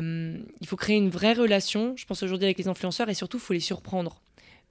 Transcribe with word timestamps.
Euh, 0.00 0.38
il 0.60 0.66
faut 0.66 0.76
créer 0.76 0.96
une 0.96 1.10
vraie 1.10 1.32
relation, 1.32 1.94
je 1.96 2.06
pense 2.06 2.22
aujourd'hui 2.22 2.46
avec 2.46 2.58
les 2.58 2.68
influenceurs, 2.68 3.08
et 3.08 3.14
surtout, 3.14 3.38
il 3.38 3.40
faut 3.40 3.52
les 3.52 3.60
surprendre. 3.60 4.22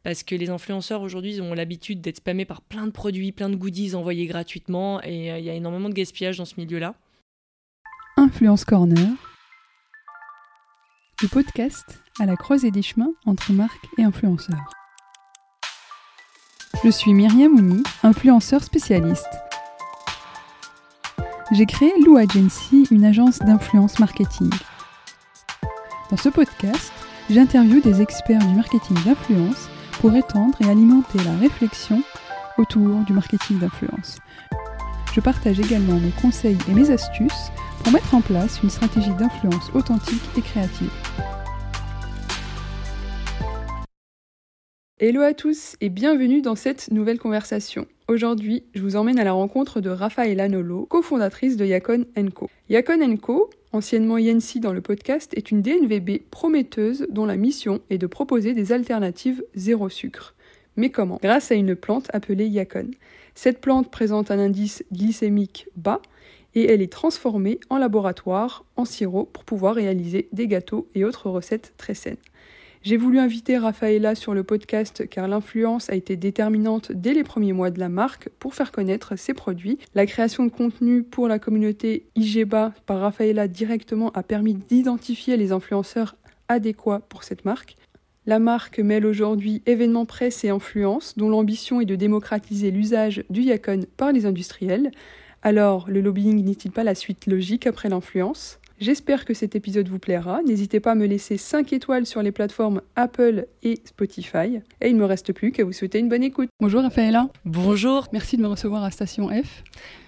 Parce 0.04 0.24
que 0.24 0.34
les 0.34 0.50
influenceurs 0.50 1.02
aujourd'hui 1.02 1.42
ont 1.42 1.54
l'habitude 1.54 2.02
d'être 2.02 2.18
spammés 2.18 2.46
par 2.46 2.62
plein 2.62 2.88
de 2.88 2.92
produits, 2.92 3.32
plein 3.32 3.50
de 3.50 3.56
goodies 3.56 3.94
envoyés 3.96 4.26
gratuitement, 4.26 5.02
et 5.04 5.32
euh, 5.32 5.40
il 5.40 5.46
y 5.46 5.50
a 5.50 5.54
énormément 5.54 5.90
de 5.90 5.94
gaspillage 5.94 6.38
dans 6.38 6.46
ce 6.46 6.56
milieu-là. 6.58 6.96
Influence 8.18 8.66
Corner, 8.66 9.10
le 11.22 11.28
podcast 11.28 11.86
à 12.20 12.26
la 12.26 12.36
croisée 12.36 12.72
des 12.72 12.82
chemins 12.82 13.14
entre 13.26 13.54
marques 13.54 13.88
et 13.98 14.04
influenceurs. 14.04 14.72
Je 16.84 16.90
suis 16.90 17.14
Myriam 17.14 17.54
Mouni, 17.54 17.84
influenceur 18.02 18.64
spécialiste. 18.64 19.30
J'ai 21.52 21.66
créé 21.66 21.92
Lou 22.06 22.18
Agency, 22.18 22.88
une 22.90 23.06
agence 23.06 23.40
d'influence 23.40 24.00
marketing. 24.00 24.50
Dans 26.12 26.18
ce 26.18 26.28
podcast, 26.28 26.92
j'interviewe 27.30 27.80
des 27.80 28.02
experts 28.02 28.46
du 28.46 28.54
marketing 28.54 28.98
d'influence 29.06 29.70
pour 30.02 30.14
étendre 30.14 30.58
et 30.60 30.70
alimenter 30.70 31.18
la 31.24 31.38
réflexion 31.38 32.04
autour 32.58 32.98
du 33.06 33.14
marketing 33.14 33.60
d'influence. 33.60 34.18
Je 35.14 35.22
partage 35.22 35.62
également 35.62 35.98
mes 35.98 36.12
conseils 36.22 36.58
et 36.70 36.74
mes 36.74 36.92
astuces 36.92 37.50
pour 37.82 37.94
mettre 37.94 38.14
en 38.14 38.20
place 38.20 38.62
une 38.62 38.70
stratégie 38.70 39.14
d'influence 39.14 39.72
authentique 39.74 40.22
et 40.38 40.42
créative. 40.42 40.92
Hello 45.00 45.22
à 45.22 45.34
tous 45.34 45.78
et 45.80 45.88
bienvenue 45.88 46.42
dans 46.42 46.56
cette 46.56 46.92
nouvelle 46.92 47.20
conversation. 47.20 47.88
Aujourd'hui, 48.10 48.66
je 48.76 48.82
vous 48.82 48.98
emmène 48.98 49.18
à 49.18 49.24
la 49.24 49.32
rencontre 49.32 49.80
de 49.80 49.90
Rafaela 49.90 50.50
Nolo, 50.50 50.86
cofondatrice 50.88 51.56
de 51.56 51.66
Yacon 51.66 52.04
Co. 52.36 52.50
Yacon 52.68 53.16
Co, 53.16 53.50
anciennement 53.74 54.18
Yensi 54.18 54.60
dans 54.60 54.74
le 54.74 54.82
podcast, 54.82 55.34
est 55.36 55.52
une 55.52 55.62
DNVB 55.62 56.24
prometteuse 56.30 57.08
dont 57.10 57.26
la 57.26 57.38
mission 57.38 57.82
est 57.90 57.98
de 57.98 58.08
proposer 58.08 58.54
des 58.54 58.72
alternatives 58.72 59.44
zéro 59.56 59.90
sucre. 59.90 60.36
Mais 60.76 60.90
comment? 60.90 61.20
Grâce 61.22 61.52
à 61.52 61.56
une 61.56 61.76
plante 61.76 62.08
appelée 62.14 62.48
Yacon. 62.48 62.92
Cette 63.36 63.62
plante 63.62 63.92
présente 63.92 64.32
un 64.32 64.40
indice 64.40 64.84
glycémique 64.92 65.68
bas 65.76 66.02
et 66.56 66.72
elle 66.72 66.82
est 66.82 66.92
transformée 66.92 67.60
en 67.70 67.78
laboratoire 67.78 68.66
en 68.76 68.86
sirop 68.86 69.26
pour 69.26 69.46
pouvoir 69.46 69.76
réaliser 69.76 70.28
des 70.34 70.48
gâteaux 70.48 70.88
et 70.96 71.06
autres 71.06 71.30
recettes 71.30 71.74
très 71.78 71.94
saines. 71.94 72.18
J'ai 72.84 72.98
voulu 72.98 73.20
inviter 73.20 73.60
Rafaela 73.60 74.16
sur 74.16 74.34
le 74.34 74.44
podcast 74.44 75.08
car 75.08 75.28
l'influence 75.28 75.92
a 75.92 75.96
été 75.96 76.16
déterminante 76.16 76.92
dès 76.92 77.14
les 77.14 77.24
premiers 77.24 77.54
mois 77.54 77.70
de 77.70 77.80
la 77.80 77.90
marque 77.90 78.30
pour 78.40 78.56
faire 78.56 78.72
connaître 78.72 79.16
ses 79.16 79.36
produits. 79.36 79.78
La 79.94 80.08
création 80.08 80.48
de 80.48 80.52
contenu 80.52 81.04
pour 81.04 81.28
la 81.28 81.38
communauté 81.38 82.08
IGEBA 82.16 82.74
par 82.88 83.02
Rafaela 83.02 83.48
directement 83.48 84.10
a 84.14 84.24
permis 84.24 84.56
d'identifier 84.56 85.38
les 85.38 85.52
influenceurs 85.52 86.16
adéquats 86.48 87.04
pour 87.08 87.24
cette 87.24 87.46
marque. 87.46 87.78
La 88.26 88.40
marque 88.40 88.80
mêle 88.80 89.06
aujourd'hui 89.06 89.62
événements 89.68 90.08
presse 90.08 90.44
et 90.44 90.50
influence 90.50 91.16
dont 91.18 91.30
l'ambition 91.30 91.82
est 91.82 91.86
de 91.86 91.96
démocratiser 91.96 92.72
l'usage 92.72 93.24
du 93.30 93.42
Yacon 93.42 93.82
par 93.96 94.12
les 94.12 94.26
industriels. 94.26 94.90
Alors, 95.44 95.88
le 95.88 96.02
lobbying 96.02 96.44
n'est-il 96.44 96.72
pas 96.72 96.84
la 96.84 96.96
suite 96.96 97.28
logique 97.28 97.68
après 97.68 97.90
l'influence? 97.90 98.60
J'espère 98.82 99.26
que 99.26 99.36
cet 99.36 99.56
épisode 99.56 99.88
vous 99.88 100.00
plaira. 100.00 100.42
N'hésitez 100.42 100.80
pas 100.80 100.94
à 100.94 100.96
me 100.96 101.06
laisser 101.06 101.38
5 101.38 101.72
étoiles 101.72 102.08
sur 102.08 102.24
les 102.24 102.32
plateformes 102.32 102.82
Apple 102.96 103.46
et 103.62 103.80
Spotify. 103.86 104.60
Et 104.82 104.90
il 104.90 104.96
ne 104.96 105.00
me 105.00 105.06
reste 105.06 105.34
plus 105.34 105.52
qu'à 105.52 105.64
vous 105.64 105.72
souhaiter 105.72 106.00
une 106.00 106.10
bonne 106.10 106.24
écoute. 106.24 106.50
Bonjour 106.60 106.82
Raphaëla. 106.82 107.30
Bonjour. 107.46 108.08
Merci 108.12 108.38
de 108.38 108.42
me 108.42 108.48
recevoir 108.48 108.84
à 108.84 108.90
Station 108.90 109.30
F. 109.30 109.64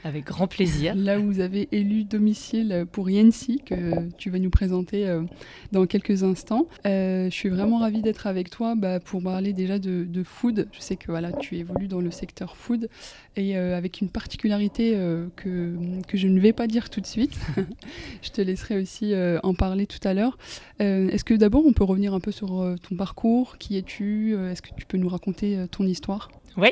Avec 0.05 0.25
grand 0.25 0.47
plaisir. 0.47 0.95
Là 0.95 1.17
où 1.17 1.23
vous 1.23 1.39
avez 1.39 1.69
élu 1.71 2.03
domicile 2.03 2.85
pour 2.91 3.09
Yensi, 3.09 3.61
que 3.65 4.09
tu 4.17 4.29
vas 4.29 4.37
nous 4.37 4.49
présenter 4.49 5.07
euh, 5.07 5.23
dans 5.71 5.85
quelques 5.85 6.23
instants. 6.23 6.67
Euh, 6.85 7.29
je 7.29 7.33
suis 7.33 7.47
vraiment 7.47 7.79
ravie 7.79 8.01
d'être 8.01 8.27
avec 8.27 8.49
toi 8.49 8.75
bah, 8.75 8.99
pour 8.99 9.23
parler 9.23 9.53
déjà 9.53 9.79
de, 9.79 10.23
food. 10.25 10.67
Je 10.73 10.81
sais 10.81 10.97
que 10.97 11.09
voilà, 11.09 11.31
tu 11.31 11.55
évolues 11.57 11.87
dans 11.87 12.01
le 12.01 12.11
secteur 12.11 12.57
food 12.57 12.89
et 13.37 13.57
euh, 13.57 13.77
avec 13.77 14.01
une 14.01 14.09
particularité 14.09 14.91
que, 15.37 15.75
que 16.05 16.17
je 16.17 16.27
ne 16.27 16.39
vais 16.39 16.53
pas 16.53 16.67
dire 16.67 16.89
tout 16.89 16.99
de 16.99 17.07
suite. 17.07 17.37
je 18.21 18.29
te 18.29 18.41
laisserai 18.41 18.81
aussi 18.81 19.13
en 19.41 19.53
parler 19.53 19.87
tout 19.87 20.05
à 20.05 20.13
l'heure. 20.13 20.37
Est-ce 20.79 21.23
que 21.23 21.33
d'abord 21.33 21.65
on 21.65 21.71
peut 21.71 21.85
revenir 21.85 22.13
un 22.13 22.19
peu 22.19 22.31
sur 22.31 22.47
ton 22.87 22.95
parcours? 22.97 23.57
Qui 23.57 23.77
es-tu? 23.77 24.35
Est-ce 24.35 24.61
que 24.61 24.69
tu 24.75 24.85
peux 24.85 24.97
nous 24.97 25.09
raconter 25.09 25.65
ton 25.71 25.85
histoire? 25.85 26.29
Oui, 26.57 26.69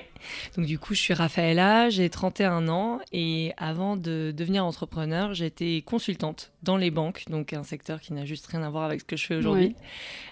donc 0.56 0.66
du 0.66 0.78
coup, 0.78 0.94
je 0.94 1.00
suis 1.00 1.14
Raphaëla, 1.14 1.90
j'ai 1.90 2.10
31 2.10 2.68
ans 2.68 3.00
et 3.12 3.54
avant 3.58 3.98
de 3.98 4.32
devenir 4.36 4.66
entrepreneur, 4.66 5.34
j'étais 5.34 5.82
consultante 5.84 6.52
dans 6.62 6.78
les 6.78 6.92
banques, 6.92 7.24
donc 7.30 7.54
un 7.54 7.64
secteur 7.64 8.00
qui 8.00 8.14
n'a 8.14 8.26
juste 8.26 8.46
rien 8.48 8.62
à 8.62 8.70
voir 8.70 8.84
avec 8.84 9.02
ce 9.02 9.06
que 9.06 9.16
je 9.16 9.26
fais 9.26 9.36
aujourd'hui. 9.36 9.76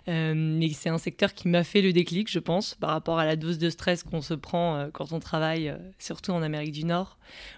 Euh, 0.08 0.34
mais 0.36 0.70
c'est 0.70 0.90
un 0.90 0.98
secteur 1.00 1.34
qui 1.34 1.48
m'a 1.48 1.64
fait 1.64 1.82
le 1.82 1.94
déclic, 1.94 2.30
je 2.30 2.40
pense, 2.40 2.76
par 2.76 2.92
rapport 2.92 3.18
à 3.18 3.26
la 3.26 3.36
dose 3.36 3.58
de 3.58 3.70
stress 3.70 4.04
qu'on 4.04 4.22
se 4.22 4.36
prend 4.36 4.76
euh, 4.76 4.88
quand 4.92 5.14
on 5.14 5.20
travaille, 5.20 5.70
euh, 5.70 5.78
surtout 5.98 6.31
en 6.31 6.44
Amérique 6.44 6.72
du 6.72 6.86
Nord, 6.86 7.18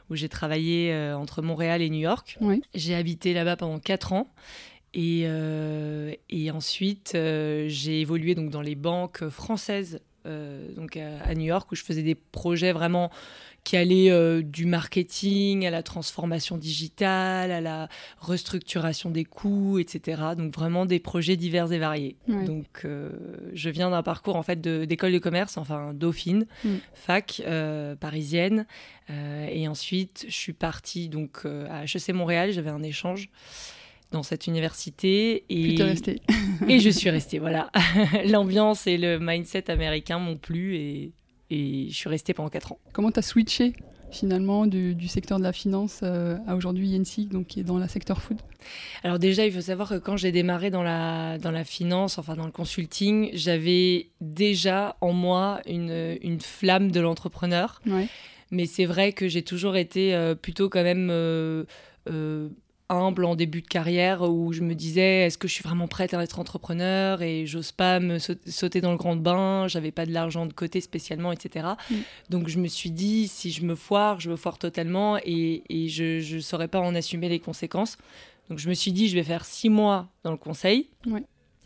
où 0.09 0.15
j'ai 0.15 0.29
travaillé 0.29 0.93
entre 1.13 1.41
Montréal 1.41 1.81
et 1.81 1.89
New 1.89 1.99
York. 1.99 2.37
J'ai 2.73 2.95
habité 2.95 3.33
là-bas 3.33 3.55
pendant 3.55 3.79
4 3.79 4.13
ans. 4.13 4.33
Et, 4.93 5.21
et 6.29 6.51
ensuite, 6.51 7.11
j'ai 7.13 8.01
évolué 8.01 8.35
donc 8.35 8.49
dans 8.49 8.61
les 8.61 8.75
banques 8.75 9.29
françaises 9.29 10.01
euh, 10.25 10.71
donc 10.73 10.97
à, 10.97 11.33
New 11.33 11.45
York 11.45 11.71
où 11.71 11.75
je 11.75 11.83
faisais 11.83 12.03
des 12.03 12.15
projets 12.15 12.73
vraiment 12.73 13.09
qui 13.63 13.77
allaient 13.77 14.11
euh, 14.11 14.41
du 14.41 14.65
marketing 14.65 15.65
à 15.65 15.69
la 15.69 15.83
transformation 15.83 16.57
digitale, 16.57 17.51
à 17.51 17.61
la 17.61 17.89
restructuration 18.19 19.11
des 19.11 19.23
coûts, 19.23 19.79
etc. 19.79 20.21
Donc 20.37 20.53
vraiment 20.53 20.85
des 20.85 20.99
projets 20.99 21.37
divers 21.37 21.71
et 21.71 21.79
variés. 21.79 22.15
Donc 22.27 22.81
euh, 22.85 23.11
je 23.53 23.69
viens 23.69 23.89
d'un 23.91 24.03
parcours 24.03 24.35
en 24.35 24.43
fait 24.43 24.61
d'école 24.61 25.11
de, 25.11 25.19
commerce, 25.19 25.57
enfin 25.57 25.93
Dauphine, 25.93 26.45
mm. 26.63 26.69
fac 26.93 27.41
parisienne, 27.99 28.65
et 29.09 29.67
ensuite 29.67 30.25
je 30.27 30.35
suis 30.35 30.53
partie 30.53 31.09
donc 31.09 31.45
à 31.45 31.83
HEC 31.83 32.13
Montréal. 32.13 32.51
J'avais 32.51 32.71
un 32.71 32.83
échange 32.83 33.29
dans 34.11 34.23
cette 34.23 34.47
université. 34.47 35.45
Et, 35.49 35.77
et 36.67 36.79
je 36.79 36.89
suis 36.89 37.09
restée, 37.09 37.39
voilà. 37.39 37.71
L'ambiance 38.25 38.87
et 38.87 38.97
le 38.97 39.19
mindset 39.19 39.69
américain 39.71 40.19
m'ont 40.19 40.37
plu 40.37 40.75
et, 40.75 41.11
et 41.49 41.87
je 41.89 41.95
suis 41.95 42.09
restée 42.09 42.33
pendant 42.33 42.49
4 42.49 42.73
ans. 42.73 42.79
Comment 42.93 43.11
tu 43.11 43.19
as 43.19 43.23
switché 43.23 43.73
finalement 44.11 44.67
du, 44.67 45.07
secteur 45.07 45.37
de 45.39 45.43
la 45.43 45.53
finance 45.53 46.01
euh, 46.03 46.37
à 46.47 46.55
aujourd'hui 46.55 46.89
Yensi, 46.89 47.27
donc 47.27 47.47
qui 47.47 47.61
est 47.61 47.63
dans 47.63 47.77
le 47.77 47.87
secteur 47.87 48.21
food? 48.21 48.37
Alors 49.03 49.19
déjà, 49.19 49.45
il 49.45 49.51
faut 49.51 49.61
savoir 49.61 49.89
que 49.89 49.95
quand 49.95 50.17
j'ai 50.17 50.31
démarré 50.31 50.69
dans 50.69 50.83
la, 50.83 51.37
dans 51.37 51.51
la 51.51 51.63
finance, 51.63 52.17
enfin 52.17 52.35
dans 52.35 52.45
le 52.45 52.51
consulting, 52.51 53.29
j'avais 53.33 54.09
déjà 54.19 54.97
en 55.01 55.13
moi 55.13 55.61
une, 55.65 56.17
une 56.21 56.41
flamme 56.41 56.91
de 56.91 56.99
l'entrepreneur. 56.99 57.81
Mais 58.51 58.65
c'est 58.65 58.85
vrai 58.85 59.13
que 59.13 59.29
j'ai 59.29 59.43
toujours 59.43 59.77
été 59.77 60.13
euh, 60.13 60.35
plutôt 60.35 60.69
quand 60.69 60.83
même... 60.83 61.09
Euh, 61.09 61.63
humble 62.91 63.25
en 63.25 63.35
début 63.35 63.61
de 63.61 63.67
carrière 63.67 64.21
où 64.21 64.53
je 64.53 64.61
me 64.61 64.75
disais 64.75 65.25
est-ce 65.25 65.37
que 65.37 65.47
je 65.47 65.53
suis 65.53 65.63
vraiment 65.63 65.87
prête 65.87 66.13
à 66.13 66.21
être 66.21 66.39
entrepreneur 66.39 67.21
et 67.21 67.45
j'ose 67.45 67.71
pas 67.71 67.99
me 67.99 68.19
sauter 68.19 68.81
dans 68.81 68.91
le 68.91 68.97
grand 68.97 69.15
bain, 69.15 69.67
j'avais 69.67 69.91
pas 69.91 70.05
de 70.05 70.11
l'argent 70.11 70.45
de 70.45 70.53
côté 70.53 70.81
spécialement, 70.81 71.31
etc. 71.31 71.69
Mm. 71.89 71.95
Donc 72.29 72.47
je 72.47 72.59
me 72.59 72.67
suis 72.67 72.91
dit 72.91 73.27
si 73.27 73.51
je 73.51 73.63
me 73.63 73.75
foire, 73.75 74.19
je 74.19 74.29
me 74.29 74.35
foire 74.35 74.57
totalement 74.57 75.17
et, 75.23 75.63
je 75.87 76.35
ne 76.35 76.39
saurais 76.41 76.67
pas 76.67 76.79
en 76.79 76.93
assumer 76.93 77.29
les 77.29 77.39
conséquences. 77.39 77.97
Donc 78.49 78.59
je 78.59 78.69
me 78.69 78.73
suis 78.73 78.91
dit 78.91 79.07
je 79.07 79.15
vais 79.15 79.23
faire 79.23 79.45
six 79.45 79.69
mois 79.69 80.09
dans 80.23 80.31
le 80.31 80.37
conseil, 80.37 80.89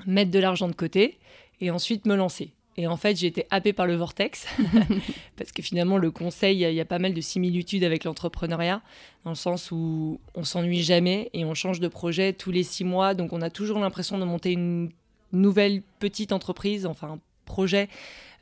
mettre 0.06 0.32
de 0.32 0.40
l'argent 0.40 0.68
de 0.68 0.76
côté 0.76 1.18
et 1.62 1.72
ensuite 1.72 2.06
me 2.06 2.16
lancer. 2.16 2.54
Et 2.78 2.88
en 2.88 2.98
fait, 2.98 3.16
j'ai 3.16 3.28
été 3.28 3.46
happée 3.52 3.72
par 3.72 3.88
le 3.88 3.96
vortex, 3.96 4.46
parce 5.38 5.52
que 5.54 5.62
finalement, 5.62 5.98
le 5.98 6.12
conseil, 6.12 6.62
il 6.62 6.74
y, 6.74 6.82
a 6.82 6.86
pas 6.86 7.00
mal 7.00 7.14
de 7.14 7.22
similitudes 7.22 7.86
avec 7.86 8.04
l'entrepreneuriat, 8.04 8.82
dans 9.24 9.32
le 9.32 9.36
sens 9.36 9.72
où 9.72 10.20
on 10.34 10.44
s'ennuie 10.44 10.84
jamais 10.84 11.30
et 11.34 11.46
on 11.46 11.54
change 11.54 11.80
de 11.80 11.88
projet 11.88 12.34
tous 12.34 12.52
les 12.52 12.64
six 12.64 12.84
mois. 12.84 13.14
Donc, 13.14 13.32
on 13.32 13.42
a 13.42 13.50
toujours 13.50 13.80
l'impression 13.80 14.18
de 14.18 14.26
monter 14.26 14.52
une 14.52 14.90
nouvelle 15.32 15.84
petite 16.00 16.34
entreprise, 16.34 16.86
enfin, 16.86 17.14
un 17.14 17.20
projet 17.46 17.88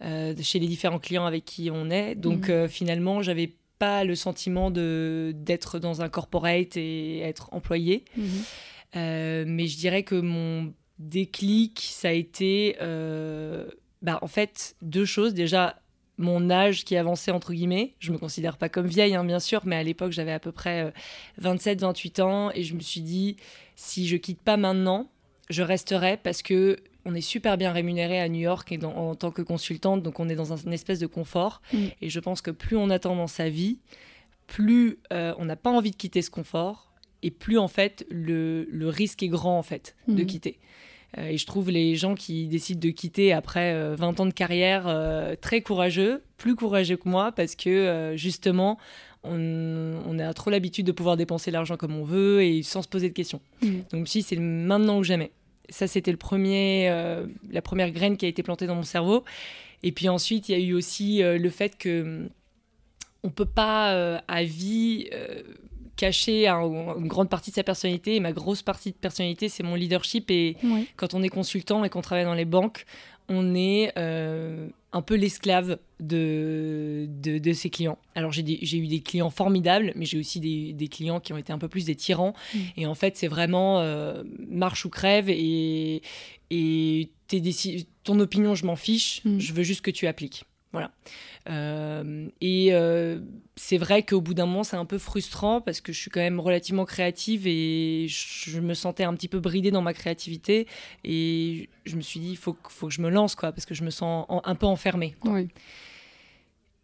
euh, 0.01 0.33
chez 0.41 0.57
les 0.57 0.67
différents 0.67 0.99
clients 0.99 1.25
avec 1.25 1.45
qui 1.45 1.69
on 1.71 1.91
est. 1.91 2.15
Donc, 2.15 2.47
mhm. 2.47 2.53
euh, 2.53 2.67
finalement, 2.67 3.21
j'avais 3.21 3.51
pas 3.77 4.03
le 4.03 4.15
sentiment 4.15 4.71
d'être 4.71 5.77
dans 5.77 6.01
un 6.01 6.09
corporate 6.09 6.75
et 6.75 7.19
être 7.19 7.49
employé. 7.53 8.03
Mhm. 8.17 8.25
Euh, 8.95 9.43
mais 9.47 9.67
je 9.67 9.77
dirais 9.77 10.01
que 10.01 10.15
mon 10.15 10.73
déclic, 10.97 11.81
ça 11.81 12.09
a 12.09 12.11
été 12.11 12.77
bah, 14.03 14.19
en 14.21 14.27
fait, 14.27 14.75
deux 14.81 15.05
choses. 15.05 15.33
Déjà, 15.33 15.81
mon 16.17 16.49
âge 16.49 16.83
qui 16.85 16.95
avançait, 16.95 17.31
entre 17.31 17.53
guillemets. 17.53 17.95
Je 17.99 18.11
me 18.11 18.17
considère 18.17 18.57
pas 18.57 18.69
comme 18.69 18.85
vieille, 18.85 19.15
hein, 19.15 19.23
bien 19.23 19.39
sûr, 19.39 19.61
mais 19.65 19.75
à 19.75 19.83
l'époque, 19.83 20.11
j'avais 20.11 20.31
à 20.31 20.39
peu 20.39 20.51
près 20.51 20.93
27-28 21.41 22.21
euh, 22.21 22.23
ans. 22.23 22.51
Et 22.53 22.63
je 22.63 22.75
me 22.75 22.81
suis 22.81 23.01
dit, 23.01 23.37
si 23.75 24.07
je 24.07 24.17
quitte 24.17 24.41
pas 24.41 24.57
maintenant, 24.57 25.09
je 25.49 25.63
resterai 25.63 26.17
parce 26.17 26.41
que 26.41 26.77
on 27.05 27.15
est 27.15 27.21
super 27.21 27.57
bien 27.57 27.73
rémunéré 27.73 28.21
à 28.21 28.29
New 28.29 28.39
York 28.39 28.71
et 28.71 28.79
en 28.85 29.13
tant 29.15 29.31
que 29.31 29.41
consultante, 29.41 30.01
donc 30.03 30.21
on 30.21 30.29
est 30.29 30.35
dans 30.35 30.53
un, 30.53 30.55
une 30.55 30.71
espèce 30.71 30.99
de 30.99 31.07
confort. 31.07 31.61
Mm. 31.73 31.77
Et 32.01 32.09
je 32.09 32.19
pense 32.21 32.41
que 32.41 32.51
plus 32.51 32.77
on 32.77 32.89
attend 32.89 33.15
dans 33.15 33.27
sa 33.27 33.49
vie, 33.49 33.79
plus 34.47 34.99
euh, 35.11 35.33
on 35.37 35.45
n'a 35.45 35.55
pas 35.55 35.69
envie 35.69 35.91
de 35.91 35.95
quitter 35.95 36.21
ce 36.21 36.29
confort 36.29 36.93
et 37.23 37.31
plus 37.31 37.57
en 37.57 37.67
fait 37.67 38.05
le, 38.09 38.67
risque 38.83 39.23
est 39.23 39.29
grand 39.29 39.57
en 39.57 39.63
fait 39.63 39.95
de 40.07 40.21
mhm. 40.21 40.25
quitter. 40.25 40.59
Euh, 41.17 41.29
et 41.29 41.37
je 41.37 41.45
trouve 41.45 41.69
les 41.69 41.95
gens 41.95 42.15
qui 42.15 42.47
décident 42.47 42.79
de 42.79 42.89
quitter 42.89 43.33
après 43.33 43.95
20 43.95 44.19
ans 44.19 44.25
de 44.25 44.33
carrière 44.33 44.85
très 45.41 45.61
courageux, 45.61 46.23
plus 46.37 46.55
courageux 46.55 46.97
que 46.97 47.07
moi, 47.07 47.31
parce 47.31 47.55
que 47.55 48.13
justement, 48.15 48.77
on, 49.23 50.19
a 50.19 50.33
trop 50.33 50.49
l'habitude 50.49 50.85
de 50.85 50.91
pouvoir 50.91 51.17
dépenser 51.17 51.51
l'argent 51.51 51.77
comme 51.77 51.95
on 51.95 52.03
veut 52.03 52.43
et 52.43 52.61
sans 52.63 52.81
se 52.81 52.87
poser 52.87 53.09
de 53.09 53.13
questions. 53.13 53.41
Mhm. 53.61 53.83
Donc 53.91 54.07
si 54.07 54.21
c'est 54.21 54.37
maintenant 54.37 54.99
ou 54.99 55.03
jamais. 55.03 55.31
Ça, 55.69 55.87
c'était 55.87 56.11
le 56.11 56.17
premier, 56.17 56.89
la 57.51 57.61
première 57.61 57.91
graine 57.91 58.17
qui 58.17 58.25
a 58.25 58.27
été 58.27 58.43
plantée 58.43 58.67
dans 58.67 58.75
mon 58.75 58.83
cerveau. 58.83 59.23
Et 59.81 59.91
puis 59.91 60.09
ensuite, 60.09 60.49
il 60.49 60.51
y 60.51 60.55
a 60.55 60.65
eu 60.65 60.73
aussi 60.73 61.21
le 61.21 61.49
fait 61.49 61.77
que 61.77 62.27
on 63.23 63.29
peut 63.29 63.45
pas 63.45 63.93
euh, 63.93 64.19
à 64.27 64.43
vie 64.43 65.09
euh, 65.93 65.97
cacher 65.97 66.47
une 66.47 67.07
grande 67.07 67.29
partie 67.29 67.51
de 67.51 67.55
sa 67.55 67.63
personnalité. 67.63 68.15
Et 68.15 68.19
ma 68.19 68.31
grosse 68.31 68.61
partie 68.61 68.91
de 68.91 68.97
personnalité, 68.97 69.49
c'est 69.49 69.63
mon 69.63 69.75
leadership. 69.75 70.29
Et 70.31 70.57
quand 70.95 71.13
on 71.13 71.23
est 71.23 71.29
consultant 71.29 71.83
et 71.83 71.89
qu'on 71.89 72.01
travaille 72.01 72.25
dans 72.25 72.33
les 72.33 72.45
banques, 72.45 72.85
on 73.29 73.55
est 73.55 73.93
euh, 73.97 74.67
un 74.91 75.01
peu 75.01 75.15
l'esclave 75.15 75.77
de, 76.01 77.07
de, 77.07 77.53
ses 77.53 77.69
clients. 77.69 77.97
Alors 78.15 78.33
j'ai 78.33 78.77
eu 78.77 78.87
des 78.87 78.99
clients 78.99 79.29
formidables, 79.29 79.93
mais 79.95 80.05
j'ai 80.05 80.19
aussi 80.19 80.39
des, 80.41 80.87
clients 80.89 81.21
qui 81.21 81.31
ont 81.31 81.37
été 81.37 81.53
un 81.53 81.57
peu 81.57 81.69
plus 81.69 81.85
des 81.85 81.95
tyrans. 81.95 82.33
Mm. 82.53 82.59
Et 82.77 82.85
en 82.85 82.95
fait, 82.95 83.15
c'est 83.15 83.29
vraiment 83.29 83.81
marche 84.49 84.85
ou 84.85 84.89
crève. 84.89 85.29
Et, 85.29 86.01
et 86.49 87.09
ton 88.03 88.19
opinion, 88.19 88.55
je 88.55 88.65
m'en 88.65 88.75
fiche. 88.75 89.21
Mm. 89.23 89.39
Je 89.39 89.53
veux 89.53 89.63
juste 89.63 89.81
que 89.81 89.91
tu 89.91 90.07
appliques. 90.07 90.45
Voilà. 90.73 90.91
Euh, 91.49 92.27
et 92.41 92.69
euh, 92.73 93.19
c'est 93.55 93.77
vrai 93.77 94.03
qu'au 94.03 94.21
bout 94.21 94.33
d'un 94.33 94.47
moment, 94.47 94.63
c'est 94.63 94.75
un 94.75 94.85
peu 94.85 94.97
frustrant 94.97 95.61
parce 95.61 95.81
que 95.81 95.93
je 95.93 95.99
suis 95.99 96.09
quand 96.09 96.19
même 96.19 96.39
relativement 96.39 96.83
créative 96.83 97.45
et 97.45 98.07
je 98.09 98.59
me 98.59 98.73
sentais 98.73 99.03
un 99.03 99.13
petit 99.13 99.27
peu 99.27 99.39
bridée 99.39 99.69
dans 99.69 99.83
ma 99.83 99.93
créativité. 99.93 100.67
Et 101.03 101.69
je 101.85 101.95
me 101.95 102.01
suis 102.01 102.19
dit, 102.19 102.31
il 102.31 102.37
faut, 102.37 102.57
faut, 102.69 102.87
que 102.87 102.93
je 102.93 103.01
me 103.01 103.09
lance, 103.09 103.35
quoi, 103.35 103.51
parce 103.51 103.65
que 103.65 103.75
je 103.75 103.83
me 103.83 103.91
sens 103.91 104.25
un 104.29 104.55
peu 104.55 104.65
enfermée. 104.65 105.15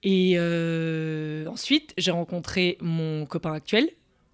Et 0.03 0.35
euh, 0.37 1.47
ensuite, 1.47 1.93
j'ai 1.97 2.11
rencontré 2.11 2.77
mon 2.79 3.25
copain 3.25 3.53
actuel 3.53 3.89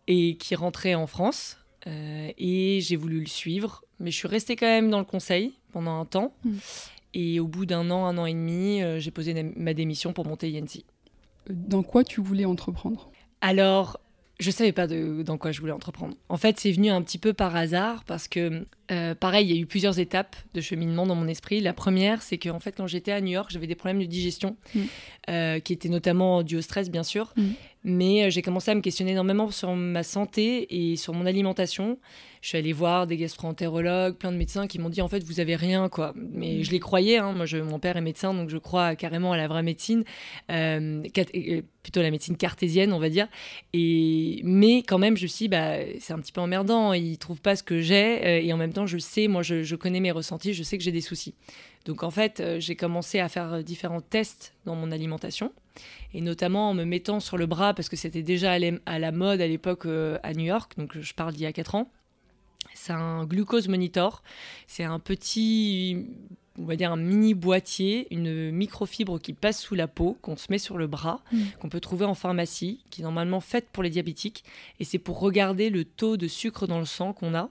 et 0.08 0.36
qui 0.36 0.54
rentrait 0.56 0.96
en 0.96 1.08
France. 1.08 1.58
et 1.86 2.80
j'ai 2.82 2.98
voulu 2.98 3.22
le 3.22 3.28
suivre, 3.28 3.86
mais 4.00 4.12
je 4.12 4.18
suis 4.18 4.28
restée 4.28 4.58
quand 4.58 4.68
même 4.68 4.90
dans 4.90 5.00
le 5.00 5.06
conseil 5.06 5.54
pendant 5.72 5.98
un 6.00 6.06
temps. 6.06 6.34
Mm. 6.44 6.58
Et 7.16 7.40
au 7.40 7.48
bout 7.48 7.66
d'un 7.66 7.90
an, 7.92 8.06
un 8.06 8.18
an 8.18 8.26
et 8.26 8.34
demi, 8.34 8.84
euh, 8.84 9.00
j'ai 9.00 9.10
posé 9.10 9.34
ma 9.56 9.74
démission 9.74 10.12
pour 10.12 10.28
monter 10.28 10.52
Yancy. 10.52 10.86
Dans 11.50 11.82
quoi 11.82 12.04
tu 12.04 12.20
voulais 12.20 12.44
entreprendre? 12.44 13.10
Alors, 13.40 14.02
je 14.38 14.52
savais 14.52 14.74
pas 14.74 14.86
dans 14.86 15.38
quoi 15.38 15.54
je 15.54 15.62
voulais 15.62 15.72
entreprendre. 15.72 16.18
En 16.28 16.36
fait, 16.36 16.60
c'est 16.60 16.74
venu 16.74 16.90
un 16.90 17.02
petit 17.02 17.18
peu 17.18 17.32
par 17.32 17.56
hasard 17.56 18.04
parce 18.04 18.28
que, 18.28 18.68
euh, 18.92 19.16
pareil, 19.16 19.48
il 19.48 19.56
y 19.56 19.58
a 19.58 19.62
eu 19.62 19.66
plusieurs 19.66 20.00
étapes 20.00 20.36
de 20.54 20.62
cheminement 20.62 21.06
dans 21.06 21.16
mon 21.16 21.28
esprit. 21.28 21.62
La 21.62 21.74
première, 21.74 22.22
c'est 22.22 22.38
que 22.38 22.50
en 22.50 22.60
fait, 22.60 22.74
quand 22.78 22.88
j'étais 22.88 23.12
à 23.12 23.22
New 23.22 23.32
York, 23.32 23.50
j'avais 23.52 23.68
des 23.68 23.76
problèmes 23.76 24.00
de 24.00 24.06
digestion, 24.06 24.58
mm. 24.74 24.82
euh, 25.30 25.60
qui 25.60 25.74
étaient 25.74 25.90
notamment 25.90 26.44
dus 26.44 26.58
au 26.58 26.62
stress, 26.62 26.90
bien 26.90 27.04
sûr. 27.04 27.34
Mm. 27.36 27.44
Mais 27.84 28.32
j'ai 28.32 28.42
commencé 28.42 28.72
à 28.72 28.76
me 28.76 28.82
questionner 28.82 29.12
énormément 29.12 29.52
sur 29.52 29.76
ma 29.76 30.04
santé 30.04 30.92
et 30.92 30.96
sur 30.96 31.14
mon 31.14 31.26
alimentation 31.26 32.00
je 32.46 32.50
suis 32.50 32.60
allée 32.60 32.74
voir 32.74 33.08
des 33.08 33.18
gastro-entérologues, 33.18 34.18
plein 34.18 34.32
de 34.32 34.38
médecins 34.38 34.68
qui 34.68 34.78
m'ont 34.78 34.90
dit 34.90 35.02
en 35.02 35.08
fait 35.08 35.24
vous 35.24 35.40
avez 35.40 35.56
rien 35.56 35.90
quoi. 35.90 36.14
Mais 36.16 36.62
je 36.62 36.70
les 36.70 36.80
croyais, 36.80 37.18
hein. 37.18 37.32
moi 37.32 37.48
je, 37.48 37.58
mon 37.58 37.80
père 37.80 37.98
est 37.98 38.02
médecin 38.02 38.36
donc 38.36 38.50
je 38.50 38.60
crois 38.60 38.96
carrément 38.96 39.32
à 39.32 39.38
la 39.38 39.48
vraie 39.48 39.64
médecine, 39.64 40.04
euh, 40.52 41.02
euh, 41.18 41.62
plutôt 41.82 42.04
la 42.04 42.12
médecine 42.12 42.38
cartésienne 42.38 42.94
on 42.94 43.00
va 43.00 43.10
dire. 43.10 43.28
Et 43.74 44.42
mais 44.44 44.84
quand 44.84 45.00
même 45.00 45.18
je 45.18 45.24
me 45.24 45.28
suis 45.28 45.46
dit, 45.46 45.50
bah 45.50 45.78
c'est 46.00 46.14
un 46.14 46.20
petit 46.20 46.32
peu 46.32 46.40
emmerdant, 46.40 46.94
ils 46.94 47.18
trouvent 47.18 47.42
pas 47.42 47.56
ce 47.56 47.64
que 47.64 47.82
j'ai 47.82 48.24
euh, 48.24 48.42
et 48.44 48.54
en 48.54 48.58
même 48.58 48.74
temps 48.76 48.86
je 48.86 48.98
sais, 48.98 49.28
moi 49.28 49.42
je, 49.42 49.64
je 49.64 49.76
connais 49.76 50.00
mes 50.00 50.12
ressentis, 50.12 50.54
je 50.54 50.64
sais 50.64 50.78
que 50.78 50.84
j'ai 50.84 50.92
des 50.92 51.02
soucis. 51.02 51.34
Donc 51.86 52.04
en 52.04 52.12
fait 52.12 52.44
j'ai 52.60 52.76
commencé 52.76 53.20
à 53.20 53.30
faire 53.30 53.64
différents 53.64 54.02
tests 54.02 54.54
dans 54.66 54.76
mon 54.76 54.92
alimentation 54.92 55.52
et 56.14 56.22
notamment 56.22 56.70
en 56.70 56.74
me 56.74 56.84
mettant 56.84 57.20
sur 57.20 57.38
le 57.38 57.46
bras 57.46 57.74
parce 57.74 57.90
que 57.90 57.96
c'était 57.96 58.24
déjà 58.24 58.54
à 58.86 59.00
la 59.00 59.12
mode 59.12 59.42
à 59.42 59.48
l'époque 59.48 59.86
à 59.86 60.34
New 60.34 60.46
York, 60.46 60.74
donc 60.78 60.98
je 61.00 61.14
parle 61.14 61.34
d'il 61.34 61.44
y 61.44 61.46
a 61.46 61.54
4 61.54 61.76
ans. 61.76 61.92
C'est 62.76 62.94
un 62.94 63.26
glucose 63.26 63.68
monitor. 63.68 64.22
C'est 64.68 64.84
un 64.84 65.00
petit, 65.00 66.08
on 66.60 66.66
va 66.66 66.76
dire 66.76 66.92
un 66.92 66.98
mini 66.98 67.34
boîtier, 67.34 68.08
une 68.12 68.52
microfibre 68.52 69.20
qui 69.20 69.34
passe 69.34 69.62
sous 69.62 69.76
la 69.76 69.88
peau, 69.88 70.18
qu'on 70.22 70.36
se 70.36 70.48
met 70.50 70.58
sur 70.58 70.78
le 70.78 70.88
bras, 70.88 71.22
mm. 71.32 71.44
qu'on 71.60 71.70
peut 71.70 71.80
trouver 71.80 72.06
en 72.06 72.14
pharmacie, 72.14 72.84
qui 72.90 73.02
est 73.02 73.04
normalement 73.04 73.40
faite 73.40 73.68
pour 73.72 73.82
les 73.82 73.90
diabétiques. 73.90 74.44
Et 74.80 74.84
c'est 74.84 75.00
pour 75.00 75.20
regarder 75.20 75.70
le 75.70 75.86
taux 75.86 76.18
de 76.18 76.28
sucre 76.28 76.68
dans 76.68 76.80
le 76.80 76.86
sang 76.86 77.14
qu'on 77.14 77.34
a. 77.34 77.50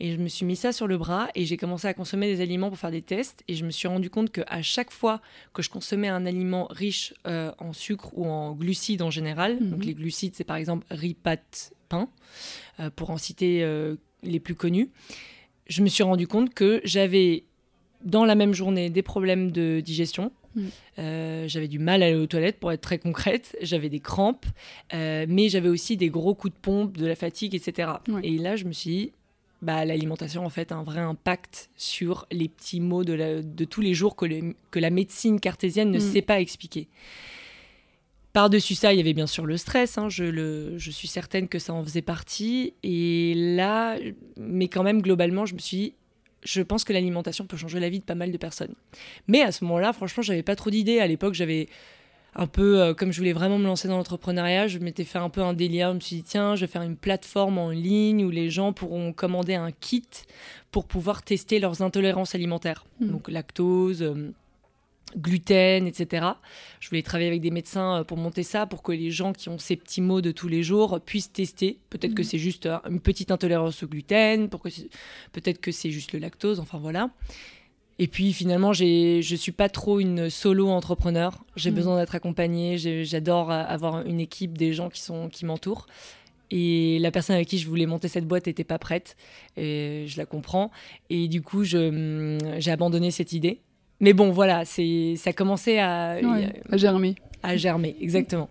Et 0.00 0.12
je 0.12 0.16
me 0.18 0.28
suis 0.28 0.46
mis 0.46 0.56
ça 0.56 0.72
sur 0.72 0.86
le 0.86 0.96
bras 0.96 1.28
et 1.34 1.44
j'ai 1.44 1.56
commencé 1.56 1.88
à 1.88 1.94
consommer 1.94 2.26
des 2.26 2.40
aliments 2.40 2.68
pour 2.68 2.78
faire 2.78 2.90
des 2.90 3.02
tests. 3.02 3.42
Et 3.48 3.54
je 3.54 3.64
me 3.64 3.70
suis 3.70 3.88
rendu 3.88 4.10
compte 4.10 4.30
qu'à 4.30 4.62
chaque 4.62 4.90
fois 4.90 5.20
que 5.52 5.62
je 5.62 5.70
consommais 5.70 6.08
un 6.08 6.26
aliment 6.26 6.66
riche 6.70 7.14
euh, 7.26 7.52
en 7.58 7.72
sucre 7.72 8.16
ou 8.16 8.26
en 8.26 8.52
glucides 8.52 9.02
en 9.02 9.10
général, 9.10 9.56
mm-hmm. 9.56 9.70
donc 9.70 9.84
les 9.84 9.94
glucides, 9.94 10.34
c'est 10.34 10.44
par 10.44 10.56
exemple 10.56 10.86
riz, 10.90 11.14
pâte, 11.14 11.72
pain, 11.88 12.08
euh, 12.80 12.90
pour 12.90 13.10
en 13.10 13.16
citer 13.16 13.62
euh, 13.62 13.96
les 14.22 14.40
plus 14.40 14.54
connus, 14.54 14.90
je 15.66 15.82
me 15.82 15.88
suis 15.88 16.02
rendu 16.02 16.26
compte 16.26 16.54
que 16.54 16.80
j'avais 16.84 17.44
dans 18.04 18.24
la 18.24 18.34
même 18.34 18.54
journée 18.54 18.90
des 18.90 19.02
problèmes 19.02 19.50
de 19.50 19.80
digestion. 19.80 20.32
Euh, 20.98 21.46
j'avais 21.46 21.68
du 21.68 21.78
mal 21.78 22.02
à 22.02 22.06
aller 22.06 22.16
aux 22.16 22.26
toilettes 22.26 22.58
pour 22.58 22.72
être 22.72 22.80
très 22.80 22.98
concrète. 22.98 23.56
J'avais 23.62 23.88
des 23.88 24.00
crampes, 24.00 24.46
euh, 24.92 25.26
mais 25.28 25.48
j'avais 25.48 25.68
aussi 25.68 25.96
des 25.96 26.08
gros 26.08 26.34
coups 26.34 26.54
de 26.54 26.58
pompe, 26.58 26.96
de 26.96 27.06
la 27.06 27.14
fatigue, 27.14 27.54
etc. 27.54 27.92
Et 28.22 28.38
là, 28.38 28.56
je 28.56 28.64
me 28.64 28.72
suis 28.72 28.90
dit, 28.90 29.12
bah, 29.62 29.84
l'alimentation 29.84 30.44
en 30.44 30.50
fait 30.50 30.72
a 30.72 30.76
un 30.76 30.82
vrai 30.82 31.00
impact 31.00 31.70
sur 31.76 32.26
les 32.30 32.48
petits 32.48 32.80
mots 32.80 33.04
de, 33.04 33.42
de 33.42 33.64
tous 33.64 33.80
les 33.80 33.94
jours 33.94 34.16
que, 34.16 34.26
que, 34.70 34.78
la 34.78 34.90
médecine 34.90 35.40
cartésienne 35.40 35.90
ne 35.90 35.98
mm. 35.98 36.12
sait 36.12 36.22
pas 36.22 36.40
expliquer. 36.40 36.88
Par-dessus 38.32 38.74
ça, 38.74 38.92
il 38.92 38.98
y 38.98 39.00
avait 39.00 39.14
bien 39.14 39.26
sûr 39.26 39.46
le 39.46 39.56
stress. 39.56 39.98
Hein, 39.98 40.08
je, 40.08 40.24
le, 40.24 40.78
je, 40.78 40.90
suis 40.90 41.08
certaine 41.08 41.48
que 41.48 41.58
ça 41.58 41.72
en 41.72 41.82
faisait 41.82 42.02
partie. 42.02 42.74
Et 42.82 43.34
là, 43.34 43.96
mais 44.36 44.68
quand 44.68 44.84
même, 44.84 45.02
globalement, 45.02 45.44
je 45.44 45.54
me 45.54 45.58
suis 45.58 45.76
dit, 45.76 45.94
je 46.44 46.62
pense 46.62 46.84
que 46.84 46.92
l'alimentation 46.92 47.46
peut 47.46 47.56
changer 47.56 47.80
la 47.80 47.88
vie 47.88 47.98
de 47.98 48.04
pas 48.04 48.14
mal 48.14 48.30
de 48.30 48.36
personnes. 48.36 48.74
Mais 49.26 49.40
à 49.42 49.50
ce 49.50 49.64
moment-là, 49.64 49.92
franchement, 49.92 50.22
j'avais 50.22 50.44
pas 50.44 50.54
trop 50.54 50.70
d'idées. 50.70 51.00
À 51.00 51.08
l'époque, 51.08 51.34
j'avais 51.34 51.68
un 52.34 52.46
peu, 52.46 52.80
euh, 52.80 52.94
comme 52.94 53.12
je 53.12 53.18
voulais 53.18 53.32
vraiment 53.32 53.58
me 53.58 53.66
lancer 53.66 53.88
dans 53.88 53.96
l'entrepreneuriat, 53.96 54.68
je 54.68 54.78
m'étais 54.78 55.04
fait 55.04 55.18
un 55.18 55.30
peu 55.30 55.42
un 55.42 55.54
délire. 55.54 55.90
Je 55.90 55.94
me 55.94 56.00
suis 56.00 56.16
dit, 56.16 56.22
tiens, 56.22 56.54
je 56.54 56.62
vais 56.62 56.70
faire 56.70 56.82
une 56.82 56.96
plateforme 56.96 57.58
en 57.58 57.70
ligne 57.70 58.24
où 58.24 58.30
les 58.30 58.50
gens 58.50 58.72
pourront 58.72 59.12
commander 59.12 59.54
un 59.54 59.72
kit 59.72 60.06
pour 60.70 60.86
pouvoir 60.86 61.22
tester 61.22 61.58
leurs 61.58 61.82
intolérances 61.82 62.34
alimentaires. 62.34 62.84
Mmh. 63.00 63.06
Donc 63.08 63.28
lactose. 63.28 64.02
Euh, 64.02 64.32
gluten, 65.16 65.86
etc. 65.86 66.26
Je 66.80 66.88
voulais 66.90 67.02
travailler 67.02 67.28
avec 67.28 67.40
des 67.40 67.50
médecins 67.50 68.00
euh, 68.00 68.04
pour 68.04 68.18
monter 68.18 68.42
ça, 68.42 68.66
pour 68.66 68.82
que 68.82 68.92
les 68.92 69.10
gens 69.10 69.32
qui 69.32 69.48
ont 69.48 69.58
ces 69.58 69.76
petits 69.76 70.00
mots 70.00 70.20
de 70.20 70.32
tous 70.32 70.48
les 70.48 70.62
jours 70.62 71.00
puissent 71.00 71.32
tester. 71.32 71.78
Peut-être 71.90 72.14
que 72.14 72.22
mhm. 72.22 72.28
c'est 72.28 72.38
juste 72.38 72.68
une 72.88 73.00
petite 73.00 73.30
intolérance 73.30 73.82
au 73.82 73.86
gluten, 73.86 74.48
peut-être 74.48 75.60
que 75.60 75.72
c'est 75.72 75.90
juste 75.90 76.12
le 76.12 76.18
lactose, 76.18 76.60
enfin 76.60 76.78
voilà. 76.78 77.10
Et 78.00 78.06
puis 78.06 78.32
finalement, 78.32 78.72
je 78.72 79.16
ne 79.18 79.36
suis 79.36 79.52
pas 79.52 79.68
trop 79.68 79.98
une 79.98 80.30
solo 80.30 80.68
entrepreneur. 80.68 81.44
J'ai 81.56 81.70
mhm. 81.70 81.76
besoin 81.76 81.98
d'être 81.98 82.14
accompagnée. 82.14 82.78
J'adore 83.04 83.50
avoir 83.50 84.06
une 84.06 84.20
équipe, 84.20 84.56
des 84.56 84.72
gens 84.72 84.88
qui, 84.88 85.00
sont, 85.00 85.28
qui 85.28 85.44
m'entourent. 85.44 85.86
Et 86.50 86.98
la 87.00 87.10
personne 87.10 87.36
avec 87.36 87.48
qui 87.48 87.58
je 87.58 87.68
voulais 87.68 87.86
monter 87.86 88.08
cette 88.08 88.26
boîte 88.26 88.46
n'était 88.46 88.64
pas 88.64 88.78
prête. 88.78 89.16
Et 89.56 90.04
je 90.06 90.16
la 90.16 90.26
comprends. 90.26 90.70
Et 91.10 91.28
du 91.28 91.42
coup, 91.42 91.64
hum, 91.74 92.38
j'ai 92.58 92.70
abandonné 92.70 93.10
cette 93.10 93.32
idée. 93.32 93.60
Mais 94.00 94.12
bon, 94.12 94.30
voilà, 94.30 94.64
ça 94.64 95.32
commençait 95.32 95.78
à, 95.78 96.18
à 96.70 96.76
germer. 96.76 97.16
À 97.42 97.56
germer, 97.56 97.96
exactement. 98.00 98.48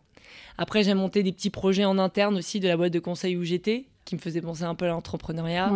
Après, 0.58 0.84
j'ai 0.84 0.94
monté 0.94 1.24
des 1.24 1.32
petits 1.32 1.50
projets 1.50 1.86
en 1.86 1.98
interne 1.98 2.38
aussi 2.38 2.60
de 2.60 2.68
la 2.68 2.76
boîte 2.76 2.92
de 2.92 3.00
conseil 3.00 3.38
où 3.38 3.44
j'étais, 3.44 3.86
qui 4.06 4.16
me 4.16 4.20
faisait 4.20 4.42
penser 4.42 4.64
un 4.64 4.76
peu 4.76 4.86
à 4.86 4.90
l'entrepreneuriat. 4.90 5.72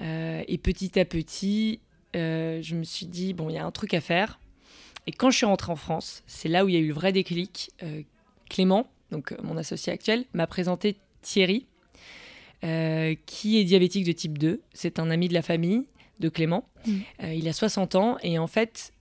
Euh, 0.00 0.42
et 0.48 0.58
petit 0.58 0.98
à 0.98 1.04
petit, 1.04 1.80
euh, 2.14 2.62
je 2.62 2.74
me 2.74 2.84
suis 2.84 3.06
dit, 3.06 3.32
bon, 3.32 3.48
il 3.50 3.54
y 3.54 3.58
a 3.58 3.64
un 3.64 3.70
truc 3.70 3.94
à 3.94 4.00
faire. 4.00 4.38
Et 5.06 5.12
quand 5.12 5.30
je 5.30 5.36
suis 5.36 5.46
rentrée 5.46 5.72
en 5.72 5.76
France, 5.76 6.22
c'est 6.26 6.48
là 6.48 6.64
où 6.64 6.68
il 6.68 6.74
y 6.74 6.78
a 6.78 6.80
eu 6.80 6.88
le 6.88 6.94
vrai 6.94 7.12
déclic. 7.12 7.70
Euh, 7.82 8.02
Clément, 8.50 8.86
donc 9.10 9.34
mon 9.42 9.56
associé 9.56 9.92
actuel, 9.92 10.24
m'a 10.34 10.46
présenté 10.46 10.96
Thierry, 11.22 11.66
qui 13.26 13.58
est 13.58 13.64
diabétique 13.64 14.04
de 14.04 14.12
type 14.12 14.38
2. 14.38 14.60
C'est 14.72 14.98
un 14.98 15.10
ami 15.10 15.28
de 15.28 15.34
la 15.34 15.42
famille 15.42 15.84
de 16.20 16.28
Clément. 16.28 16.64
Mm. 16.86 16.92
Euh, 17.22 17.34
il 17.34 17.48
a 17.48 17.52
60 17.52 17.94
ans 17.94 18.16
et 18.22 18.38
en 18.38 18.46
fait, 18.46 18.92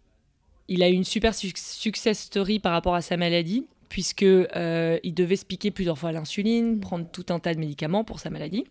il 0.67 0.83
a 0.83 0.89
eu 0.89 0.93
une 0.93 1.03
super 1.03 1.33
success 1.33 2.19
story 2.19 2.59
par 2.59 2.71
rapport 2.71 2.95
à 2.95 3.01
sa 3.01 3.17
maladie 3.17 3.67
puisque 3.89 4.23
euh, 4.23 4.99
il 5.03 5.13
devait 5.13 5.35
se 5.35 5.45
piquer 5.45 5.69
plusieurs 5.69 5.97
fois 5.97 6.11
l'insuline, 6.11 6.75
mm. 6.75 6.79
prendre 6.79 7.07
tout 7.11 7.25
un 7.29 7.39
tas 7.39 7.53
de 7.53 7.59
médicaments 7.59 8.03
pour 8.03 8.19
sa 8.19 8.29
maladie. 8.29 8.65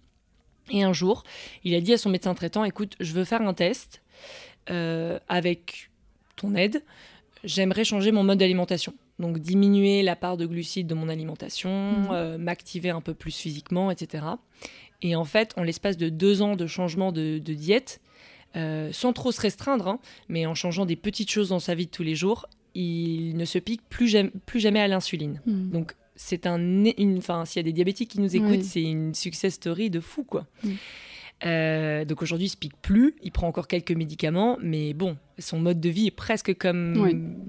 Et 0.71 0.83
un 0.83 0.93
jour, 0.93 1.25
il 1.65 1.75
a 1.75 1.81
dit 1.81 1.93
à 1.93 1.99
son 1.99 2.09
médecin 2.09 2.35
traitant 2.35 2.65
"Écoute, 2.65 2.95
je 3.01 3.13
veux 3.13 3.25
faire 3.25 3.43
un 3.43 3.55
test 3.55 4.01
euh, 4.01 4.02
avec 4.67 5.91
ton 6.37 6.55
aide. 6.55 6.83
J'aimerais 7.45 7.85
changer 7.85 8.13
mon 8.13 8.23
mode 8.23 8.39
d'alimentation." 8.39 8.95
Donc 9.19 9.39
diminuer 9.39 10.03
la 10.03 10.17
part 10.17 10.37
de 10.37 10.47
glucides 10.47 10.87
de 10.87 10.95
mon 10.95 11.09
alimentation, 11.09 11.93
mm. 12.11 12.37
m'activer 12.39 12.91
un 12.91 13.01
peu 13.01 13.15
plus 13.15 13.37
physiquement, 13.37 13.91
etc. 13.91 14.25
Et 15.03 15.17
en 15.17 15.25
fait, 15.25 15.53
en 15.57 15.63
l'espace 15.63 15.97
de 15.97 16.09
deux 16.09 16.43
ans 16.43 16.57
de 16.57 16.67
changement 16.67 17.13
de, 17.13 17.39
diète, 17.39 18.01
euh, 18.57 18.91
sans 18.93 19.13
trop 19.13 19.33
se 19.33 19.41
restreindre, 19.41 19.89
hein, 19.89 19.99
mais 20.29 20.47
en 20.47 20.55
changeant 20.55 20.87
des 20.87 20.97
petites 20.97 21.31
choses 21.31 21.49
dans 21.49 21.59
sa 21.59 21.75
vie 21.75 21.87
de 21.87 21.91
tous 21.91 22.05
les 22.05 22.15
jours, 22.15 22.47
il 22.75 23.37
ne 23.37 23.45
se 23.45 23.59
pique 23.59 23.83
plus, 23.89 24.09
jamais, 24.09 24.31
plus 24.47 24.61
jamais 24.61 24.81
à 24.81 24.89
l'insuline. 24.89 25.41
Hmm. 25.47 25.71
Donc 25.71 25.95
c'est 26.15 26.47
un, 26.47 26.85
enfin, 27.19 27.45
s'il 27.45 27.59
y 27.59 27.61
a 27.61 27.65
des 27.65 27.73
diabétiques 27.73 28.11
qui 28.11 28.21
nous 28.21 28.35
écoutent, 28.37 28.63
c'est 28.63 28.83
une 28.83 29.15
success 29.15 29.55
story 29.55 29.91
de 29.91 30.01
fou, 30.01 30.23
quoi. 30.25 30.47
Euh, 31.45 32.05
donc 32.05 32.23
aujourd'hui, 32.23 32.47
il 32.47 32.51
se 32.51 32.57
pique 32.57 32.77
plus, 32.83 33.17
il 33.23 33.33
prend 33.33 33.49
encore 33.49 33.67
quelques 33.67 33.93
médicaments, 33.93 34.59
mais 34.61 34.95
bon, 34.95 35.17
son 35.39 35.59
mode 35.59 35.81
de 35.81 35.89
vie 35.89 36.07
est 36.07 36.13
presque 36.13 36.57
comme 36.57 36.93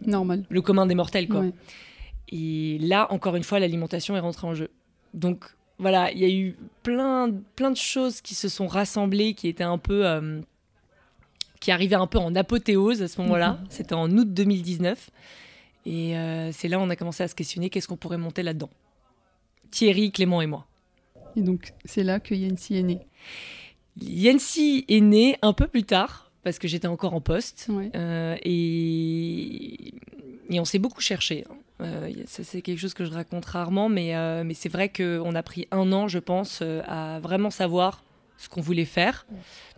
normal. 0.06 0.46
le 0.50 0.62
commun 0.62 0.86
des 0.86 0.96
mortels, 0.96 1.28
quoi. 1.28 1.46
Et 2.30 2.80
là, 2.80 3.12
encore 3.12 3.36
une 3.36 3.44
fois, 3.44 3.60
l'alimentation 3.60 4.16
est 4.16 4.20
rentrée 4.20 4.48
en 4.48 4.56
jeu. 4.56 4.70
Donc 5.14 5.46
voilà, 5.78 6.12
il 6.12 6.20
y 6.20 6.26
a 6.26 6.30
eu 6.30 6.56
plein, 6.82 7.32
plein 7.56 7.70
de 7.70 7.78
choses 7.78 8.22
qui 8.22 8.34
se 8.34 8.50
sont 8.50 8.68
rassemblées, 8.68 9.34
qui 9.34 9.48
étaient 9.48 9.64
un 9.64 9.78
peu. 9.78 10.06
Euh, 10.06 10.42
qui 11.60 11.72
arrivaient 11.72 11.96
un 11.96 12.08
peu 12.08 12.18
en 12.18 12.36
apothéose 12.36 13.02
à 13.02 13.08
ce 13.08 13.22
moment-là. 13.22 13.54
Mhm. 13.54 13.66
C'était 13.70 13.94
en 13.94 14.12
août 14.12 14.34
2019. 14.34 15.12
Et 15.86 16.18
euh, 16.18 16.52
c'est 16.52 16.68
là 16.68 16.78
où 16.78 16.82
on 16.82 16.90
a 16.90 16.98
commencé 16.98 17.24
à 17.24 17.28
se 17.30 17.36
questionner 17.36 17.70
qu'est-ce 17.70 17.88
qu'on 17.88 17.96
pourrait 17.96 18.18
monter 18.18 18.44
là-dedans? 18.44 18.70
Thierry, 19.72 20.12
Clément 20.12 20.42
et 20.42 20.46
moi. 20.46 20.66
Et 21.38 21.42
donc, 21.42 21.74
c'est 21.86 22.04
là 22.04 22.20
que 22.20 22.36
Yancy 22.36 22.78
est 22.78 22.84
né. 22.84 23.00
Yancy 24.02 24.86
est 24.88 25.02
né 25.02 25.38
un 25.42 25.54
peu 25.54 25.68
plus 25.68 25.84
tard, 25.84 26.32
parce 26.44 26.60
que 26.60 26.68
j'étais 26.68 26.88
encore 26.88 27.14
en 27.14 27.22
poste. 27.22 27.68
Euh, 27.96 28.36
et... 28.44 29.94
et... 30.50 30.60
on 30.60 30.66
s'est 30.66 30.80
beaucoup 30.80 31.02
cherché. 31.02 31.46
Hein. 31.50 31.56
Euh, 31.82 32.12
ça, 32.26 32.44
c'est 32.44 32.62
quelque 32.62 32.80
chose 32.80 32.94
que 32.94 33.06
je 33.06 33.12
raconte 33.12 33.46
rarement, 33.46 33.90
mais, 33.90 34.16
euh, 34.16 34.44
mais 34.44 34.54
c'est 34.54 34.70
vrai 34.70 34.90
qu'on 34.90 35.36
a 35.36 35.44
pris 35.44 35.68
un 35.72 35.92
an, 35.92 36.08
je 36.08 36.20
pense, 36.20 36.62
à 36.62 37.20
vraiment 37.20 37.50
savoir 37.50 38.04
ce 38.38 38.50
qu'on 38.50 38.62
voulait 38.62 38.86
faire. 38.86 39.26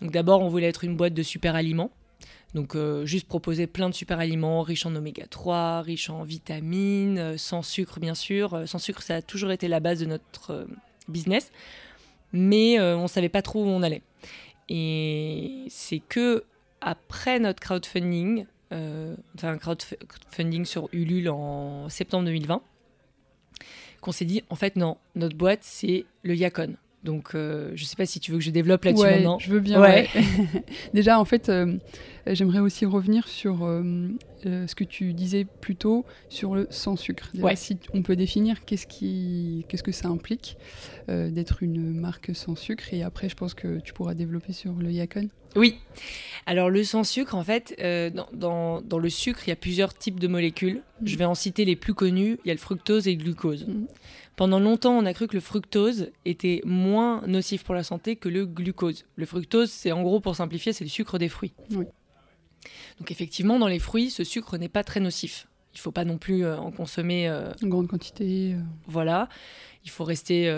Donc 0.01 0.11
d'abord, 0.11 0.41
on 0.41 0.49
voulait 0.49 0.67
être 0.67 0.83
une 0.83 0.95
boîte 0.95 1.13
de 1.13 1.23
super 1.23 1.55
aliments. 1.55 1.91
Donc 2.53 2.77
juste 3.03 3.27
proposer 3.27 3.67
plein 3.67 3.89
de 3.89 3.93
super 3.93 4.19
aliments 4.19 4.61
riches 4.61 4.85
en 4.85 4.95
oméga 4.95 5.25
3, 5.27 5.81
riches 5.81 6.09
en 6.09 6.23
vitamines, 6.23 7.37
sans 7.37 7.61
sucre 7.61 7.99
bien 7.99 8.15
sûr. 8.15 8.63
Sans 8.65 8.79
sucre, 8.79 9.01
ça 9.01 9.15
a 9.15 9.21
toujours 9.21 9.51
été 9.51 9.67
la 9.67 9.81
base 9.81 9.99
de 9.99 10.05
notre 10.05 10.65
business, 11.09 11.51
mais 12.33 12.79
on 12.79 13.03
ne 13.03 13.07
savait 13.07 13.29
pas 13.29 13.41
trop 13.41 13.63
où 13.63 13.67
on 13.67 13.81
allait. 13.83 14.01
Et 14.69 15.65
c'est 15.69 15.99
que 15.99 16.43
après 16.81 17.39
notre 17.39 17.59
crowdfunding, 17.59 18.45
euh, 18.71 19.15
enfin 19.35 19.49
un 19.49 19.57
crowdfunding 19.57 20.65
sur 20.65 20.89
Ulule 20.91 21.29
en 21.29 21.89
septembre 21.89 22.25
2020, 22.25 22.61
qu'on 24.01 24.11
s'est 24.11 24.25
dit, 24.25 24.43
en 24.49 24.55
fait, 24.55 24.75
non, 24.75 24.97
notre 25.15 25.35
boîte, 25.35 25.63
c'est 25.63 26.05
le 26.23 26.35
Yacon. 26.35 26.75
Donc, 27.05 27.35
euh, 27.35 27.71
je 27.75 27.83
ne 27.83 27.87
sais 27.87 27.95
pas 27.95 28.05
si 28.05 28.19
tu 28.19 28.31
veux 28.31 28.37
que 28.37 28.43
je 28.43 28.51
développe 28.51 28.83
là-dessus 28.83 29.03
ouais, 29.03 29.15
maintenant. 29.15 29.39
Je 29.39 29.49
veux 29.49 29.61
bien. 29.61 29.79
Ouais. 29.79 30.09
Déjà, 30.93 31.19
en 31.19 31.25
fait, 31.25 31.47
euh, 31.47 31.77
j'aimerais 32.27 32.59
aussi 32.59 32.85
revenir 32.85 33.27
sur 33.27 33.59
ce 34.43 34.75
que 34.75 34.83
tu 34.83 35.13
disais 35.13 35.45
plus 35.61 35.75
tôt 35.75 36.05
sur 36.29 36.55
le 36.55 36.67
sans 36.69 36.95
sucre. 36.97 37.29
Déjà, 37.33 37.55
si 37.55 37.77
on 37.93 38.01
peut 38.01 38.15
définir 38.15 38.65
qu'est-ce 38.65 38.87
qui, 38.87 39.65
qu'est-ce 39.69 39.83
que 39.83 39.93
ça 39.93 40.09
implique 40.09 40.57
d'être 41.07 41.63
une 41.63 41.93
marque 41.93 42.31
sans 42.35 42.55
sucre, 42.55 42.93
et 42.93 43.03
après, 43.03 43.29
je 43.29 43.35
pense 43.35 43.53
que 43.53 43.79
tu 43.79 43.93
pourras 43.93 44.15
développer 44.15 44.53
sur 44.53 44.73
le 44.73 44.91
Yacon. 44.91 45.29
Oui. 45.55 45.77
Alors 46.45 46.69
le 46.69 46.83
sans 46.83 47.03
sucre, 47.03 47.35
en 47.35 47.43
fait, 47.43 47.75
euh, 47.79 48.09
dans, 48.33 48.81
le 48.99 49.09
sucre, 49.09 49.41
il 49.47 49.49
y 49.49 49.53
a 49.53 49.55
plusieurs 49.55 49.93
types 49.93 50.19
de 50.19 50.27
molécules. 50.27 50.81
Je 51.03 51.15
vais 51.17 51.25
en 51.25 51.35
citer 51.35 51.65
les 51.65 51.75
plus 51.75 51.93
connus. 51.93 52.37
Il 52.43 52.47
y 52.47 52.51
a 52.51 52.53
le 52.53 52.59
fructose 52.59 53.07
et 53.07 53.15
le 53.15 53.23
glucose. 53.23 53.65
Mm. 53.67 53.85
Pendant 54.35 54.59
longtemps, 54.59 54.97
on 54.97 55.05
a 55.05 55.13
cru 55.13 55.27
que 55.27 55.35
le 55.35 55.41
fructose 55.41 56.11
était 56.25 56.61
moins 56.65 57.21
nocif 57.25 57.63
pour 57.63 57.75
la 57.75 57.83
santé 57.83 58.15
que 58.15 58.27
le 58.27 58.45
glucose. 58.45 59.05
Le 59.15 59.25
fructose, 59.25 59.71
c'est 59.71 59.91
en 59.91 60.03
gros, 60.03 60.19
pour 60.19 60.35
simplifier, 60.35 60.73
c'est 60.73 60.83
le 60.83 60.89
sucre 60.89 61.17
des 61.17 61.29
fruits. 61.29 61.53
Donc 61.69 63.11
effectivement, 63.11 63.59
dans 63.59 63.67
les 63.67 63.79
fruits, 63.79 64.09
ce 64.09 64.23
sucre 64.23 64.57
n'est 64.57 64.69
pas 64.69 64.83
très 64.83 64.99
nocif. 64.99 65.47
Il 65.73 65.77
ne 65.77 65.81
faut 65.81 65.91
pas 65.91 66.05
non 66.05 66.17
plus 66.17 66.45
euh, 66.45 66.57
en 66.57 66.71
consommer... 66.71 67.27
Euh, 67.27 67.51
Une 67.61 67.69
grande 67.69 67.87
quantité. 67.87 68.55
Voilà. 68.87 69.29
Il 69.83 69.89
faut 69.89 70.03
rester 70.03 70.53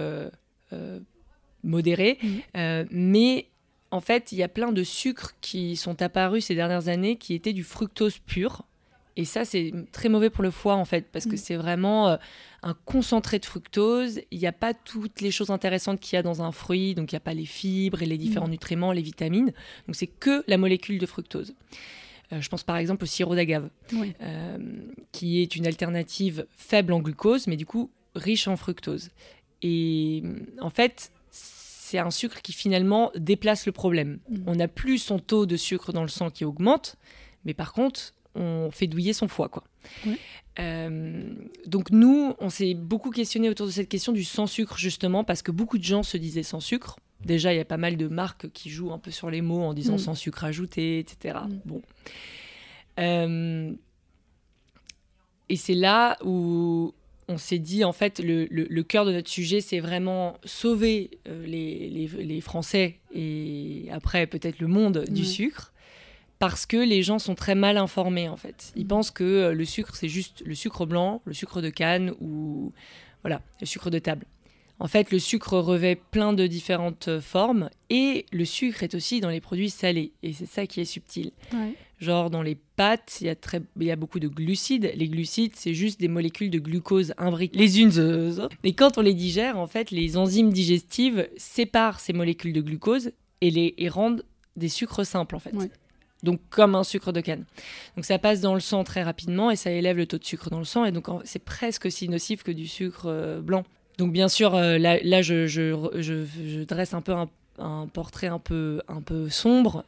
modéré. 1.63 2.17
Mm. 2.21 2.83
mais 2.91 3.47
en 3.91 4.01
fait, 4.01 4.31
il 4.31 4.37
y 4.37 4.43
a 4.43 4.47
plein 4.47 4.71
de 4.71 4.83
sucres 4.83 5.35
qui 5.41 5.75
sont 5.75 6.01
apparus 6.01 6.45
ces 6.45 6.55
dernières 6.55 6.87
années 6.87 7.15
qui 7.15 7.33
étaient 7.33 7.53
du 7.53 7.63
fructose 7.63 8.17
pur. 8.19 8.63
Et 9.17 9.25
ça, 9.25 9.43
c'est 9.43 9.73
très 9.91 10.09
mauvais 10.09 10.29
pour 10.29 10.43
le 10.43 10.51
foie, 10.51 10.75
en 10.75 10.85
fait, 10.85 11.07
parce 11.11 11.25
que 11.25 11.33
mm. 11.33 11.37
c'est 11.37 11.55
vraiment 11.55 12.07
euh, 12.07 12.17
un 12.61 12.75
concentré 12.85 13.39
de 13.39 13.45
fructose. 13.45 14.21
Il 14.29 14.39
n'y 14.39 14.47
a 14.47 14.51
pas 14.51 14.75
toutes 14.75 15.21
les 15.21 15.31
choses 15.31 15.49
intéressantes 15.49 15.99
qu'il 15.99 16.15
y 16.15 16.19
a 16.19 16.23
dans 16.23 16.43
un 16.43 16.51
fruit. 16.51 16.93
Donc, 16.93 17.11
il 17.11 17.15
n'y 17.15 17.17
a 17.17 17.21
pas 17.21 17.33
les 17.33 17.45
fibres 17.45 18.03
et 18.03 18.05
les 18.05 18.19
différents 18.19 18.47
mm. 18.47 18.51
nutriments, 18.51 18.91
les 18.91 19.01
vitamines. 19.01 19.51
Donc, 19.87 19.95
c'est 19.95 20.07
que 20.07 20.43
la 20.47 20.57
molécule 20.57 20.99
de 20.99 21.05
fructose. 21.07 21.55
Euh, 22.31 22.41
je 22.41 22.49
pense 22.49 22.63
par 22.63 22.77
exemple 22.77 23.03
au 23.03 23.07
sirop 23.07 23.35
d'agave, 23.35 23.69
euh, 23.93 24.57
qui 25.11 25.41
est 25.41 25.55
une 25.55 25.65
alternative 25.65 26.45
faible 26.55 26.93
en 26.93 26.99
glucose, 26.99 27.47
mais 27.47 27.55
du 27.55 27.65
coup 27.65 27.89
riche 28.15 28.47
en 28.47 28.57
fructose. 28.57 29.09
Et 29.61 30.23
en 30.59 30.69
fait, 30.69 31.11
c'est 31.31 31.99
un 31.99 32.11
sucre 32.11 32.41
qui 32.41 32.51
finalement 32.51 33.11
déplace 33.15 33.65
le 33.65 33.71
problème. 33.71 34.19
Mm. 34.29 34.35
On 34.47 34.55
n'a 34.55 34.67
plus 34.67 34.97
son 34.97 35.19
taux 35.19 35.45
de 35.45 35.55
sucre 35.55 35.93
dans 35.93 36.01
le 36.01 36.09
sang 36.09 36.29
qui 36.29 36.43
augmente, 36.43 36.97
mais 37.45 37.53
par 37.53 37.71
contre, 37.71 38.13
on 38.37 38.71
fait 38.71 38.87
douiller 38.87 39.13
son 39.13 39.27
foie. 39.27 39.49
Quoi. 39.49 39.63
Euh, 40.59 41.33
donc 41.65 41.91
nous, 41.91 42.33
on 42.39 42.49
s'est 42.49 42.73
beaucoup 42.73 43.11
questionné 43.11 43.49
autour 43.49 43.67
de 43.67 43.71
cette 43.71 43.89
question 43.89 44.11
du 44.11 44.23
sans 44.23 44.47
sucre, 44.47 44.77
justement, 44.77 45.23
parce 45.23 45.41
que 45.41 45.51
beaucoup 45.51 45.77
de 45.77 45.83
gens 45.83 46.03
se 46.03 46.17
disaient 46.17 46.43
sans 46.43 46.59
sucre. 46.59 46.97
Déjà, 47.25 47.53
il 47.53 47.57
y 47.57 47.59
a 47.59 47.65
pas 47.65 47.77
mal 47.77 47.97
de 47.97 48.07
marques 48.07 48.49
qui 48.51 48.69
jouent 48.69 48.91
un 48.91 48.99
peu 48.99 49.11
sur 49.11 49.29
les 49.29 49.41
mots 49.41 49.63
en 49.63 49.73
disant 49.73 49.95
mm. 49.95 49.99
sans 49.99 50.15
sucre 50.15 50.43
ajouté, 50.43 50.99
etc. 50.99 51.39
Mm. 51.47 51.59
Bon. 51.65 51.81
Euh, 52.99 53.73
et 55.49 55.55
c'est 55.55 55.73
là 55.73 56.17
où 56.23 56.93
on 57.27 57.37
s'est 57.37 57.59
dit, 57.59 57.83
en 57.83 57.91
fait, 57.91 58.19
le, 58.23 58.81
cœur 58.83 59.05
de 59.05 59.11
notre 59.11 59.29
sujet, 59.29 59.61
c'est 59.61 59.79
vraiment 59.79 60.37
sauver 60.45 61.11
euh, 61.27 61.45
les, 61.45 62.41
Français 62.41 62.99
et 63.13 63.87
après 63.91 64.27
peut-être 64.27 64.59
le 64.59 64.67
monde 64.67 65.05
du 65.09 65.25
sucre, 65.25 65.73
parce 66.39 66.65
que 66.65 66.77
les 66.77 67.03
gens 67.03 67.19
sont 67.19 67.35
très 67.35 67.55
mal 67.55 67.77
informés, 67.77 68.29
en 68.29 68.37
fait. 68.37 68.71
Ils 68.75 68.87
pensent 68.87 69.11
que 69.11 69.23
euh, 69.23 69.53
le 69.53 69.65
sucre, 69.65 69.95
c'est 69.95 70.09
juste 70.09 70.43
le 70.45 70.55
sucre 70.55 70.85
blanc, 70.85 71.21
le 71.25 71.33
sucre 71.33 71.61
de 71.61 71.69
canne 71.69 72.13
ou 72.19 72.73
voilà, 73.23 73.41
le 73.59 73.65
sucre 73.65 73.89
de 73.89 73.99
table. 73.99 74.25
En 74.79 74.87
fait, 74.87 75.11
le 75.11 75.17
sucre 75.17 75.57
revêt 75.57 75.95
plein 75.95 76.33
de 76.33 76.45
différentes 76.45 77.07
euh, 77.07 77.19
formes 77.19 77.71
et 77.89 78.27
le 78.31 78.45
sucre 78.45 78.83
est 78.83 78.93
aussi 78.93 79.21
dans 79.21 79.29
les 79.29 79.41
produits 79.41 79.71
salés. 79.71 80.11
Et 80.21 80.33
c'est 80.33 80.45
ça 80.45 80.67
qui 80.67 80.79
est 80.79 80.85
subtil. 80.85 81.31
Genre 81.99 82.29
dans 82.29 82.43
les 82.43 82.55
pâtes, 82.75 83.17
il 83.21 83.25
y, 83.25 83.29
a 83.31 83.35
très, 83.35 83.59
il 83.79 83.87
y 83.87 83.91
a 83.91 83.95
beaucoup 83.95 84.19
de 84.19 84.27
glucides. 84.27 84.91
Les 84.95 85.07
glucides, 85.07 85.53
c'est 85.55 85.73
juste 85.73 85.99
des 85.99 86.07
molécules 86.07 86.51
de 86.51 86.59
glucose 86.59 87.15
imbriquées 87.17 87.57
les 87.57 87.81
unes 87.81 87.89
aux 87.89 88.39
autres. 88.39 88.55
Et 88.63 88.73
quand 88.73 88.99
on 88.99 89.01
les 89.01 89.15
digère, 89.15 89.57
en 89.57 89.65
fait, 89.65 89.89
les 89.89 90.15
enzymes 90.15 90.53
digestives 90.53 91.27
séparent 91.37 91.99
ces 91.99 92.13
molécules 92.13 92.53
de 92.53 92.61
glucose 92.61 93.13
et 93.41 93.49
les 93.49 93.89
rendent 93.89 94.23
des 94.57 94.69
sucres 94.69 95.03
simples, 95.03 95.35
en 95.35 95.39
fait. 95.39 95.55
Donc 96.23 96.39
comme 96.49 96.75
un 96.75 96.83
sucre 96.83 97.11
de 97.11 97.21
canne. 97.21 97.45
Donc 97.95 98.05
ça 98.05 98.17
passe 98.17 98.41
dans 98.41 98.53
le 98.53 98.59
sang 98.59 98.83
très 98.83 99.03
rapidement 99.03 99.51
et 99.51 99.55
ça 99.55 99.71
élève 99.71 99.97
le 99.97 100.07
taux 100.07 100.17
de 100.17 100.23
sucre 100.23 100.49
dans 100.49 100.59
le 100.59 100.65
sang 100.65 100.85
et 100.85 100.91
donc 100.91 101.07
c'est 101.23 101.43
presque 101.43 101.85
aussi 101.85 102.09
nocif 102.09 102.43
que 102.43 102.51
du 102.51 102.67
sucre 102.67 103.05
euh, 103.05 103.39
blanc. 103.39 103.63
Donc 103.97 104.11
bien 104.11 104.27
sûr, 104.27 104.55
euh, 104.55 104.77
là, 104.77 105.21
je, 105.21 106.63
dresse 106.63 106.93
un 106.93 107.01
peu 107.01 107.13
un, 107.59 107.87
portrait 107.87 108.27
un 108.27 108.39
peu, 108.39 108.81
un 108.87 109.01
peu 109.01 109.29
sombre. 109.29 109.83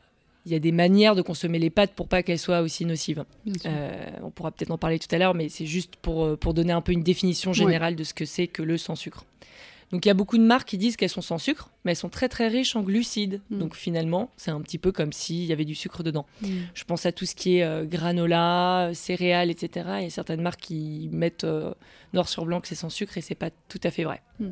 Il 0.46 0.52
y 0.52 0.56
a 0.56 0.60
des 0.60 0.72
manières 0.72 1.16
de 1.16 1.22
consommer 1.22 1.60
les 1.60 1.70
pâtes 1.70 1.92
pour 1.92 2.08
pas 2.08 2.24
qu'elles 2.24 2.40
soient 2.40 2.62
aussi 2.62 2.86
nocives. 2.86 3.24
Euh, 3.66 4.10
on 4.24 4.32
pourra 4.32 4.52
peut-être 4.52 4.72
en 4.72 4.78
parler 4.78 4.98
tout 4.98 5.14
à 5.14 5.20
l'heure, 5.20 5.36
mais 5.36 5.50
c'est 5.50 5.68
juste 5.68 5.96
pour, 5.98 6.38
pour 6.38 6.54
donner 6.54 6.74
un 6.74 6.82
peu 6.82 6.92
une 6.92 7.04
définition 7.04 7.54
générale 7.54 7.96
de 7.96 8.04
ce 8.04 8.14
que 8.14 8.26
c'est 8.26 8.48
que 8.48 8.64
le 8.64 8.78
sans 8.78 8.96
sucre. 8.96 9.26
Donc 9.91 10.05
il 10.05 10.08
y 10.08 10.12
a 10.12 10.15
beaucoup 10.15 10.38
de 10.38 10.43
marques 10.43 10.67
qui 10.67 10.77
disent 10.77 10.98
qu'elles 10.98 11.10
sont 11.10 11.22
sans 11.22 11.39
sucre, 11.39 11.72
mais 11.84 11.91
elles 11.91 11.98
sont 11.98 12.10
très 12.10 12.29
très 12.29 12.48
riches 12.48 12.75
en 12.75 12.81
glucides. 12.81 13.41
Mm. 13.50 13.58
Donc 13.58 13.75
finalement, 13.75 14.31
c'est 14.38 14.51
un 14.51 14.62
petit 14.62 14.77
peu 14.77 14.91
comme 14.91 15.12
s'il 15.12 15.46
y 15.46 15.51
avait 15.51 15.65
du 15.65 15.75
sucre 15.75 16.03
dedans. 16.03 16.25
Mm. 16.41 16.48
Je 16.74 16.84
pense 16.84 17.05
à 17.05 17.12
tout 17.12 17.25
ce 17.25 17.36
qui 17.36 17.58
est 17.58 17.63
euh, 17.63 17.86
granola, 17.86 18.91
céréales, 18.93 19.50
etc. 19.50 19.89
Il 19.98 20.03
y 20.03 20.08
a 20.08 20.10
certaines 20.10 20.41
marques 20.41 20.62
qui 20.62 21.10
mettent 21.12 21.43
euh, 21.43 21.74
noir 22.13 22.29
sur 22.29 22.46
blanc 22.46 22.62
que 22.62 22.67
c'est 22.67 22.75
sans 22.75 22.89
sucre 22.89 23.17
et 23.17 23.22
c'est 23.22 23.36
pas 23.36 23.50
tout 23.67 23.81
à 23.84 23.89
fait 23.89 24.03
vrai. 24.03 24.22
Mm. 24.39 24.50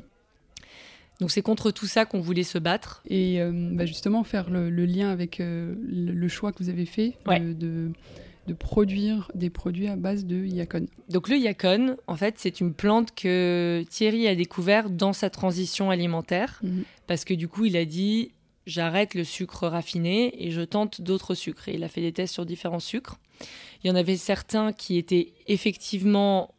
Donc 1.19 1.31
c'est 1.31 1.41
contre 1.41 1.71
tout 1.71 1.87
ça 1.87 2.05
qu'on 2.05 2.19
voulait 2.19 2.43
se 2.43 2.57
battre. 2.57 3.03
Et 3.07 3.39
euh, 3.41 3.51
bah, 3.73 3.85
justement 3.85 4.23
faire 4.23 4.49
le, 4.49 4.69
lien 4.69 5.09
avec 5.11 5.39
le, 5.39 6.27
choix 6.27 6.51
que 6.51 6.63
vous 6.63 6.69
avez 6.69 6.85
fait 6.85 7.15
de 7.27 7.91
de 8.47 8.53
produire 8.53 9.29
des 9.35 9.49
produits 9.49 9.87
à 9.87 9.95
base 9.95 10.25
de 10.25 10.45
yacon. 10.45 10.87
Donc 11.09 11.27
le 11.27 11.37
yacon, 11.37 11.97
en 12.07 12.15
fait, 12.15 12.35
c'est 12.37 12.61
une 12.61 12.73
plante 12.73 13.13
que 13.13 13.83
Thierry 13.89 14.27
a 14.27 14.35
découvert 14.35 14.89
dans 14.89 15.13
sa 15.13 15.29
transition 15.29 15.91
alimentaire, 15.91 16.59
mhm. 16.63 16.83
parce 17.07 17.25
que 17.25 17.33
du 17.33 17.47
coup, 17.47 17.65
il 17.65 17.75
a 17.75 17.85
dit 17.85 18.31
j'arrête 18.65 19.13
le 19.15 19.23
sucre 19.23 19.67
raffiné 19.67 20.45
et 20.45 20.51
je 20.51 20.61
tente 20.61 21.01
d'autres 21.01 21.35
sucres. 21.35 21.69
Et 21.69 21.75
il 21.75 21.83
a 21.83 21.89
fait 21.89 22.01
des 22.01 22.11
tests 22.11 22.33
sur 22.33 22.45
différents 22.45 22.79
sucres. 22.79 23.17
Il 23.83 23.87
y 23.87 23.91
en 23.91 23.95
avait 23.95 24.17
certains 24.17 24.73
qui 24.73 24.97
étaient 24.97 25.33
effectivement 25.47 26.53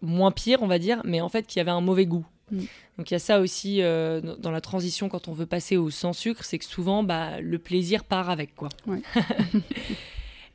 moins 0.00 0.30
pires, 0.30 0.62
on 0.62 0.66
va 0.66 0.78
dire, 0.78 1.00
mais 1.04 1.20
en 1.20 1.28
fait 1.28 1.46
qui 1.46 1.60
avaient 1.60 1.70
un 1.70 1.80
mauvais 1.80 2.06
goût. 2.06 2.26
Mm. 2.50 2.60
Donc 2.98 3.10
il 3.10 3.14
y 3.14 3.16
a 3.16 3.20
ça 3.20 3.40
aussi 3.40 3.82
euh, 3.82 4.20
dans 4.20 4.50
la 4.50 4.60
transition 4.60 5.08
quand 5.08 5.28
on 5.28 5.32
veut 5.32 5.46
passer 5.46 5.76
au 5.76 5.90
sans 5.90 6.12
sucre, 6.12 6.44
c'est 6.44 6.58
que 6.58 6.64
souvent 6.64 7.02
bah, 7.02 7.40
le 7.40 7.58
plaisir 7.58 8.04
part 8.04 8.30
avec 8.30 8.54
quoi. 8.54 8.68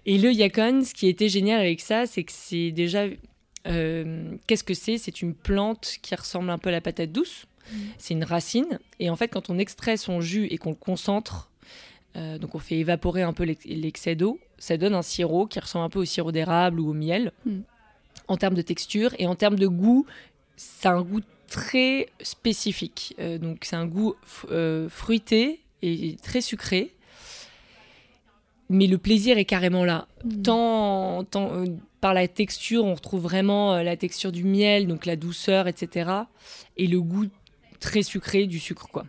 Et 0.06 0.18
le 0.18 0.32
yacon, 0.32 0.84
ce 0.84 0.94
qui 0.94 1.08
était 1.08 1.30
génial 1.30 1.60
avec 1.62 1.80
ça, 1.80 2.06
c'est 2.06 2.24
que 2.24 2.32
c'est 2.34 2.72
déjà 2.72 3.06
euh, 3.68 4.36
qu'est-ce 4.48 4.64
que 4.64 4.74
c'est? 4.74 4.98
C'est 4.98 5.22
une 5.22 5.34
plante 5.34 5.98
qui 6.02 6.16
ressemble 6.16 6.50
un 6.50 6.58
peu 6.58 6.70
à 6.70 6.72
la 6.72 6.82
patate 6.82 7.12
douce. 7.12 7.46
Mm. 7.72 7.78
C'est 7.98 8.14
une 8.14 8.24
racine. 8.24 8.80
Et 9.00 9.10
en 9.10 9.16
fait, 9.16 9.30
quand 9.30 9.50
on 9.50 9.58
extrait 9.58 9.98
son 9.98 10.22
jus 10.22 10.48
et 10.52 10.58
qu'on 10.58 10.72
le 10.72 10.76
concentre, 10.76 11.50
euh, 12.16 12.38
donc 12.38 12.56
on 12.56 12.60
fait 12.60 12.78
évaporer 12.78 13.22
un 13.22 13.34
peu 13.34 13.44
l'excès 13.44 14.16
d'eau, 14.16 14.40
ça 14.58 14.78
donne 14.78 14.94
un 14.94 15.02
sirop 15.02 15.48
qui 15.48 15.60
ressemble 15.60 15.86
un 15.86 15.90
peu 15.90 16.00
au 16.00 16.06
sirop 16.06 16.32
d'érable 16.32 16.80
ou 16.80 16.90
au 16.90 16.94
miel. 16.94 17.32
Mm. 17.46 17.60
En 18.28 18.38
termes 18.38 18.56
de 18.56 18.62
texture 18.62 19.14
et 19.20 19.28
en 19.28 19.36
termes 19.36 19.58
de 19.58 19.68
goût, 19.68 20.06
ça 20.56 20.92
a 20.92 20.94
un 20.94 21.02
goût 21.02 21.22
très 21.48 22.10
spécifique. 22.22 23.16
Euh, 23.20 23.38
donc 23.38 23.60
c'est 23.64 23.76
un 23.76 23.86
goût 23.86 24.16
fruité 24.90 25.62
et 25.82 26.18
très 26.22 26.42
sucré. 26.42 26.93
Mais 28.74 28.88
le 28.88 28.98
plaisir 28.98 29.38
est 29.38 29.46
carrément 29.46 29.86
là. 29.86 30.08
Mm. 30.26 30.42
Tant, 30.42 31.24
tant 31.26 31.64
par 32.02 32.16
la 32.16 32.28
texture, 32.28 32.84
on 32.84 32.96
retrouve 32.96 33.22
vraiment 33.22 33.76
euh, 33.76 33.84
la 33.84 33.96
texture 33.96 34.32
du 34.32 34.44
miel, 34.44 34.88
donc 34.88 35.06
la 35.06 35.16
douceur, 35.16 35.68
etc. 35.68 36.10
Et 36.76 36.88
le 36.88 37.00
goût 37.00 37.28
très 37.80 38.02
sucré 38.02 38.48
du 38.48 38.60
sucre, 38.60 38.90
quoi. 38.90 39.06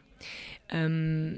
Euh, 0.74 1.34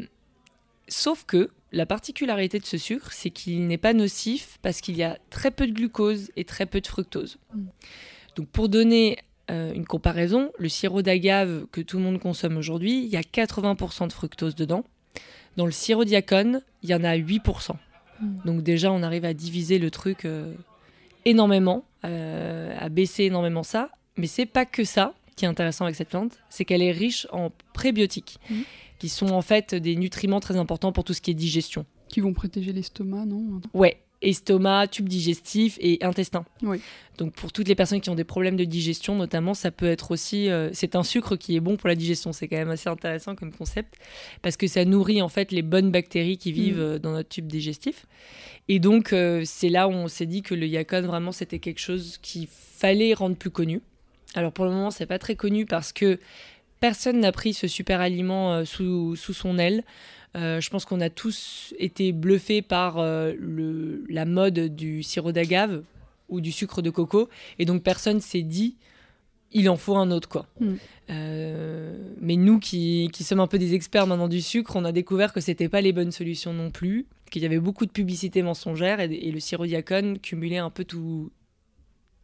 sauf 0.88 1.24
que 1.24 1.50
la 1.70 1.86
particularité 1.86 2.58
de 2.58 2.64
ce 2.64 2.78
sucre, 2.78 3.12
c'est 3.12 3.30
qu'il 3.30 3.68
n'est 3.68 3.78
pas 3.78 3.92
nocif 3.92 4.58
parce 4.60 4.80
qu'il 4.80 4.96
y 4.96 5.04
a 5.04 5.18
très 5.30 5.52
peu 5.52 5.68
de 5.68 5.72
glucose 5.72 6.32
et 6.36 6.44
très 6.44 6.66
peu 6.66 6.80
de 6.80 6.86
fructose. 6.88 7.38
Mm. 7.54 7.66
Donc 8.34 8.48
pour 8.48 8.68
donner 8.68 9.18
euh, 9.52 9.72
une 9.72 9.86
comparaison, 9.86 10.50
le 10.58 10.68
sirop 10.68 11.02
d'agave 11.02 11.66
que 11.70 11.80
tout 11.80 11.98
le 11.98 12.02
monde 12.02 12.18
consomme 12.18 12.56
aujourd'hui, 12.56 13.04
il 13.04 13.08
y 13.08 13.16
a 13.16 13.20
80% 13.20 14.08
de 14.08 14.12
fructose 14.12 14.56
dedans. 14.56 14.84
Dans 15.56 15.64
le 15.64 15.72
sirop 15.72 16.04
diacone, 16.04 16.62
il 16.82 16.90
y 16.90 16.94
en 16.94 17.04
a 17.04 17.16
8%. 17.16 17.76
Mm. 18.20 18.26
Donc 18.44 18.62
déjà, 18.62 18.92
on 18.92 19.02
arrive 19.02 19.24
à 19.24 19.34
diviser 19.34 19.78
le 19.78 19.90
truc 19.90 20.26
énormément, 21.26 21.84
euh, 22.04 22.74
à 22.78 22.88
baisser 22.88 23.24
énormément 23.24 23.62
ça. 23.62 23.90
Mais 24.16 24.26
c'est 24.28 24.46
pas 24.46 24.64
que 24.64 24.84
ça 24.84 25.12
qui 25.34 25.44
est 25.44 25.48
intéressant 25.48 25.84
avec 25.84 25.96
cette 25.96 26.08
plante, 26.08 26.38
c'est 26.48 26.64
qu'elle 26.64 26.80
est 26.80 26.92
riche 26.92 27.26
en 27.30 27.50
prébiotiques, 27.74 28.38
mhm. 28.48 28.62
qui 28.98 29.10
sont 29.10 29.28
en 29.28 29.42
fait 29.42 29.74
des 29.74 29.94
nutriments 29.94 30.40
très 30.40 30.56
importants 30.56 30.92
pour 30.92 31.04
tout 31.04 31.12
ce 31.12 31.20
qui 31.20 31.30
est 31.30 31.34
digestion. 31.34 31.84
Qui 32.08 32.20
vont 32.20 32.32
protéger 32.32 32.72
l'estomac, 32.72 33.26
non? 33.26 33.60
Ouais, 33.74 33.98
estomac, 34.22 34.88
tube 34.88 35.08
digestif 35.08 35.78
et 35.80 35.98
intestin. 36.02 36.44
Donc 37.18 37.32
pour 37.32 37.52
toutes 37.52 37.68
les 37.68 37.74
personnes 37.74 38.00
qui 38.00 38.10
ont 38.10 38.14
des 38.14 38.24
problèmes 38.24 38.56
de 38.56 38.64
digestion, 38.64 39.14
notamment, 39.14 39.54
ça 39.54 39.70
peut 39.70 39.86
être 39.86 40.10
aussi, 40.10 40.50
euh, 40.50 40.70
c'est 40.72 40.96
un 40.96 41.02
sucre 41.02 41.36
qui 41.36 41.56
est 41.56 41.60
bon 41.60 41.76
pour 41.76 41.88
la 41.88 41.94
digestion. 41.94 42.32
C'est 42.32 42.48
quand 42.48 42.56
même 42.56 42.70
assez 42.70 42.88
intéressant 42.88 43.34
comme 43.34 43.52
concept 43.52 43.94
parce 44.42 44.56
que 44.56 44.66
ça 44.66 44.84
nourrit 44.84 45.22
en 45.22 45.28
fait 45.28 45.52
les 45.52 45.62
bonnes 45.62 45.90
bactéries 45.90 46.38
qui 46.38 46.52
vivent 46.52 46.78
mm. 46.78 46.82
euh, 46.82 46.98
dans 46.98 47.12
notre 47.12 47.28
tube 47.28 47.46
digestif. 47.46 48.06
Et 48.68 48.78
donc 48.78 49.12
euh, 49.12 49.42
c'est 49.44 49.68
là 49.68 49.88
où 49.88 49.92
on 49.92 50.08
s'est 50.08 50.26
dit 50.26 50.42
que 50.42 50.54
le 50.54 50.66
yacon 50.66 51.02
vraiment 51.02 51.32
c'était 51.32 51.58
quelque 51.58 51.80
chose 51.80 52.18
qu'il 52.20 52.48
fallait 52.50 53.14
rendre 53.14 53.36
plus 53.36 53.50
connu. 53.50 53.80
Alors 54.34 54.52
pour 54.52 54.64
le 54.64 54.70
moment 54.70 54.90
c'est 54.90 55.06
pas 55.06 55.18
très 55.18 55.36
connu 55.36 55.66
parce 55.66 55.92
que 55.92 56.18
personne 56.80 57.20
n'a 57.20 57.32
pris 57.32 57.54
ce 57.54 57.68
super 57.68 58.00
aliment 58.00 58.64
sous, 58.64 59.16
sous 59.16 59.32
son 59.32 59.58
aile. 59.58 59.84
Euh, 60.34 60.60
je 60.60 60.70
pense 60.70 60.84
qu'on 60.84 61.00
a 61.00 61.10
tous 61.10 61.74
été 61.78 62.12
bluffés 62.12 62.62
par 62.62 62.98
euh, 62.98 63.32
le, 63.38 64.04
la 64.08 64.24
mode 64.24 64.74
du 64.74 65.02
sirop 65.02 65.32
d'agave 65.32 65.82
ou 66.28 66.40
du 66.40 66.52
sucre 66.52 66.82
de 66.82 66.90
coco. 66.90 67.28
Et 67.58 67.64
donc 67.64 67.82
personne 67.82 68.20
s'est 68.20 68.42
dit, 68.42 68.76
il 69.52 69.68
en 69.70 69.76
faut 69.76 69.96
un 69.96 70.10
autre. 70.10 70.28
quoi. 70.28 70.46
Hmm. 70.60 70.74
Euh, 71.10 71.96
mais 72.20 72.36
nous 72.36 72.58
qui, 72.58 73.08
qui, 73.12 73.24
sommes 73.24 73.40
un 73.40 73.46
peu 73.46 73.58
des 73.58 73.74
experts 73.74 74.06
maintenant 74.06 74.28
du 74.28 74.42
sucre, 74.42 74.76
on 74.76 74.84
a 74.84 74.92
découvert 74.92 75.32
que 75.32 75.40
c'était 75.40 75.68
pas 75.68 75.80
les 75.80 75.92
bonnes 75.92 76.12
solutions 76.12 76.52
non 76.52 76.70
plus, 76.70 77.06
qu'il 77.30 77.42
y 77.42 77.46
avait 77.46 77.58
beaucoup 77.58 77.86
de 77.86 77.90
publicité 77.90 78.42
mensongère 78.42 79.00
et, 79.00 79.08
le 79.08 79.40
sirop 79.40 79.66
diacone 79.66 80.18
cumulait 80.18 80.58
un 80.58 80.70
peu 80.70 80.84
tout, 80.84 81.30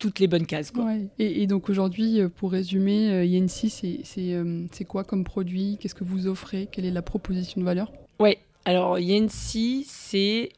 toutes 0.02 0.18
les 0.18 0.26
bonnes 0.26 0.46
cases. 0.46 0.72
Quoi. 0.72 0.94
Et, 1.20 1.46
donc 1.46 1.70
aujourd'hui, 1.70 2.20
pour 2.36 2.50
résumer, 2.50 3.24
Yensi, 3.24 3.70
c'est 4.02 4.84
quoi 4.84 5.04
comme 5.04 5.22
produit? 5.22 5.78
Qu'est-ce 5.80 5.94
que 5.94 6.04
vous 6.04 6.26
offrez? 6.26 6.68
Quelle 6.70 6.84
est 6.84 6.90
la 6.90 7.02
proposition 7.02 7.60
de 7.60 7.64
valeur? 7.64 7.92
Ouais, 8.18 8.38
alors 8.64 8.98
Yancy, 8.98 9.86
c'est. 9.88 10.50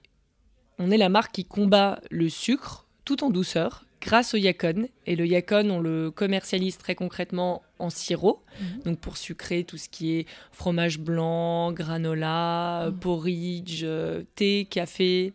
On 0.79 0.91
est 0.91 0.97
la 0.97 1.09
marque 1.09 1.33
qui 1.33 1.45
combat 1.45 2.01
le 2.11 2.29
sucre 2.29 2.87
tout 3.05 3.23
en 3.23 3.31
douceur 3.31 3.85
grâce 4.01 4.35
au 4.35 4.37
yacon. 4.37 4.89
Et 5.07 5.17
le 5.17 5.27
yacon, 5.27 5.71
on 5.71 5.81
le 5.81 6.11
commercialise 6.11 6.77
très 6.79 6.95
concrètement 6.95 7.63
en 7.79 7.91
sirop. 7.91 8.43
Mhm. 8.61 8.83
Donc 8.85 9.01
pour 9.01 9.17
sucrer 9.17 9.65
tout 9.65 9.79
ce 9.79 9.89
qui 9.89 10.13
est 10.13 10.27
fromage 10.53 10.99
blanc, 10.99 11.73
granola, 11.73 12.93
porridge, 13.01 13.83
euh, 13.85 14.23
thé, 14.35 14.67
café. 14.69 15.33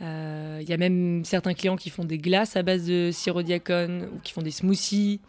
Il 0.00 0.06
euh, 0.06 0.62
y 0.66 0.72
a 0.72 0.78
même 0.78 1.24
certains 1.26 1.52
clients 1.52 1.76
qui 1.76 1.90
font 1.90 2.04
des 2.04 2.16
glaces 2.16 2.56
à 2.56 2.62
base 2.62 2.86
de 2.86 3.10
sirop 3.12 3.42
diacone 3.42 4.08
ou 4.14 4.18
qui 4.20 4.32
font 4.32 4.40
des 4.40 4.50
smoothies. 4.50 5.20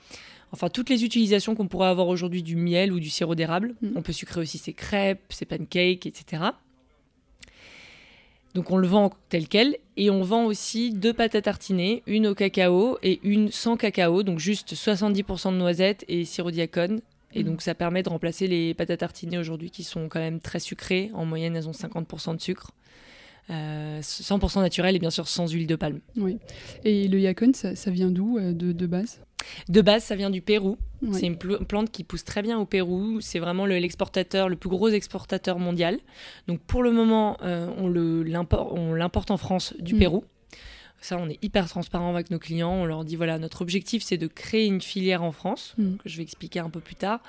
Enfin, 0.54 0.70
toutes 0.70 0.90
les 0.90 1.04
utilisations 1.04 1.56
qu'on 1.56 1.68
pourrait 1.68 1.90
avoir 1.90 2.08
aujourd'hui 2.08 2.42
du 2.42 2.56
miel 2.56 2.94
ou 2.94 3.00
du 3.00 3.10
sirop 3.10 3.36
d'érable. 3.36 3.76
Mm. 3.82 3.92
On 3.96 4.02
peut 4.02 4.14
sucrer 4.14 4.40
aussi 4.40 4.58
ses 4.58 4.72
crêpes, 4.72 5.22
ses 5.30 5.46
pancakes, 5.46 6.06
etc. 6.06 6.44
Donc 8.54 8.72
on 8.72 8.78
le 8.78 8.88
vend 8.88 9.12
tel 9.28 9.50
quel. 9.50 9.78
Et 9.98 10.10
on 10.10 10.24
vend 10.24 10.46
aussi 10.46 10.92
deux 10.92 11.14
pâtes 11.14 11.36
à 11.36 11.42
tartiner, 11.42 12.02
une 12.08 12.28
au 12.28 12.36
cacao 12.36 12.98
et 13.04 13.20
une 13.24 13.52
sans 13.52 13.76
cacao, 13.76 14.24
donc 14.24 14.40
juste 14.40 14.74
70% 14.74 15.52
de 15.52 15.58
noisettes 15.58 16.06
et 16.08 16.24
sirop 16.24 16.52
diacone. 16.52 17.02
Et 17.34 17.44
mm. 17.44 17.48
donc 17.48 17.62
ça 17.62 17.76
permet 17.76 18.04
de 18.04 18.10
remplacer 18.10 18.48
les 18.48 18.74
pâtes 18.74 18.92
à 18.92 18.98
tartiner 18.98 19.38
aujourd'hui 19.38 19.70
qui 19.70 19.84
sont 19.84 20.08
quand 20.08 20.22
même 20.22 20.40
très 20.40 20.60
sucrées. 20.60 21.12
En 21.14 21.26
moyenne, 21.26 21.58
elles 21.58 21.68
ont 21.68 21.74
50% 21.74 22.38
de 22.38 22.42
sucre. 22.42 22.72
100% 23.50 24.58
euh, 24.58 24.62
naturel 24.62 24.96
et 24.96 25.00
bien 25.00 25.10
sûr 25.10 25.28
sans 25.28 25.52
huile 25.52 25.68
de 25.68 25.76
palme. 25.76 26.00
Oui. 26.16 26.38
Et 26.84 27.08
le 27.08 27.20
yacon, 27.20 27.52
ça, 27.54 27.92
vient 27.92 28.10
d'où 28.12 28.38
euh, 28.38 28.54
de, 28.54 28.86
base? 28.86 29.22
De 29.70 29.82
base, 29.82 30.04
ça 30.04 30.16
vient 30.16 30.30
du 30.30 30.42
Pérou. 30.42 30.78
C'est 31.12 31.26
une 31.26 31.38
plante 31.38 31.92
qui 31.92 32.04
pousse 32.04 32.24
très 32.24 32.44
bien 32.44 32.60
au 32.60 32.66
Pérou. 32.66 33.22
C'est 33.22 33.40
vraiment 33.40 33.66
l'exportateur, 33.66 34.50
le, 34.50 34.56
plus 34.56 34.70
gros 34.70 34.90
exportateur 34.90 35.58
mondial. 35.58 36.00
Donc 36.48 36.60
pour 36.62 36.84
le 36.84 36.92
moment, 36.92 37.38
euh, 37.42 37.68
on 37.78 38.94
l'importe 38.94 39.32
en 39.32 39.38
France 39.38 39.74
du 39.80 39.96
mm. 39.96 40.00
Pérou. 40.00 40.24
Ça, 41.02 41.18
on 41.18 41.28
est 41.28 41.44
hyper 41.44 41.68
transparent 41.68 42.14
avec 42.14 42.30
nos 42.30 42.38
clients. 42.38 42.74
On 42.74 42.86
leur 42.86 43.04
dit 43.04 43.16
voilà, 43.16 43.40
notre 43.40 43.64
objectif, 43.64 44.04
c'est 44.04 44.18
de 44.18 44.28
créer 44.28 44.68
une 44.68 44.82
filière 44.82 45.24
en 45.24 45.32
France, 45.32 45.74
mm. 45.80 45.96
que 45.96 46.08
je 46.08 46.18
vais 46.18 46.24
expliquer 46.24 46.60
un 46.60 46.70
peu 46.70 46.80
plus 46.80 46.96
tard. 46.96 47.22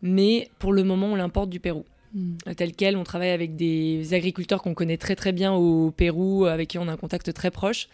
Mais 0.00 0.50
pour 0.58 0.72
le 0.72 0.82
moment, 0.82 1.08
on 1.08 1.14
l'importe 1.14 1.50
du 1.50 1.60
Pérou. 1.60 1.84
Hmm. 2.12 2.34
tel 2.56 2.72
quel. 2.74 2.96
On 2.96 3.04
travaille 3.04 3.30
avec 3.30 3.54
des 3.54 4.14
agriculteurs 4.14 4.62
qu'on 4.62 4.74
connaît 4.74 4.96
très 4.96 5.14
très 5.14 5.32
bien 5.32 5.52
au 5.52 5.92
Pérou, 5.92 6.46
avec 6.46 6.68
qui 6.68 6.78
on 6.78 6.88
a 6.88 6.92
un 6.92 6.96
contact 6.96 7.32
très 7.32 7.50
proche. 7.50 7.88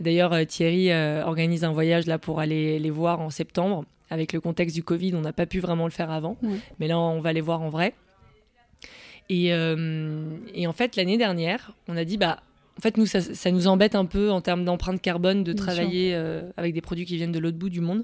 D'ailleurs, 0.00 0.32
euh, 0.32 0.44
Thierry 0.44 0.90
euh, 0.90 1.24
organise 1.24 1.62
un 1.62 1.72
voyage 1.72 2.06
là 2.06 2.18
pour 2.18 2.40
aller 2.40 2.78
les 2.78 2.90
voir 2.90 3.20
en 3.20 3.30
septembre. 3.30 3.84
Avec 4.12 4.32
le 4.32 4.40
contexte 4.40 4.74
du 4.74 4.82
Covid, 4.82 5.14
on 5.14 5.20
n'a 5.20 5.32
pas 5.32 5.46
pu 5.46 5.60
vraiment 5.60 5.84
le 5.84 5.92
faire 5.92 6.10
avant, 6.10 6.36
mais 6.80 6.88
là 6.88 6.98
on 6.98 7.20
va 7.20 7.32
les 7.32 7.40
voir 7.40 7.62
en 7.62 7.68
vrai. 7.68 7.94
Et, 9.28 9.54
euh, 9.54 10.36
en 10.66 10.72
fait, 10.72 10.96
l'année 10.96 11.16
dernière, 11.16 11.74
on 11.86 11.96
a 11.96 12.04
dit 12.04 12.16
bah 12.16 12.40
en 12.76 12.80
fait, 12.80 12.96
nous, 12.96 13.06
ça, 13.06 13.50
nous 13.52 13.68
embête 13.68 13.94
un 13.94 14.06
peu 14.06 14.32
en 14.32 14.40
termes 14.40 14.64
d'empreinte 14.64 15.00
carbone 15.00 15.44
de 15.44 15.52
travailler 15.52 16.12
avec 16.56 16.74
des 16.74 16.80
produits 16.80 17.04
qui 17.04 17.16
viennent 17.16 17.30
de 17.30 17.38
l'autre 17.38 17.56
bout 17.56 17.68
du 17.68 17.80
monde. 17.80 18.02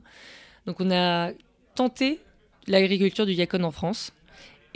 Donc, 0.66 0.80
on 0.80 0.92
a 0.92 1.32
tenté 1.74 2.20
l'agriculture 2.68 3.26
du 3.26 3.32
yacon 3.32 3.64
en 3.64 3.72
France. 3.72 4.12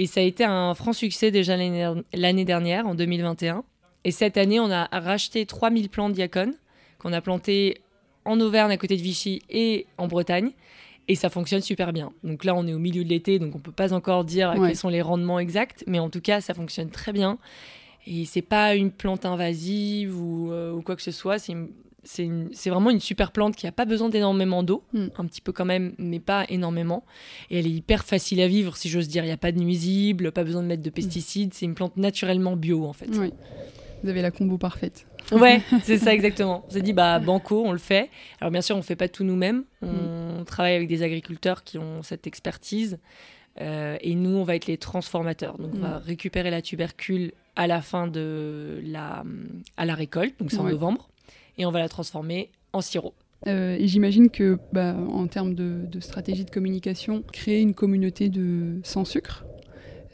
Et 0.00 0.06
ça 0.06 0.20
a 0.20 0.22
été 0.22 0.44
un 0.44 0.72
franc 0.72 0.94
succès 0.94 1.30
déjà 1.30 1.58
l'année 1.58 2.44
dernière, 2.46 2.86
en 2.86 2.94
2021. 2.94 3.64
Et 4.04 4.12
cette 4.12 4.38
année, 4.38 4.58
on 4.58 4.70
a 4.70 4.86
racheté 4.98 5.44
3000 5.44 5.90
plants 5.90 6.08
de 6.08 6.14
diacon 6.14 6.54
qu'on 6.98 7.12
a 7.12 7.20
plantés 7.20 7.82
en 8.24 8.40
Auvergne 8.40 8.72
à 8.72 8.78
côté 8.78 8.96
de 8.96 9.02
Vichy 9.02 9.42
et 9.50 9.84
en 9.98 10.08
Bretagne. 10.08 10.52
Et 11.06 11.16
ça 11.16 11.28
fonctionne 11.28 11.60
super 11.60 11.92
bien. 11.92 12.12
Donc 12.24 12.44
là, 12.44 12.54
on 12.54 12.66
est 12.66 12.72
au 12.72 12.78
milieu 12.78 13.04
de 13.04 13.10
l'été, 13.10 13.38
donc 13.38 13.54
on 13.54 13.58
peut 13.58 13.72
pas 13.72 13.92
encore 13.92 14.24
dire 14.24 14.54
quels 14.56 14.74
sont 14.74 14.88
les 14.88 15.02
rendements 15.02 15.38
exacts, 15.38 15.84
mais 15.86 15.98
en 15.98 16.08
tout 16.08 16.22
cas, 16.22 16.40
ça 16.40 16.54
fonctionne 16.54 16.88
très 16.88 17.12
bien. 17.12 17.36
Et 18.06 18.24
c'est 18.24 18.40
pas 18.40 18.76
une 18.76 18.92
plante 18.92 19.26
invasive 19.26 20.18
ou, 20.18 20.50
euh, 20.50 20.72
ou 20.72 20.80
quoi 20.80 20.96
que 20.96 21.02
ce 21.02 21.10
soit. 21.10 21.38
C'est 21.38 21.52
une, 21.52 21.68
c'est 22.02 22.70
vraiment 22.70 22.90
une 22.90 23.00
super 23.00 23.32
plante 23.32 23.56
qui 23.56 23.66
n'a 23.66 23.72
pas 23.72 23.84
besoin 23.84 24.08
d'énormément 24.08 24.62
d'eau, 24.62 24.82
hmm. 24.92 25.08
un 25.18 25.26
petit 25.26 25.40
peu 25.40 25.52
quand 25.52 25.64
même, 25.64 25.94
mais 25.98 26.20
pas 26.20 26.46
énormément. 26.48 27.04
Et 27.50 27.58
elle 27.58 27.66
est 27.66 27.70
hyper 27.70 28.04
facile 28.04 28.40
à 28.40 28.48
vivre, 28.48 28.76
si 28.76 28.88
j'ose 28.88 29.08
dire. 29.08 29.24
Il 29.24 29.26
n'y 29.26 29.32
a 29.32 29.36
pas 29.36 29.52
de 29.52 29.58
nuisibles, 29.58 30.32
pas 30.32 30.44
besoin 30.44 30.62
de 30.62 30.66
mettre 30.66 30.82
de 30.82 30.90
pesticides. 30.90 31.52
C'est 31.52 31.66
une 31.66 31.74
plante 31.74 31.96
naturellement 31.96 32.56
bio, 32.56 32.86
en 32.86 32.92
fait. 32.92 33.08
Oui. 33.12 33.32
Vous 34.02 34.08
avez 34.08 34.22
la 34.22 34.30
combo 34.30 34.56
parfaite. 34.56 35.06
Ouais, 35.30 35.60
c'est 35.84 35.98
ça 35.98 36.14
exactement. 36.14 36.64
On 36.68 36.70
s'est 36.70 36.80
dit, 36.80 36.94
bah, 36.94 37.18
banco, 37.18 37.62
on 37.64 37.72
le 37.72 37.78
fait. 37.78 38.08
Alors, 38.40 38.50
bien 38.50 38.62
sûr, 38.62 38.76
on 38.76 38.80
ne 38.80 38.84
fait 38.84 38.96
pas 38.96 39.08
tout 39.08 39.24
nous-mêmes. 39.24 39.64
On 39.82 40.40
hmm. 40.40 40.44
travaille 40.46 40.74
avec 40.74 40.88
des 40.88 41.02
agriculteurs 41.02 41.64
qui 41.64 41.76
ont 41.76 42.02
cette 42.02 42.26
expertise. 42.26 42.98
Euh, 43.60 43.98
et 44.00 44.14
nous, 44.14 44.30
on 44.30 44.44
va 44.44 44.56
être 44.56 44.66
les 44.66 44.78
transformateurs. 44.78 45.58
Donc, 45.58 45.72
on 45.74 45.80
va 45.80 45.98
hmm. 45.98 46.02
récupérer 46.04 46.50
la 46.50 46.62
tubercule 46.62 47.32
à 47.56 47.66
la 47.66 47.82
fin 47.82 48.06
de 48.06 48.80
la, 48.84 49.22
à 49.76 49.84
la 49.84 49.94
récolte, 49.94 50.38
donc 50.38 50.50
c'est 50.50 50.58
en 50.58 50.64
novembre 50.64 51.09
et 51.60 51.66
on 51.66 51.70
va 51.70 51.78
la 51.78 51.88
transformer 51.88 52.50
en 52.72 52.80
sirop. 52.80 53.14
Euh, 53.46 53.76
et 53.78 53.86
j'imagine 53.86 54.30
que, 54.30 54.58
bah, 54.72 54.96
en 55.12 55.26
termes 55.26 55.54
de, 55.54 56.00
stratégie 56.00 56.44
de 56.44 56.50
communication, 56.50 57.22
créer 57.32 57.60
une 57.60 57.74
communauté 57.74 58.28
de 58.28 58.80
sans 58.82 59.04
sucre. 59.04 59.44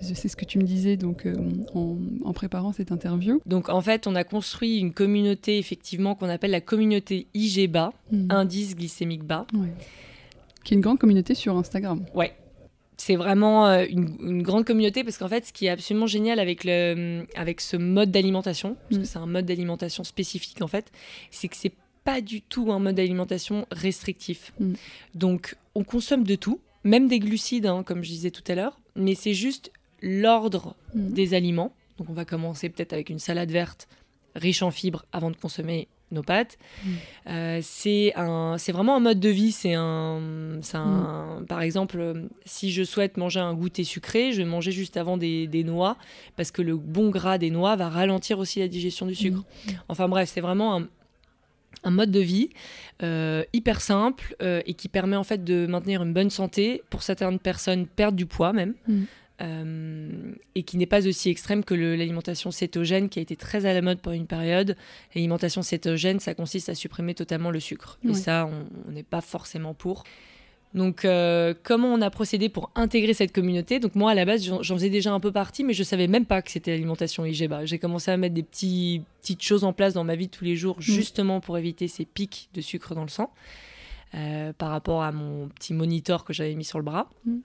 C'est 0.02 0.28
ce 0.28 0.36
que 0.36 0.44
tu 0.44 0.58
me 0.58 0.64
disais 0.64 0.98
donc 0.98 1.24
euh, 1.24 1.34
en, 1.72 2.32
préparant 2.34 2.72
cette 2.72 2.92
interview. 2.92 3.40
Donc 3.46 3.70
en 3.70 3.80
fait, 3.80 4.06
on 4.06 4.14
a 4.14 4.24
construit 4.24 4.76
une 4.76 4.92
communauté 4.92 5.56
effectivement 5.56 6.14
qu'on 6.14 6.28
appelle 6.28 6.50
la 6.50 6.60
communauté 6.60 7.28
IG 7.32 7.70
bas, 7.70 7.94
mhm. 8.12 8.26
indice 8.28 8.76
glycémique 8.76 9.24
bas, 9.24 9.46
qui 10.64 10.74
est 10.74 10.76
une 10.76 10.82
grande 10.82 10.98
communauté 10.98 11.32
sur 11.32 11.56
Instagram. 11.56 12.04
Ouais, 12.14 12.36
c'est 12.96 13.16
vraiment 13.16 13.66
euh, 13.66 13.84
une, 13.88 14.42
grande 14.42 14.64
communauté 14.64 15.04
parce 15.04 15.18
qu'en 15.18 15.28
fait, 15.28 15.46
ce 15.46 15.52
qui 15.52 15.66
est 15.66 15.70
absolument 15.70 16.06
génial 16.06 16.38
avec, 16.40 16.64
le, 16.64 17.26
avec 17.34 17.60
ce 17.60 17.76
mode 17.76 18.10
d'alimentation, 18.10 18.76
parce 18.88 18.98
que 18.98 19.02
mm. 19.02 19.06
c'est 19.06 19.18
un 19.18 19.26
mode 19.26 19.46
d'alimentation 19.46 20.04
spécifique 20.04 20.62
en 20.62 20.66
fait, 20.66 20.90
c'est 21.30 21.48
que 21.48 21.56
c'est 21.56 21.72
pas 22.04 22.20
du 22.20 22.40
tout 22.40 22.72
un 22.72 22.78
mode 22.78 22.94
d'alimentation 22.94 23.66
restrictif. 23.70 24.52
Mm. 24.58 24.74
Donc, 25.14 25.56
on 25.74 25.84
consomme 25.84 26.24
de 26.24 26.36
tout, 26.36 26.60
même 26.84 27.08
des 27.08 27.18
glucides, 27.18 27.66
hein, 27.66 27.82
comme 27.84 28.02
je 28.02 28.08
disais 28.08 28.30
tout 28.30 28.44
à 28.48 28.54
l'heure, 28.54 28.80
mais 28.94 29.14
c'est 29.14 29.34
juste 29.34 29.72
l'ordre 30.00 30.74
mm. 30.94 31.12
des 31.12 31.34
aliments. 31.34 31.72
Donc, 31.98 32.08
on 32.08 32.14
va 32.14 32.24
commencer 32.24 32.68
peut-être 32.68 32.92
avec 32.92 33.10
une 33.10 33.18
salade 33.18 33.50
verte 33.50 33.88
riche 34.34 34.62
en 34.62 34.70
fibres 34.70 35.04
avant 35.12 35.30
de 35.30 35.36
consommer 35.36 35.88
nos 36.12 36.22
pâtes. 36.22 36.58
Mm. 36.84 36.90
Euh, 37.28 37.60
c'est 37.62 38.12
un, 38.16 38.56
c'est 38.58 38.72
vraiment 38.72 38.96
un 38.96 39.00
mode 39.00 39.20
de 39.20 39.28
vie. 39.28 39.52
C'est 39.52 39.74
un, 39.74 40.60
un 40.74 41.40
mm. 41.40 41.46
par 41.46 41.62
exemple, 41.62 42.28
si 42.44 42.70
je 42.70 42.82
souhaite 42.84 43.16
manger 43.16 43.40
un 43.40 43.54
goûter 43.54 43.84
sucré, 43.84 44.32
je 44.32 44.38
vais 44.38 44.44
manger 44.48 44.72
juste 44.72 44.96
avant 44.96 45.16
des, 45.16 45.46
des, 45.46 45.64
noix 45.64 45.96
parce 46.36 46.50
que 46.50 46.62
le 46.62 46.76
bon 46.76 47.10
gras 47.10 47.38
des 47.38 47.50
noix 47.50 47.76
va 47.76 47.88
ralentir 47.88 48.38
aussi 48.38 48.60
la 48.60 48.68
digestion 48.68 49.06
du 49.06 49.14
sucre. 49.14 49.40
Mm. 49.40 49.70
Enfin 49.88 50.08
bref, 50.08 50.30
c'est 50.32 50.40
vraiment 50.40 50.76
un, 50.76 50.88
un 51.84 51.90
mode 51.90 52.10
de 52.10 52.20
vie 52.20 52.50
euh, 53.02 53.44
hyper 53.52 53.80
simple 53.80 54.36
euh, 54.42 54.62
et 54.66 54.74
qui 54.74 54.88
permet 54.88 55.16
en 55.16 55.24
fait 55.24 55.44
de 55.44 55.66
maintenir 55.66 56.02
une 56.02 56.12
bonne 56.12 56.30
santé 56.30 56.82
pour 56.90 57.02
certaines 57.02 57.38
personnes 57.38 57.86
perdre 57.86 58.16
du 58.16 58.26
poids 58.26 58.52
même. 58.52 58.74
Euh, 59.42 60.32
et 60.54 60.62
qui 60.62 60.78
n'est 60.78 60.86
pas 60.86 61.06
aussi 61.06 61.28
extrême 61.28 61.62
que 61.62 61.74
l'alimentation 61.74 62.50
cétogène 62.50 63.10
qui 63.10 63.18
a 63.18 63.22
été 63.22 63.36
très 63.36 63.66
à 63.66 63.74
la 63.74 63.82
mode 63.82 64.00
pendant 64.00 64.16
une 64.16 64.26
période. 64.26 64.76
L'alimentation 65.14 65.60
cétogène, 65.60 66.20
ça 66.20 66.34
consiste 66.34 66.70
à 66.70 66.74
supprimer 66.74 67.14
totalement 67.14 67.50
le 67.50 67.60
sucre. 67.60 67.98
Et 68.08 68.14
ça, 68.14 68.48
on 68.86 68.90
n'est 68.90 69.02
pas 69.02 69.20
forcément 69.20 69.74
pour. 69.74 70.04
Donc, 70.76 71.04
euh, 71.04 71.54
comment 71.62 71.88
on 71.88 72.02
a 72.02 72.10
procédé 72.10 72.48
pour 72.48 72.70
intégrer 72.74 73.14
cette 73.14 73.32
communauté? 73.32 73.80
Donc, 73.80 73.94
moi, 73.94 74.10
à 74.10 74.14
la 74.14 74.26
base, 74.26 74.44
j'en 74.44 74.74
faisais 74.74 74.90
déjà 74.90 75.12
un 75.12 75.20
peu 75.20 75.32
partie, 75.32 75.64
mais 75.64 75.72
je 75.72 75.82
savais 75.82 76.06
même 76.06 76.26
pas 76.26 76.42
que 76.42 76.50
c'était 76.50 76.72
l'alimentation 76.72 77.24
IGBA. 77.24 77.64
J'ai 77.64 77.78
commencé 77.78 78.10
à 78.10 78.16
mettre 78.18 78.34
des 78.34 78.42
petits, 78.42 79.02
petites 79.22 79.42
choses 79.42 79.64
en 79.64 79.72
place 79.72 79.94
dans 79.94 80.04
ma 80.04 80.16
vie 80.16 80.26
de 80.26 80.32
tous 80.32 80.44
les 80.44 80.54
jours, 80.54 80.76
mm. 80.76 80.82
justement 80.82 81.40
pour 81.40 81.56
éviter 81.56 81.88
ces 81.88 82.04
pics 82.04 82.50
de 82.52 82.60
sucre 82.60 82.94
dans 82.94 83.02
le 83.02 83.08
sang, 83.08 83.32
euh, 84.14 84.52
par 84.52 84.70
rapport 84.70 85.02
à 85.02 85.12
mon 85.12 85.48
petit 85.48 85.72
moniteur 85.72 86.24
que 86.24 86.34
j'avais 86.34 86.54
mis 86.54 86.64
sur 86.64 86.78
le 86.78 86.84
bras. 86.84 87.08
Mm. 87.24 87.38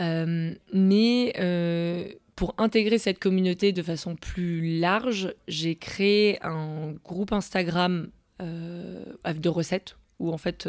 Euh, 0.00 0.54
mais 0.72 1.32
euh, 1.38 2.08
pour 2.36 2.54
intégrer 2.58 2.98
cette 2.98 3.18
communauté 3.18 3.72
de 3.72 3.82
façon 3.82 4.14
plus 4.14 4.78
large, 4.78 5.34
j'ai 5.48 5.74
créé 5.74 6.38
un 6.44 6.94
groupe 7.04 7.32
Instagram 7.32 8.08
euh, 8.40 9.04
de 9.34 9.48
recettes 9.48 9.96
où 10.20 10.32
en 10.32 10.38
fait 10.38 10.68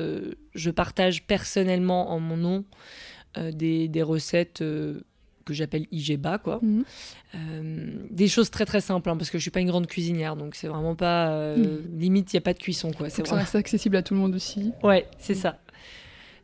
je 0.54 0.70
partage 0.70 1.24
personnellement 1.26 2.12
en 2.12 2.20
mon 2.20 2.38
nom 2.38 2.65
des, 3.36 3.88
des, 3.88 4.04
recettes 4.04 4.60
que 4.60 5.54
j'appelle 5.54 5.88
IGBA 5.92 6.38
quoi. 6.38 6.60
Mhm. 6.62 6.84
des 8.12 8.28
choses 8.28 8.52
très 8.52 8.65
très 8.65 8.82
simples 8.82 9.10
hein, 9.10 9.18
parce 9.18 9.32
que 9.32 9.39
je 9.39 9.42
suis 9.42 9.52
pas 9.52 9.60
une 9.60 9.70
grande 9.70 9.88
cuisinière 9.88 10.36
donc 10.36 10.54
c'est 10.54 10.68
vraiment 10.68 10.96
pas 10.96 11.56
mhm. 11.56 11.98
limite 11.98 12.32
il 12.32 12.36
y 12.36 12.38
a 12.38 12.42
pas 12.42 12.54
de 12.54 12.60
cuisson 12.60 12.92
quoi. 12.92 13.10
C'est 13.10 13.26
vraiment... 13.26 13.44
accessible 13.56 13.96
à 13.96 14.04
tout 14.04 14.13
le 14.13 14.20
monde 14.20 14.36
aussi. 14.36 14.72
Ouais 14.84 15.08
c'est 15.18 15.34
ça. 15.34 15.58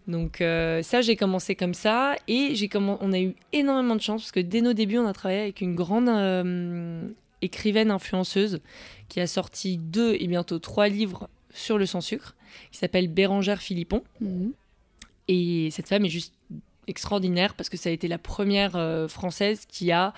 Donc 0.08 0.42
euh, 0.42 0.84
ça, 0.84 1.02
j'ai 1.02 1.16
commencé 1.16 1.56
comme 1.56 1.74
ça 1.74 2.16
et 2.28 2.54
j'ai 2.54 2.70
on 2.76 3.12
a 3.12 3.20
eu 3.20 3.36
énormément 3.54 3.96
de 3.96 4.02
chance 4.02 4.22
parce 4.22 4.32
que 4.32 4.40
dès 4.40 4.62
nos 4.62 4.74
débuts, 4.74 5.00
on 5.00 5.08
a 5.08 5.14
travaillé 5.14 5.42
avec 5.42 5.62
une 5.62 5.76
grande 5.76 6.10
euh, 6.10 7.08
écrivaine 7.42 7.92
influenceuse 7.92 8.62
qui 9.10 9.20
a 9.20 9.28
sorti 9.28 9.78
deux 9.78 10.16
et 10.20 10.28
bientôt 10.28 10.60
trois 10.60 10.88
livres 10.88 11.30
sur 11.54 11.78
le 11.78 11.86
sans 11.86 12.02
sucre, 12.02 12.36
qui 12.72 12.78
s'appelle 12.78 13.08
Bérangère 13.08 13.62
Philippon. 13.62 14.04
Mhm. 14.20 14.54
Et 15.28 15.70
cette 15.72 15.88
femme 15.88 16.06
est 16.06 16.10
juste 16.10 16.36
extraordinaire 16.88 17.56
parce 17.56 17.70
que 17.70 17.78
ça 17.78 17.90
a 17.90 17.92
été 17.92 18.08
la 18.08 18.20
première 18.20 18.76
euh, 18.76 19.08
française 19.08 19.66
qui 19.68 19.92
a 19.92 20.14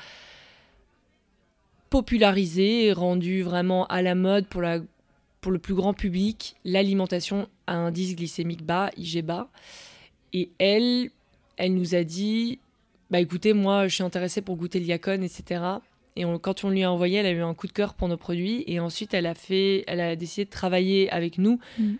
popularisé 1.89 2.87
et 2.87 2.93
rendu 2.93 3.41
vraiment 3.41 3.85
à 3.87 4.01
la 4.01 4.15
mode 4.15 4.47
pour 4.47 4.61
la 4.61 4.79
pour 5.39 5.53
le 5.53 5.59
plus 5.59 5.75
grand 5.75 5.93
public 5.93 6.55
l'alimentation 6.65 7.47
à 7.67 7.75
indice 7.75 8.15
glycémique 8.15 8.63
bas, 8.63 8.89
IG 8.97 9.23
bas. 9.23 9.49
Et 10.33 10.49
elle, 10.57 11.09
elle 11.57 11.73
nous 11.73 11.95
a 11.95 12.03
dit, 12.03 12.59
bah 13.11 13.19
écoutez, 13.19 13.53
moi 13.53 13.87
je 13.87 13.95
suis 13.95 14.03
intéressée 14.03 14.41
pour 14.41 14.57
goûter 14.57 14.79
le 14.79 14.89
etc. 15.23 15.61
Et 16.17 16.23
quand 16.41 16.63
on 16.63 16.71
lui 16.71 16.83
a 16.83 16.91
envoyé, 16.91 17.19
elle 17.19 17.27
a 17.27 17.31
eu 17.31 17.41
un 17.41 17.53
coup 17.53 17.67
de 17.67 17.71
cœur 17.71 17.93
pour 17.93 18.07
nos 18.07 18.17
produits. 18.17 18.63
Et 18.65 18.79
ensuite, 18.79 19.13
elle 19.13 19.27
a, 19.27 19.35
fait, 19.35 19.83
elle 19.85 20.01
a 20.01 20.15
décidé 20.15 20.45
de 20.45 20.49
travailler 20.49 21.11
avec 21.11 21.37
nous. 21.37 21.59
Mm. 21.77 21.93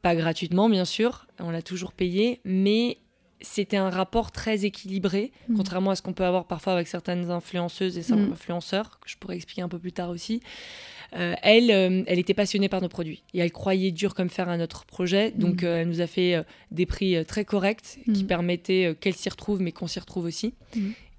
Pas 0.00 0.16
gratuitement, 0.16 0.70
bien 0.70 0.86
sûr. 0.86 1.26
On 1.38 1.50
l'a 1.50 1.60
toujours 1.60 1.92
payé. 1.92 2.40
Mais 2.46 2.96
c'était 3.42 3.76
un 3.76 3.90
rapport 3.90 4.32
très 4.32 4.64
équilibré, 4.64 5.30
mm. 5.48 5.56
contrairement 5.56 5.90
à 5.90 5.96
ce 5.96 6.00
qu'on 6.00 6.14
peut 6.14 6.24
avoir 6.24 6.46
parfois 6.46 6.72
avec 6.72 6.88
certaines 6.88 7.30
influenceuses 7.30 7.98
et 7.98 8.02
certains 8.02 8.28
mm. 8.28 8.32
influenceurs, 8.32 8.98
que 9.00 9.10
je 9.10 9.18
pourrais 9.18 9.36
expliquer 9.36 9.60
un 9.60 9.68
peu 9.68 9.78
plus 9.78 9.92
tard 9.92 10.08
aussi. 10.08 10.40
Euh, 11.14 11.34
elle, 11.42 11.70
euh, 11.70 12.02
elle 12.06 12.18
était 12.18 12.34
passionnée 12.34 12.68
par 12.68 12.80
nos 12.80 12.88
produits 12.88 13.22
et 13.34 13.40
elle 13.40 13.52
croyait 13.52 13.90
dur 13.90 14.14
comme 14.14 14.28
faire 14.28 14.48
à 14.48 14.56
notre 14.56 14.84
projet. 14.84 15.30
Donc, 15.30 15.62
mm. 15.62 15.66
euh, 15.66 15.80
elle 15.80 15.88
nous 15.88 16.00
a 16.00 16.06
fait 16.06 16.44
des 16.70 16.86
prix 16.86 17.24
très 17.26 17.44
corrects 17.44 17.98
qui 18.12 18.24
permettaient 18.24 18.94
qu'elle 19.00 19.14
s'y 19.14 19.28
retrouve, 19.28 19.60
mais 19.60 19.72
qu'on 19.72 19.86
s'y 19.86 19.98
retrouve 19.98 20.24
aussi. 20.24 20.54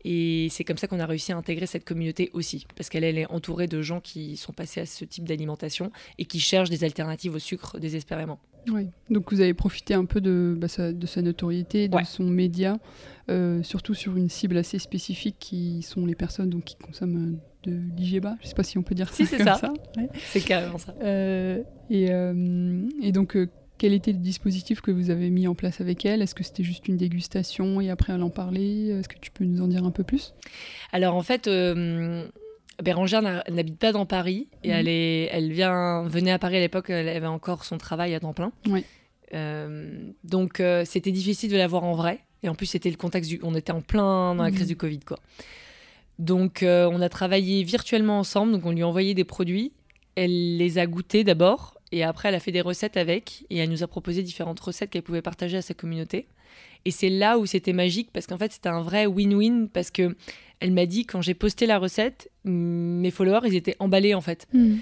Et 0.08 0.50
c'est 0.52 0.63
comme 0.63 0.78
ça 0.78 0.86
qu'on 0.88 1.00
a 1.00 1.06
réussi 1.08 1.32
à 1.32 1.38
intégrer 1.38 1.65
cette 1.65 1.84
communauté 1.84 2.30
aussi, 2.34 2.68
parce 2.76 2.89
qu'elle 2.89 3.04
est 3.04 3.26
entourée 3.32 3.65
de 3.65 3.82
gens 3.82 4.00
qui 4.00 4.38
sont 4.38 4.54
passés 4.54 4.82
à 4.82 4.86
ce 4.86 5.04
type 5.04 5.28
d'alimentation 5.28 5.91
et 6.20 6.26
qui 6.26 6.39
cherchent 6.39 6.70
des 6.70 6.84
alternatives 6.84 7.34
au 7.34 7.39
sucre 7.39 7.80
désespérément. 7.80 8.39
Oui, 8.72 8.88
donc 9.10 9.32
vous 9.32 9.41
avez 9.41 9.56
profité 9.56 9.96
un 9.96 10.06
peu 10.06 10.22
de, 10.22 10.56
bah, 10.58 10.68
sa, 10.68 10.94
de 10.94 11.08
sa, 11.08 11.24
notoriété, 11.24 11.88
de 11.88 12.04
son 12.04 12.24
média, 12.24 12.78
euh, 13.30 13.63
surtout 13.63 13.96
sur 13.96 14.15
une 14.15 14.30
cible 14.30 14.58
assez 14.58 14.78
spécifique 14.78 15.38
qui 15.39 15.82
sont 15.82 16.06
les 16.06 16.15
personnes 16.15 16.52
donc, 16.52 16.65
qui 16.65 16.76
consomment 16.76 17.39
de 17.63 17.80
l'IGBA. 17.98 18.36
Je 18.41 18.46
ne 18.46 18.50
sais 18.50 18.56
pas 18.56 18.63
si 18.63 18.78
on 18.78 18.84
peut 18.84 18.96
dire 18.96 19.10
ça. 19.10 19.15
Si, 19.15 19.26
c'est 19.26 19.44
ça. 19.44 19.60
C'est 20.28 20.41
carrément 20.41 20.78
ça. 20.78 20.94
Euh, 21.02 21.63
et, 21.89 22.12
euh, 22.12 22.88
et, 23.02 23.12
donc, 23.12 23.38
quel 23.78 23.94
était 23.94 24.12
le 24.12 24.20
dispositif 24.20 24.82
que 24.82 24.92
vous 24.92 25.10
avez 25.10 25.30
mis 25.30 25.48
en 25.48 25.56
place 25.56 25.82
avec 25.82 26.06
elle? 26.06 26.22
Est-ce 26.22 26.36
que 26.36 26.44
c'était 26.44 26.64
juste 26.64 26.88
une 26.88 26.98
dégustation 26.98 27.82
et 27.82 27.90
après 27.90 28.14
elle 28.14 28.24
en 28.24 28.30
parlait? 28.30 28.88
Est-ce 28.88 29.10
que 29.10 29.20
tu 29.20 29.32
peux 29.32 29.44
nous 29.44 29.62
en 29.62 29.68
dire 29.68 29.84
un 29.84 29.92
peu 29.92 30.04
plus? 30.04 30.34
Alors 30.94 31.16
en 31.16 31.24
fait, 31.24 31.48
euh, 31.48 32.26
Bérangère 32.82 33.22
n'habite 33.22 33.78
pas 33.78 33.92
dans 33.92 34.06
Paris 34.06 34.48
et 34.64 34.70
mhm. 34.70 34.76
elle, 34.76 34.88
est, 34.88 35.30
elle 35.32 35.52
vient, 35.52 36.04
venait 36.08 36.32
à 36.32 36.40
Paris 36.40 36.58
à 36.58 36.60
l'époque, 36.62 36.90
elle 36.90 37.10
avait 37.10 37.28
encore 37.28 37.66
son 37.66 37.78
travail 37.78 38.16
à 38.16 38.20
temps 38.20 38.34
plein. 38.34 38.52
Oui. 38.68 38.86
Euh, 39.34 40.12
donc 40.24 40.60
euh, 40.60 40.84
c'était 40.86 41.12
difficile 41.12 41.52
de 41.52 41.58
la 41.58 41.68
voir 41.68 41.84
en 41.84 41.94
vrai. 41.94 42.20
Et 42.44 42.50
en 42.50 42.56
plus, 42.56 42.68
c'était 42.68 42.92
le 42.92 42.98
contexte 42.98 43.30
du, 43.30 43.40
on 43.44 43.56
était 43.56 43.72
en 43.72 43.82
plein 43.82 44.36
dans 44.36 44.44
la 44.44 44.52
crise 44.52 44.64
mhm. 44.64 44.68
du 44.68 44.78
Covid, 44.78 45.00
quoi. 45.00 45.20
Donc 46.18 46.60
on 46.64 47.02
a 47.02 47.10
travaillé 47.10 47.64
virtuellement 47.64 48.20
ensemble. 48.20 48.54
Donc 48.54 48.66
on 48.66 48.72
lui 48.72 48.84
a 48.84 48.88
envoyé 48.88 49.14
des 49.14 49.26
produits. 49.26 49.74
Elle 50.16 50.56
les 50.56 50.78
a 50.78 50.86
goûtés 50.86 51.26
d'abord 51.26 51.75
et 51.91 52.04
après, 52.04 52.30
elle 52.30 52.36
a 52.36 52.39
fait 52.39 52.52
des 52.52 52.62
recettes 52.62 52.98
avec 52.98 53.45
et 53.50 53.58
elle 53.58 53.69
nous 53.69 53.84
a 53.84 53.88
proposé 53.88 54.24
différentes 54.24 54.60
recettes 54.60 54.89
qu'elle 54.89 55.04
pouvait 55.04 55.21
partager 55.21 55.58
à 55.58 55.62
sa 55.62 55.74
communauté. 55.74 56.28
Et 56.86 56.91
c'est 56.91 57.10
là 57.10 57.38
où 57.38 57.45
c'était 57.45 57.74
magique 57.74 58.10
parce 58.13 58.28
qu'en 58.28 58.38
fait, 58.38 58.52
c'était 58.52 58.69
un 58.69 58.82
vrai 58.82 59.06
win-win 59.06 59.67
parce 59.69 59.91
que 59.91 60.15
elle 60.60 60.71
m'a 60.71 60.86
dit 60.86 61.06
quand 61.06 61.21
j'ai 61.21 61.34
posté 61.34 61.65
la 61.65 61.78
recette, 61.78 62.32
mes 62.43 63.12
followers, 63.12 63.48
ils 63.48 63.56
étaient 63.56 63.76
emballés 63.80 64.13
en 64.13 64.21
fait. 64.21 64.48
Hmm. 64.54 64.78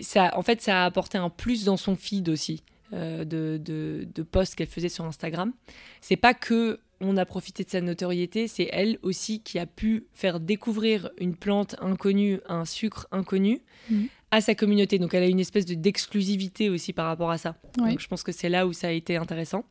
ça, 0.00 0.36
en 0.36 0.42
fait, 0.42 0.62
ça 0.62 0.82
a 0.82 0.86
apporté 0.86 1.18
un 1.18 1.28
plus 1.28 1.64
dans 1.64 1.76
son 1.76 1.94
feed 1.96 2.28
aussi 2.28 2.62
euh, 2.92 3.24
de, 3.24 3.60
de, 3.62 4.06
de 4.12 4.22
posts 4.22 4.54
qu'elle 4.54 4.68
faisait 4.68 4.88
sur 4.88 5.04
Instagram. 5.04 5.52
C'est 6.00 6.16
pas 6.16 6.34
que 6.34 6.80
on 7.04 7.16
a 7.16 7.24
profité 7.26 7.64
de 7.64 7.68
sa 7.68 7.80
notoriété, 7.80 8.46
c'est 8.46 8.68
elle 8.70 8.96
aussi 9.02 9.40
qui 9.40 9.58
a 9.58 9.66
pu 9.66 10.06
faire 10.14 10.38
découvrir 10.38 11.10
une 11.18 11.34
plante 11.34 11.74
inconnue, 11.80 12.38
un 12.48 12.64
sucre 12.64 13.08
inconnu, 13.10 13.60
hmm 13.90 14.04
à 14.32 14.40
sa 14.40 14.54
communauté. 14.56 14.98
Donc 14.98 15.14
elle 15.14 15.22
a 15.22 15.26
une 15.26 15.38
espèce 15.38 15.66
de 15.66 15.74
d'exclusivité 15.74 16.70
aussi 16.70 16.92
par 16.92 17.06
rapport 17.06 17.30
à 17.30 17.38
ça. 17.38 17.54
Donc 17.76 18.00
je 18.00 18.08
pense 18.08 18.24
que 18.24 18.32
c'est 18.32 18.48
là 18.48 18.66
où 18.66 18.72
ça 18.72 18.88
a 18.88 18.90
été 18.90 19.16
intéressant. 19.16 19.64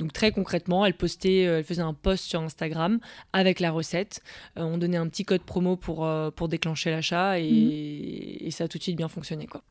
Donc 0.00 0.12
très 0.12 0.32
concrètement, 0.32 0.84
elle 0.84 0.94
postait, 0.94 1.46
euh, 1.46 1.58
elle 1.58 1.64
faisait 1.64 1.82
un 1.82 1.94
post 1.94 2.24
sur 2.24 2.40
Instagram 2.40 2.98
avec 3.32 3.60
la 3.60 3.70
recette. 3.70 4.22
Euh, 4.58 4.62
on 4.62 4.78
donnait 4.78 4.96
un 4.96 5.06
petit 5.06 5.24
code 5.24 5.42
promo 5.42 5.76
pour, 5.76 6.06
euh, 6.06 6.30
pour 6.30 6.48
déclencher 6.48 6.90
l'achat 6.90 7.38
et, 7.38 7.50
mhm. 7.50 8.46
et, 8.46 8.50
ça 8.50 8.64
a 8.64 8.68
tout 8.68 8.78
de 8.78 8.82
suite 8.82 8.96
bien 8.96 9.08
fonctionné 9.08 9.46
quoi. 9.46 9.62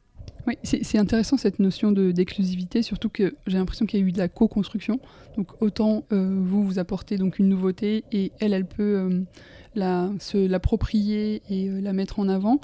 Oui, 0.47 0.53
c'est 0.61 0.99
intéressant 0.99 1.37
cette 1.37 1.57
notion 1.57 1.91
d'exclusivité, 1.91 2.83
surtout 2.83 3.09
que 3.09 3.33
j'ai 3.47 3.57
l'impression 3.57 3.87
qu'il 3.87 3.99
y 3.99 4.03
a 4.03 4.05
eu 4.05 4.11
de 4.11 4.19
la 4.19 4.27
co-construction. 4.27 4.99
Donc 5.37 5.59
autant 5.59 6.03
euh, 6.11 6.37
vous, 6.39 6.63
vous 6.63 6.77
apportez 6.77 7.17
donc 7.17 7.39
une 7.39 7.49
nouveauté 7.49 8.03
et 8.11 8.31
elle, 8.39 8.53
elle 8.53 8.67
peut 8.67 9.25
la, 9.73 10.11
l'approprier 10.33 11.41
et 11.49 11.67
la 11.69 11.93
mettre 11.93 12.19
en 12.19 12.29
avant. 12.29 12.59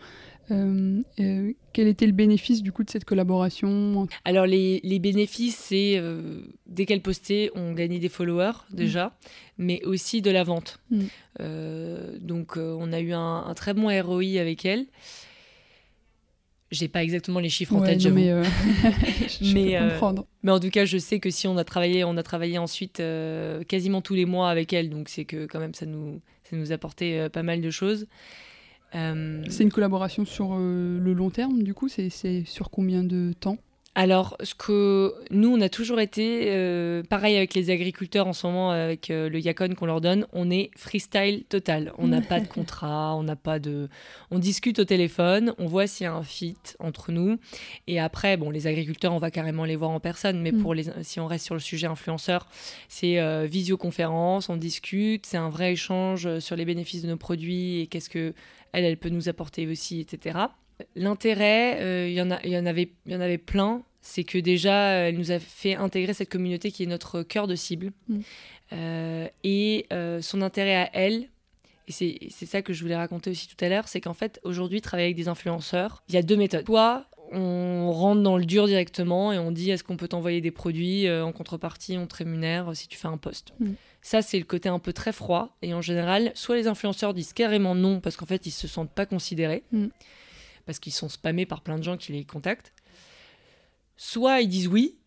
Quel 1.74 1.88
était 1.88 2.06
le 2.06 2.12
bénéfice 2.12 2.62
du 2.62 2.72
coup 2.72 2.84
de 2.84 2.90
cette 2.90 3.06
collaboration? 3.06 4.08
Alors 4.26 4.46
les, 4.46 4.82
les 4.84 5.00
bénéfices, 5.00 5.56
c'est 5.56 6.02
dès 6.68 6.86
qu'elle 6.86 7.02
postait, 7.02 7.52
on 7.56 7.74
gagnait 7.74 8.00
des 8.00 8.10
followers 8.10 8.66
déjà, 8.72 9.08
mm. 9.08 9.12
mais 9.66 9.84
aussi 9.86 10.22
de 10.22 10.32
la 10.32 10.44
vente. 10.44 10.80
Mm. 10.90 11.06
donc 12.20 12.58
on 12.58 12.92
a 12.92 13.00
eu 13.00 13.14
un, 13.14 13.46
un, 13.48 13.54
très 13.54 13.74
bon 13.74 13.88
ROI 13.88 14.40
avec 14.40 14.66
elle. 14.66 14.88
J'ai 16.72 16.88
pas 16.88 17.04
exactement 17.04 17.42
les 17.42 17.50
chiffres 17.50 17.76
en 17.76 17.82
tête, 17.82 18.06
mais, 18.06 18.32
euh, 18.32 18.44
mais, 19.54 19.76
euh, 19.76 20.00
mais, 20.42 20.52
en 20.52 20.60
tout 20.60 20.70
cas, 20.70 20.86
je 20.86 20.98
sais 20.98 21.20
que 21.20 21.30
si 21.30 21.46
on 21.48 21.58
a 21.58 21.66
travaillé, 21.66 22.06
on 22.06 22.16
a 22.16 22.24
travaillé 22.24 22.58
ensuite 22.58 23.02
euh, 23.02 23.64
quasiment 23.64 24.02
tous 24.02 24.14
les 24.14 24.26
mois 24.26 24.50
avec 24.50 24.72
elle, 24.72 24.90
donc 24.90 25.10
c'est 25.10 25.26
que 25.26 25.46
quand 25.48 25.60
même 25.60 25.74
ça 25.74 25.86
nous, 25.86 26.22
ça 26.50 26.56
nous 26.56 26.72
apportait 26.72 27.30
pas 27.30 27.44
mal 27.44 27.60
de 27.60 27.70
choses. 27.70 28.08
C'est 28.94 29.64
une 29.64 29.72
collaboration 29.72 30.26
sur 30.26 30.56
le 30.58 31.14
long 31.14 31.30
terme, 31.30 31.64
du 31.64 31.74
coup, 31.74 31.88
c'est 31.88 32.10
sur 32.46 32.70
combien 32.70 33.04
de 33.04 33.34
temps? 33.40 33.58
Alors, 33.94 34.38
ce 34.42 34.56
que 34.56 35.14
nous, 35.32 35.54
on 35.54 35.60
a 35.60 35.68
toujours 35.68 36.00
été, 36.00 36.46
euh, 36.48 37.04
pareil 37.04 37.36
avec 37.36 37.54
les 37.54 37.70
agriculteurs 37.72 38.26
en 38.26 38.32
ce 38.32 38.48
moment, 38.48 38.72
avec 38.72 39.10
euh, 39.10 39.28
le 39.28 39.38
Yacon 39.38 39.76
qu'on 39.76 39.86
leur 39.86 40.00
donne, 40.00 40.26
on 40.32 40.50
est 40.50 40.72
freestyle 40.78 41.44
total. 41.50 41.92
On 41.98 42.08
n'a 42.08 42.22
pas 42.22 42.40
de 42.40 42.48
contrat, 42.48 43.14
on 43.18 43.24
n'a 43.24 43.36
pas 43.36 43.60
de. 43.60 43.90
On 44.30 44.40
discute 44.40 44.80
au 44.80 44.86
téléphone, 44.86 45.54
on 45.58 45.66
voit 45.66 45.88
s'il 45.88 46.06
y 46.06 46.08
a 46.08 46.14
un 46.14 46.24
fit 46.24 46.56
entre 46.80 47.12
nous. 47.12 47.38
Et 47.88 48.00
après, 48.00 48.38
bon, 48.38 48.50
les 48.50 48.66
agriculteurs, 48.66 49.12
on 49.12 49.18
va 49.20 49.30
carrément 49.30 49.66
les 49.66 49.76
voir 49.76 49.92
en 49.92 50.00
personne, 50.00 50.42
mais 50.42 50.54
mm. 50.54 50.62
pour 50.62 50.74
les, 50.74 50.86
si 51.02 51.20
on 51.20 51.28
reste 51.28 51.44
sur 51.44 51.56
le 51.56 51.60
sujet 51.60 51.88
influenceur, 51.88 52.48
c'est 52.88 53.20
euh, 53.20 53.46
visioconférence, 53.46 54.48
on 54.48 54.56
discute, 54.56 55.26
c'est 55.26 55.36
un 55.36 55.50
vrai 55.50 55.74
échange 55.74 56.40
sur 56.40 56.56
les 56.56 56.64
bénéfices 56.64 57.02
de 57.02 57.10
nos 57.10 57.18
produits 57.18 57.82
et 57.82 57.88
qu'est-ce 57.88 58.10
que 58.10 58.34
elle, 58.72 58.86
elle 58.86 58.96
peut 58.96 59.10
nous 59.10 59.28
apporter 59.28 59.68
aussi, 59.68 60.00
etc. 60.00 60.40
L'intérêt, 60.96 61.80
euh, 61.82 62.08
il 62.08 62.13
y, 62.13 62.22
en 62.22 62.30
y, 62.44 62.58
en 62.58 62.65
avait, 62.65 62.91
y 63.06 63.15
en 63.15 63.22
avait 63.22 63.38
plein. 63.38 63.84
C'est 64.02 64.24
que 64.24 64.38
déjà, 64.38 64.74
elle 64.74 65.17
nous 65.17 65.32
a 65.32 65.39
fait 65.39 65.76
intégrer 65.76 66.13
cette 66.13 66.30
communauté 66.30 66.72
qui 66.72 66.84
est 66.84 66.88
notre 66.88 67.24
cœur 67.24 67.48
de 67.48 67.56
cible. 67.56 67.91
Mm. 68.08 68.20
Euh, 68.74 69.28
et 69.44 69.86
euh, 69.91 70.22
son 70.22 70.41
intérêt 70.41 70.76
à 70.76 70.89
elle, 70.94 71.28
et 71.88 72.30
c'est 72.30 72.46
ça 72.46 72.62
que 72.62 72.74
je 72.74 72.82
voulais 72.82 72.96
raconter 72.96 73.30
aussi 73.30 73.48
tout 73.48 73.63
à 73.63 73.70
l'heure, 73.70 73.88
c'est 73.88 74.00
qu'en 74.00 74.13
fait, 74.13 74.39
aujourd'hui, 74.44 74.82
travailler 74.82 75.08
avec 75.08 75.17
des 75.17 75.28
influenceurs, 75.28 76.04
il 76.08 76.15
y 76.15 76.17
a 76.17 76.22
deux 76.22 76.38
méthodes. 76.38 76.65
Soit 76.65 77.06
on 77.34 77.91
rentre 77.91 78.22
dans 78.22 78.38
le 78.38 78.46
dur 78.46 78.67
directement 78.67 79.32
et 79.32 79.39
on 79.39 79.52
dit 79.52 79.72
est-ce 79.72 79.84
qu'on 79.84 79.98
peut 79.98 80.08
t'envoyer 80.08 80.41
des 80.41 80.52
produits 80.52 81.10
en 81.10 81.32
contrepartie, 81.32 81.98
on 81.98 82.06
te 82.06 82.15
rémunère 82.15 82.76
si 82.76 82.88
tu 82.88 82.98
fais 82.98 83.08
un 83.08 83.17
post. 83.17 83.54
Mm. 83.60 83.72
Ça, 84.02 84.22
c'est 84.22 84.39
le 84.39 84.46
côté 84.46 84.70
un 84.70 84.80
peu 84.80 84.94
très 84.94 85.12
froid. 85.12 85.56
Et 85.62 85.74
en 85.74 85.82
général, 85.82 86.32
soit 86.34 86.56
les 86.56 86.67
influenceurs 86.67 87.13
disent 87.13 87.34
carrément 87.34 87.76
non 87.76 88.00
parce 88.00 88.15
qu'en 88.15 88.26
fait, 88.26 88.46
ils 88.46 88.52
se 88.52 88.67
sentent 88.67 88.91
pas 88.91 89.06
considérés. 89.06 89.63
Mm 89.72 89.88
parce 90.65 90.80
qu'ils 90.80 90.93
sont 90.93 91.10
spammés 91.10 91.45
par 91.45 91.62
plein 91.62 91.78
de 91.78 91.84
gens 91.84 91.97
qui 91.97 92.12
les 92.12 92.26
contactent. 92.26 92.74
Soit 93.97 94.41
ils 94.41 94.50
disent 94.50 94.67
oui, 94.67 94.97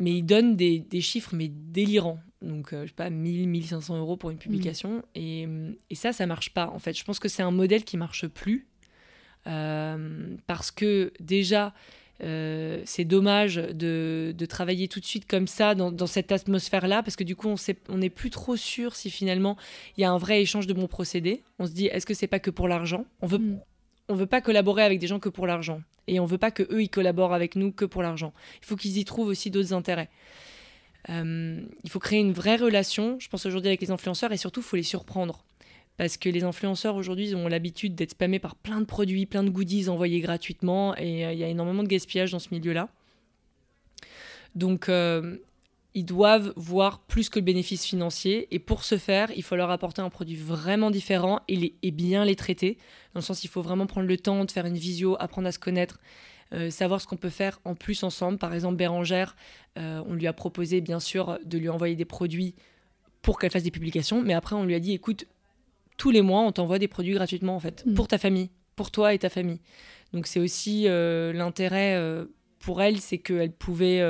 mais 0.00 0.16
ils 0.16 0.22
donnent 0.22 0.56
des, 0.56 1.00
chiffres 1.00 1.34
mais 1.34 1.48
délirants. 1.48 2.18
Donc, 2.42 2.72
euh, 2.72 2.84
je 2.84 2.88
sais 2.88 2.94
pas, 2.94 3.10
1000, 3.10 3.48
1500 3.48 3.98
euros 3.98 4.16
pour 4.16 4.30
une 4.30 4.36
mm. 4.36 4.40
publication. 4.40 5.02
Et, 5.14 5.46
et, 5.90 5.94
ça, 5.94 6.12
ça 6.12 6.26
marche 6.26 6.54
pas, 6.54 6.68
en 6.68 6.78
fait. 6.78 6.96
Je 6.96 7.04
pense 7.04 7.18
que 7.18 7.28
c'est 7.28 7.42
un 7.42 7.50
modèle 7.50 7.84
qui 7.84 7.96
marche 7.98 8.26
plus. 8.26 8.66
Euh, 9.46 10.36
parce 10.46 10.70
que 10.70 11.12
déjà, 11.20 11.74
euh, 12.22 12.82
c'est 12.84 13.04
dommage 13.04 13.56
de, 13.56 14.34
de, 14.36 14.46
travailler 14.46 14.88
tout 14.88 15.00
de 15.00 15.04
suite 15.04 15.26
comme 15.26 15.46
ça, 15.46 15.74
dans, 15.74 15.92
dans 15.92 16.06
cette 16.06 16.32
atmosphère-là, 16.32 17.02
parce 17.02 17.16
que 17.16 17.24
du 17.24 17.36
coup, 17.36 17.54
on 17.88 17.98
n'est 17.98 18.10
plus 18.10 18.30
trop 18.30 18.56
sûr 18.56 18.96
si 18.96 19.10
finalement 19.10 19.56
il 19.96 20.02
y 20.02 20.04
a 20.04 20.10
un 20.10 20.18
vrai 20.18 20.42
échange 20.42 20.66
de 20.66 20.72
bons 20.72 20.88
procédés. 20.88 21.42
On 21.58 21.66
se 21.66 21.72
dit, 21.72 21.86
est-ce 21.86 22.06
que 22.06 22.14
c'est 22.14 22.26
pas 22.26 22.40
que 22.40 22.50
pour 22.50 22.68
l'argent? 22.68 23.06
On 23.20 23.26
veut 23.26 23.38
mm 23.38 23.60
on 24.10 24.14
veut 24.14 24.26
pas 24.26 24.40
collaborer 24.40 24.82
avec 24.82 24.98
des 24.98 25.06
gens 25.06 25.20
que 25.20 25.28
pour 25.28 25.46
l'argent. 25.46 25.80
Et 26.06 26.18
on 26.20 26.26
veut 26.26 26.38
pas 26.38 26.50
que 26.50 26.64
eux 26.64 26.82
ils 26.82 26.90
collaborent 26.90 27.32
avec 27.32 27.54
nous 27.54 27.70
que 27.70 27.84
pour 27.84 28.02
l'argent. 28.02 28.32
Il 28.60 28.66
faut 28.66 28.76
qu'ils 28.76 28.98
y 28.98 29.04
trouvent 29.04 29.28
aussi 29.28 29.50
d'autres 29.50 29.72
intérêts. 29.72 30.10
Euh, 31.08 31.60
il 31.84 31.90
faut 31.90 32.00
créer 32.00 32.18
une 32.18 32.32
vraie 32.32 32.56
relation, 32.56 33.18
je 33.20 33.28
pense 33.28 33.46
aujourd'hui 33.46 33.68
avec 33.68 33.80
les 33.80 33.90
influenceurs, 33.90 34.32
et 34.32 34.36
surtout, 34.36 34.60
il 34.60 34.64
faut 34.64 34.76
les 34.76 34.82
surprendre. 34.82 35.44
Parce 35.96 36.16
que 36.16 36.28
les 36.28 36.44
influenceurs 36.44 36.96
aujourd'hui 36.96 37.34
ont 37.34 37.46
l'habitude 37.46 37.94
d'être 37.94 38.10
spammés 38.10 38.38
par 38.38 38.56
plein 38.56 38.80
de 38.80 38.86
produits, 38.86 39.26
plein 39.26 39.42
de 39.42 39.50
goodies 39.50 39.88
envoyés 39.88 40.20
gratuitement, 40.20 40.96
et 40.96 41.26
euh, 41.26 41.32
il 41.32 41.38
y 41.38 41.44
a 41.44 41.48
énormément 41.48 41.82
de 41.82 41.88
gaspillage 41.88 42.32
dans 42.32 42.38
ce 42.38 42.48
milieu-là. 42.52 42.88
Donc, 44.56 44.88
euh, 44.88 45.36
ils 45.94 46.04
doivent 46.04 46.52
voir 46.56 47.00
plus 47.00 47.28
que 47.28 47.38
le 47.38 47.44
bénéfice 47.44 47.84
financier. 47.84 48.46
Et 48.54 48.58
pour 48.58 48.84
ce 48.84 48.96
faire, 48.96 49.30
il 49.34 49.42
faut 49.42 49.56
leur 49.56 49.70
apporter 49.70 50.02
un 50.02 50.10
produit 50.10 50.36
vraiment 50.36 50.90
différent 50.90 51.40
et, 51.48 51.56
les, 51.56 51.74
et 51.82 51.90
bien 51.90 52.24
les 52.24 52.36
traiter. 52.36 52.78
Dans 53.14 53.20
le 53.20 53.24
sens, 53.24 53.42
il 53.42 53.48
faut 53.48 53.62
vraiment 53.62 53.86
prendre 53.86 54.06
le 54.06 54.16
temps 54.16 54.44
de 54.44 54.50
faire 54.50 54.66
une 54.66 54.76
visio, 54.76 55.16
apprendre 55.18 55.48
à 55.48 55.52
se 55.52 55.58
connaître, 55.58 55.98
euh, 56.52 56.70
savoir 56.70 57.00
ce 57.00 57.06
qu'on 57.06 57.16
peut 57.16 57.28
faire 57.28 57.60
en 57.64 57.74
plus 57.74 58.04
ensemble. 58.04 58.38
Par 58.38 58.54
exemple, 58.54 58.76
Bérangère, 58.76 59.34
euh, 59.78 60.02
on 60.06 60.14
lui 60.14 60.26
a 60.26 60.32
proposé 60.32 60.80
bien 60.80 61.00
sûr 61.00 61.38
de 61.44 61.58
lui 61.58 61.68
envoyer 61.68 61.96
des 61.96 62.04
produits 62.04 62.54
pour 63.22 63.38
qu'elle 63.38 63.50
fasse 63.50 63.64
des 63.64 63.72
publications. 63.72 64.22
Mais 64.22 64.34
après, 64.34 64.54
on 64.54 64.64
lui 64.64 64.74
a 64.74 64.80
dit, 64.80 64.92
écoute, 64.92 65.26
tous 65.96 66.12
les 66.12 66.22
mois, 66.22 66.40
on 66.40 66.52
t'envoie 66.52 66.78
des 66.78 66.88
produits 66.88 67.14
gratuitement, 67.14 67.56
en 67.56 67.60
fait, 67.60 67.84
mm. 67.84 67.94
pour 67.94 68.06
ta 68.06 68.18
famille, 68.18 68.50
pour 68.76 68.92
toi 68.92 69.12
et 69.12 69.18
ta 69.18 69.28
famille. 69.28 69.60
Donc 70.12 70.26
c'est 70.26 70.40
aussi 70.40 70.88
euh, 70.88 71.32
l'intérêt 71.32 72.00
pour 72.58 72.82
elle, 72.82 72.98
c'est 72.98 73.18
qu'elle 73.18 73.52
pouvait 73.52 74.00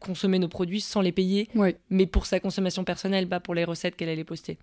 consommer 0.00 0.38
nos 0.38 0.48
produits 0.48 0.80
sans 0.80 1.00
les 1.00 1.12
payer, 1.12 1.48
mais 1.90 2.06
pour 2.06 2.26
sa 2.26 2.40
consommation 2.40 2.84
personnelle, 2.84 3.28
pas 3.28 3.40
pour 3.40 3.54
les 3.54 3.64
recettes 3.64 3.96
qu'elle 3.96 4.08
allait 4.08 4.24
poster. 4.24 4.58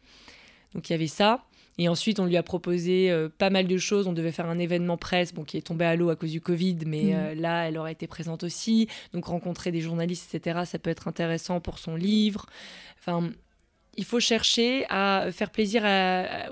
Donc 0.74 0.90
il 0.90 0.94
y 0.94 0.96
avait 0.96 1.08
ça. 1.08 1.46
Et 1.80 1.88
ensuite, 1.90 2.20
on 2.20 2.26
lui 2.26 2.38
a 2.38 2.44
proposé 2.44 3.12
euh, 3.12 3.30
pas 3.30 3.52
mal 3.52 3.68
de 3.68 3.78
choses. 3.78 4.08
On 4.08 4.14
devait 4.14 4.32
faire 4.32 4.48
un 4.48 4.58
événement 4.58 4.98
presse, 4.98 5.32
bon, 5.32 5.44
qui 5.44 5.58
est 5.58 5.62
tombé 5.62 5.86
à 5.86 5.96
l'eau 5.96 6.10
à 6.10 6.16
cause 6.16 6.32
du 6.32 6.42
Covid, 6.42 6.80
mais 6.88 7.04
mm. 7.04 7.14
euh, 7.14 7.36
là, 7.36 7.68
elle 7.68 7.78
aurait 7.78 7.92
été 7.92 8.08
présente 8.08 8.44
aussi. 8.44 8.88
Donc 9.14 9.26
rencontrer 9.26 9.72
des 9.72 9.82
journalistes, 9.82 10.34
etc., 10.34 10.62
ça 10.66 10.80
peut 10.80 10.90
être 10.90 11.08
intéressant 11.08 11.60
pour 11.60 11.78
son 11.78 11.96
livre. 11.96 12.48
Enfin, 13.00 13.30
il 13.96 14.06
faut 14.06 14.20
chercher 14.20 14.86
à 14.90 15.28
faire 15.32 15.52
plaisir 15.52 15.84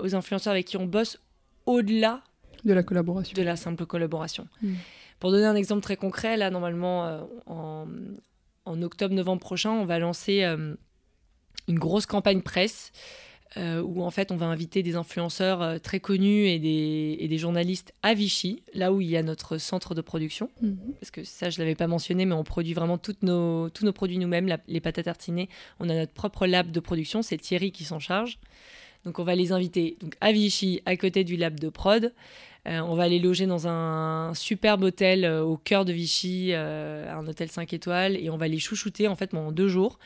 aux 0.00 0.14
influenceurs 0.14 0.52
avec 0.52 0.66
qui 0.66 0.76
on 0.76 0.86
bosse 0.86 1.18
au-delà 1.66 2.22
de 2.64 2.72
la 2.72 2.82
collaboration, 2.82 3.34
de 3.34 3.42
la 3.42 3.56
simple 3.56 3.84
collaboration. 3.84 4.46
Mm. 4.62 4.74
Pour 5.18 5.30
donner 5.30 5.46
un 5.46 5.54
exemple 5.54 5.82
très 5.82 5.96
concret, 5.96 6.36
là, 6.36 6.50
normalement, 6.50 7.06
euh, 7.06 7.20
en, 7.46 7.86
en 8.66 8.82
octobre-novembre 8.82 9.40
prochain, 9.40 9.70
on 9.70 9.84
va 9.86 9.98
lancer 9.98 10.42
euh, 10.42 10.74
une 11.68 11.78
grosse 11.78 12.06
campagne 12.06 12.42
presse 12.42 12.92
euh, 13.56 13.80
où 13.80 14.02
en 14.02 14.10
fait 14.10 14.32
on 14.32 14.36
va 14.36 14.46
inviter 14.46 14.82
des 14.82 14.96
influenceurs 14.96 15.62
euh, 15.62 15.78
très 15.78 16.00
connus 16.00 16.46
et 16.46 16.58
des, 16.58 17.38
journalistes 17.38 17.94
à 18.02 18.12
Vichy, 18.12 18.62
là 18.74 18.92
où 18.92 19.00
il 19.00 19.08
y 19.08 19.16
a 19.16 19.22
notre 19.22 19.56
centre 19.56 19.94
de 19.94 20.00
production. 20.00 20.50
Mhm. 20.60 20.94
Parce 21.00 21.10
que 21.10 21.24
ça, 21.24 21.48
je 21.48 21.58
ne 21.58 21.64
l'avais 21.64 21.74
pas 21.74 21.86
mentionné, 21.86 22.26
mais 22.26 22.34
on 22.34 22.44
produit 22.44 22.74
vraiment 22.74 22.98
toutes 22.98 23.22
nos, 23.22 23.70
tous 23.70 23.84
nos 23.84 23.92
produits 23.92 24.18
nous-mêmes, 24.18 24.54
les 24.66 24.80
pâtes 24.80 24.98
à 24.98 25.04
tartiner. 25.04 25.48
On 25.80 25.88
a 25.88 25.94
notre 25.94 26.12
propre 26.12 26.46
lab 26.46 26.70
de 26.70 26.80
production, 26.80 27.22
c'est 27.22 27.38
Thierry 27.38 27.72
qui 27.72 27.84
s'en 27.84 27.98
charge. 27.98 28.38
Donc 29.04 29.20
on 29.20 29.24
va 29.24 29.36
les 29.36 29.52
inviter 29.52 29.96
donc, 30.00 30.16
à 30.20 30.32
Vichy, 30.32 30.82
à 30.84 30.96
côté 30.96 31.22
du 31.22 31.36
lab 31.36 31.58
de 31.60 31.68
prod. 31.68 32.12
Euh, 32.66 32.80
on 32.80 32.94
va 32.94 33.08
les 33.08 33.18
loger 33.18 33.46
dans 33.46 33.68
un 33.68 34.34
superbe 34.34 34.82
hôtel 34.82 35.24
euh, 35.24 35.42
au 35.42 35.56
cœur 35.56 35.84
de 35.84 35.92
Vichy, 35.92 36.50
euh, 36.52 37.12
un 37.12 37.26
hôtel 37.26 37.48
5 37.48 37.72
étoiles, 37.72 38.16
et 38.16 38.28
on 38.30 38.36
va 38.36 38.48
les 38.48 38.58
chouchouter 38.58 39.08
en 39.08 39.14
fait 39.14 39.28
pendant 39.28 39.52
deux 39.52 39.68
jours. 39.68 39.98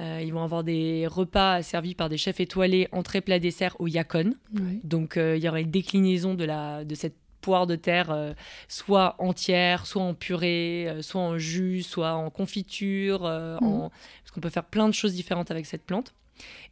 ils 0.00 0.32
vont 0.32 0.42
avoir 0.42 0.64
des 0.64 1.06
repas 1.06 1.62
servis 1.62 1.94
par 1.94 2.08
des 2.08 2.16
chefs 2.16 2.40
étoilés, 2.40 2.88
entrée, 2.90 3.20
plat, 3.20 3.38
dessert 3.38 3.76
au 3.80 3.86
Yacon. 3.86 4.34
Donc 4.82 5.16
il 5.16 5.44
y 5.44 5.48
aura 5.48 5.60
une 5.60 5.70
déclinaison 5.70 6.34
de, 6.34 6.44
la, 6.44 6.84
de 6.86 6.94
cette 6.94 7.16
poire 7.42 7.66
de 7.66 7.76
terre, 7.76 8.34
soit 8.66 9.14
entière, 9.18 9.84
soit 9.86 10.02
en 10.02 10.14
purée, 10.14 10.88
soit 11.02 11.20
en 11.20 11.36
jus, 11.36 11.82
soit 11.82 12.14
en 12.14 12.30
confiture, 12.30 13.24
mhm. 13.60 13.90
parce 13.90 14.30
qu'on 14.32 14.40
peut 14.40 14.48
faire 14.48 14.64
plein 14.64 14.88
de 14.88 14.94
choses 14.94 15.12
différentes 15.12 15.50
avec 15.50 15.66
cette 15.66 15.82
plante. 15.82 16.14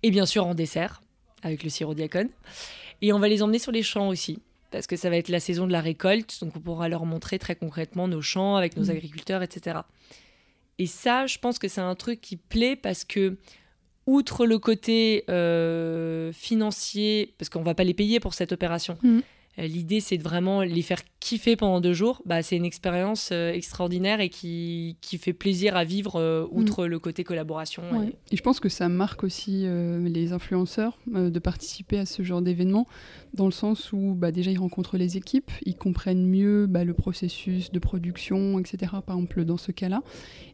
Et 0.03 0.11
bien 0.11 0.24
sûr 0.24 0.46
en 0.46 0.55
dessert, 0.55 1.03
avec 1.42 1.62
le 1.62 1.68
sirop 1.68 1.92
diacone. 1.92 2.31
Et 3.03 3.12
on 3.12 3.18
va 3.18 3.29
les 3.29 3.42
emmener 3.42 3.59
sur 3.59 3.72
les 3.72 3.83
champs 3.83 4.09
aussi 4.09 4.38
parce 4.71 4.87
que 4.87 4.97
ça 4.97 5.11
va 5.11 5.17
être 5.17 5.29
la 5.29 5.41
saison 5.41 5.67
de 5.67 5.73
la 5.73 5.81
récolte, 5.81 6.39
donc 6.41 6.57
on 6.57 6.61
pourra 6.61 6.89
leur 6.89 7.07
montrer 7.07 7.39
très 7.39 7.57
concrètement 7.57 8.09
nos 8.09 8.23
champs 8.23 8.57
avec 8.57 8.77
nos 8.77 8.87
mm. 8.87 8.91
agriculteurs, 8.91 9.43
etc. 9.43 9.81
Et 10.79 10.87
ça, 10.87 11.27
je 11.27 11.39
pense 11.39 11.59
que 11.59 11.69
c'est 11.69 11.81
un 11.81 11.95
truc 11.95 12.21
qui 12.21 12.37
plaît 12.37 12.77
parce 12.77 13.05
que, 13.05 13.37
outre 14.07 14.47
le 14.47 14.59
côté 14.59 15.25
euh, 15.29 16.33
financier, 16.33 17.35
parce 17.39 17.49
qu'on 17.49 17.63
va 17.63 17.75
pas 17.75 17.85
les 17.85 17.95
payer 17.95 18.21
pour 18.21 18.35
cette 18.35 18.53
opération, 18.53 18.97
mm. 19.03 19.21
L'idée, 19.59 20.01
c'est 20.01 20.18
de 20.18 20.23
vraiment 20.23 20.62
les 20.62 20.83
faire 20.83 21.01
kiffer 21.21 21.57
pendant 21.57 21.81
deux 21.81 21.92
jours. 21.92 22.23
Bah, 22.27 22.42
c'est 22.42 22.57
une 22.57 22.64
expérience 22.64 23.33
extraordinaire 23.33 24.21
et 24.21 24.29
qui, 24.29 24.97
qui, 25.01 25.18
fait 25.18 25.33
plaisir 25.33 25.77
à 25.77 25.85
vivre 25.85 26.49
outre 26.53 26.85
mm. 26.85 26.87
le 26.87 26.99
côté 26.99 27.25
collaboration. 27.25 27.83
Et... 28.31 28.37
je 28.37 28.42
pense 28.42 28.61
que 28.61 28.68
ça 28.68 28.88
marque 28.88 29.25
aussi 29.25 29.66
les 30.05 30.33
influenceurs 30.33 30.99
de 31.07 31.38
participer 31.38 31.99
à 31.99 32.07
ce 32.07 32.23
genre 32.23 32.40
d'événement, 32.40 32.87
dans 33.35 33.47
le 33.47 33.53
sens 33.53 33.92
où 33.92 34.14
bah, 34.14 34.31
déjà 34.31 34.51
ils 34.51 34.59
rencontrent 34.59 34.97
les 34.97 35.16
équipes, 35.16 35.51
ils 35.64 35.77
comprennent 35.77 36.27
mieux 36.27 36.66
bah, 36.66 36.85
le 36.85 36.94
processus 36.94 37.73
de 37.73 37.79
production, 37.79 38.59
etc. 38.61 38.92
Par 39.05 39.16
exemple, 39.16 39.44
dans 39.44 39.57
ce 39.57 39.73
cas-là. 39.73 40.03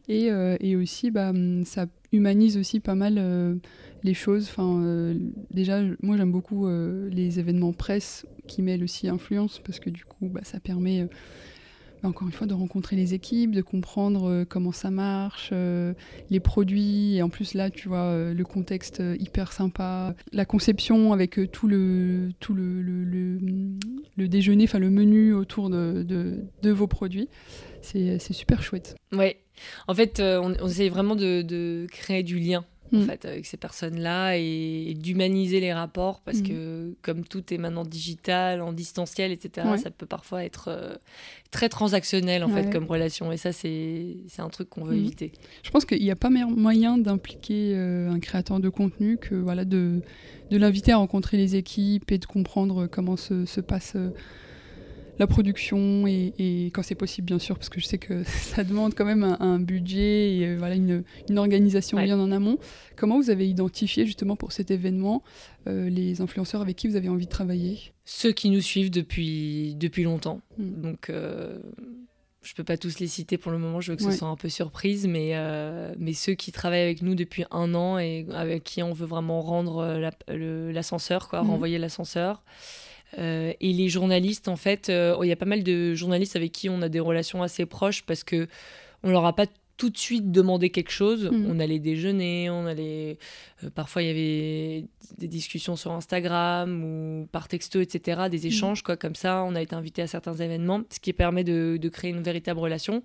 Et, 0.07 0.29
et 0.59 0.75
aussi, 0.75 1.11
bah, 1.11 1.31
ça 1.63 1.85
humanise 2.11 2.57
aussi 2.57 2.79
pas 2.79 2.95
mal 2.95 3.15
euh, 3.17 3.55
les 4.03 4.13
choses. 4.13 4.47
Enfin, 4.49 4.81
euh, 4.83 5.15
déjà, 5.51 5.81
moi 6.01 6.17
j'aime 6.17 6.31
beaucoup 6.31 6.67
euh, 6.67 7.09
les 7.09 7.39
événements 7.39 7.73
presse 7.73 8.25
qui 8.47 8.61
mêlent 8.61 8.83
aussi 8.83 9.07
influence 9.07 9.59
parce 9.63 9.79
que 9.79 9.89
du 9.89 10.05
coup, 10.05 10.27
bah, 10.29 10.41
ça 10.43 10.59
permet 10.59 11.07
bah, 12.03 12.09
encore 12.09 12.27
une 12.27 12.33
fois 12.33 12.47
de 12.47 12.53
rencontrer 12.53 12.95
les 12.95 13.13
équipes, 13.13 13.51
de 13.51 13.61
comprendre 13.61 14.43
comment 14.47 14.71
ça 14.71 14.91
marche, 14.91 15.51
les 16.29 16.39
produits. 16.39 17.15
Et 17.15 17.23
en 17.23 17.29
plus 17.29 17.53
là, 17.53 17.69
tu 17.69 17.87
vois, 17.87 18.33
le 18.33 18.43
contexte 18.43 19.01
hyper 19.19 19.51
sympa, 19.51 20.15
la 20.31 20.45
conception 20.45 21.13
avec 21.13 21.39
tout 21.51 21.67
le 21.67 22.29
tout 22.39 22.53
le, 22.53 22.81
le, 22.81 24.27
déjeuner, 24.27 24.65
enfin 24.65 24.79
le 24.79 24.89
menu 24.89 25.33
autour 25.33 25.69
de, 25.69 26.03
de 26.03 26.71
vos 26.71 26.87
produits. 26.87 27.29
C'est 27.85 28.33
super 28.33 28.61
chouette. 28.63 28.95
Ouais, 29.11 29.37
en 29.87 29.93
fait, 29.93 30.19
euh, 30.19 30.39
on, 30.41 30.55
on 30.61 30.67
essaye 30.67 30.89
vraiment 30.89 31.15
de, 31.15 31.87
créer 31.91 32.23
du 32.23 32.39
lien 32.39 32.65
en 32.93 32.97
mm. 32.97 33.05
fait, 33.05 33.25
avec 33.25 33.45
ces 33.45 33.57
personnes-là 33.57 34.37
et, 34.37 34.93
d'humaniser 34.95 35.59
les 35.59 35.73
rapports 35.73 36.21
parce 36.21 36.39
mm. 36.39 36.43
que 36.43 36.95
comme 37.01 37.23
tout 37.23 37.53
est 37.53 37.57
maintenant 37.57 37.83
digital, 37.83 38.61
en 38.61 38.73
distanciel, 38.73 39.31
etc., 39.31 39.67
ça 39.81 39.89
peut 39.89 40.05
parfois 40.05 40.43
être 40.43 40.67
euh, 40.67 40.95
très 41.51 41.69
transactionnel 41.69 42.43
en 42.43 42.49
fait 42.49 42.69
comme 42.69 42.85
relation 42.85 43.31
et 43.31 43.37
ça 43.37 43.51
c'est 43.51 44.17
un 44.37 44.49
truc 44.49 44.69
qu'on 44.69 44.83
veut 44.83 44.95
mm. 44.95 44.99
éviter. 44.99 45.31
Je 45.63 45.71
pense 45.71 45.85
qu'il 45.85 46.01
n'y 46.01 46.11
a 46.11 46.15
pas 46.15 46.29
meilleur 46.29 46.51
moyen 46.51 46.97
d'impliquer 46.97 47.73
euh, 47.75 48.11
un 48.11 48.19
créateur 48.19 48.59
de 48.59 48.69
contenu 48.69 49.17
que 49.17 49.35
voilà 49.35 49.65
de, 49.65 50.01
de 50.51 50.57
l'inviter 50.57 50.91
à 50.91 50.97
rencontrer 50.97 51.37
les 51.37 51.55
équipes 51.55 52.11
et 52.11 52.17
de 52.17 52.25
comprendre 52.25 52.87
comment 52.87 53.17
se, 53.17 53.45
se 53.45 53.61
passe 53.61 53.95
la 55.19 55.27
production 55.27 56.07
et, 56.07 56.65
quand 56.73 56.83
c'est 56.83 56.95
possible 56.95 57.25
bien 57.25 57.39
sûr 57.39 57.55
parce 57.55 57.69
que 57.69 57.79
je 57.79 57.85
sais 57.85 57.97
que 57.97 58.23
ça 58.25 58.63
demande 58.63 58.93
quand 58.93 59.05
même 59.05 59.23
un, 59.23 59.59
budget 59.59 60.35
et 60.35 60.47
euh, 60.47 60.55
voilà 60.57 60.75
une, 60.75 61.03
organisation 61.37 62.01
bien 62.01 62.19
en 62.19 62.31
amont. 62.31 62.57
Comment 62.95 63.17
vous 63.17 63.29
avez 63.29 63.47
identifié 63.47 64.05
justement 64.05 64.35
pour 64.35 64.51
cet 64.51 64.71
événement 64.71 65.23
euh, 65.67 65.89
les 65.89 66.21
influenceurs 66.21 66.61
avec 66.61 66.75
qui 66.75 66.87
vous 66.87 66.95
avez 66.95 67.09
envie 67.09 67.25
de 67.25 67.31
travailler? 67.31 67.93
Ceux 68.05 68.31
qui 68.31 68.49
nous 68.49 68.61
suivent 68.61 68.91
depuis, 68.91 69.75
depuis 69.75 70.03
longtemps. 70.03 70.41
Hmm. 70.57 70.81
Donc 70.81 71.09
euh, 71.09 71.59
je 72.41 72.53
peux 72.53 72.63
pas 72.63 72.77
tous 72.77 72.99
les 72.99 73.07
citer 73.07 73.37
pour 73.37 73.51
le 73.51 73.57
moment, 73.57 73.81
je 73.81 73.91
veux 73.91 73.97
que 73.97 74.03
ce 74.03 74.11
soit 74.11 74.27
un 74.27 74.35
peu 74.35 74.49
surprise, 74.49 75.07
mais, 75.07 75.33
mais 75.97 76.13
ceux 76.13 76.35
qui 76.35 76.51
travaillent 76.51 76.83
avec 76.83 77.01
nous 77.01 77.15
depuis 77.15 77.43
un 77.49 77.73
an 77.73 77.97
et 77.97 78.27
avec 78.31 78.63
qui 78.63 78.83
on 78.83 78.93
veut 78.93 79.07
vraiment 79.07 79.41
rendre 79.41 79.99
l'ascenseur, 80.27 81.27
quoi, 81.27 81.41
hmm. 81.41 81.49
renvoyer 81.49 81.79
l'ascenseur. 81.79 82.43
Euh, 83.17 83.53
et 83.59 83.73
les 83.73 83.89
journalistes, 83.89 84.47
en 84.47 84.55
fait, 84.55 84.89
euh, 84.89 85.17
il 85.23 85.27
y 85.27 85.31
a 85.31 85.35
pas 85.35 85.45
mal 85.45 85.63
de 85.63 85.93
journalistes 85.93 86.35
avec 86.35 86.51
qui 86.51 86.69
on 86.69 86.81
a 86.81 86.89
des 86.89 86.99
relations 86.99 87.43
assez 87.43 87.65
proches 87.65 88.03
parce 88.05 88.23
que 88.23 88.47
on 89.03 89.09
leur 89.09 89.25
a 89.25 89.33
pas 89.33 89.45
tout 89.77 89.89
de 89.89 89.97
suite 89.97 90.31
demandé 90.31 90.69
quelque 90.69 90.91
chose. 90.91 91.29
Mm. 91.31 91.45
On 91.49 91.59
allait 91.59 91.79
déjeuner, 91.79 92.49
on 92.49 92.65
allait. 92.65 93.17
Euh, 93.63 93.69
parfois, 93.69 94.03
il 94.03 94.07
y 94.07 94.11
avait 94.11 94.85
des 95.17 95.27
discussions 95.27 95.75
sur 95.75 95.91
Instagram 95.91 96.83
ou 96.83 97.27
par 97.31 97.47
texto, 97.47 97.81
etc., 97.81 98.23
des 98.29 98.39
mm. 98.39 98.47
échanges, 98.47 98.83
quoi, 98.83 98.97
comme 98.97 99.15
ça. 99.15 99.43
On 99.43 99.55
a 99.55 99.61
été 99.61 99.75
invité 99.75 100.01
à 100.01 100.07
certains 100.07 100.35
événements, 100.35 100.81
ce 100.89 100.99
qui 100.99 101.13
permet 101.13 101.43
de, 101.43 101.77
de 101.79 101.89
créer 101.89 102.11
une 102.11 102.23
véritable 102.23 102.59
relation. 102.59 103.03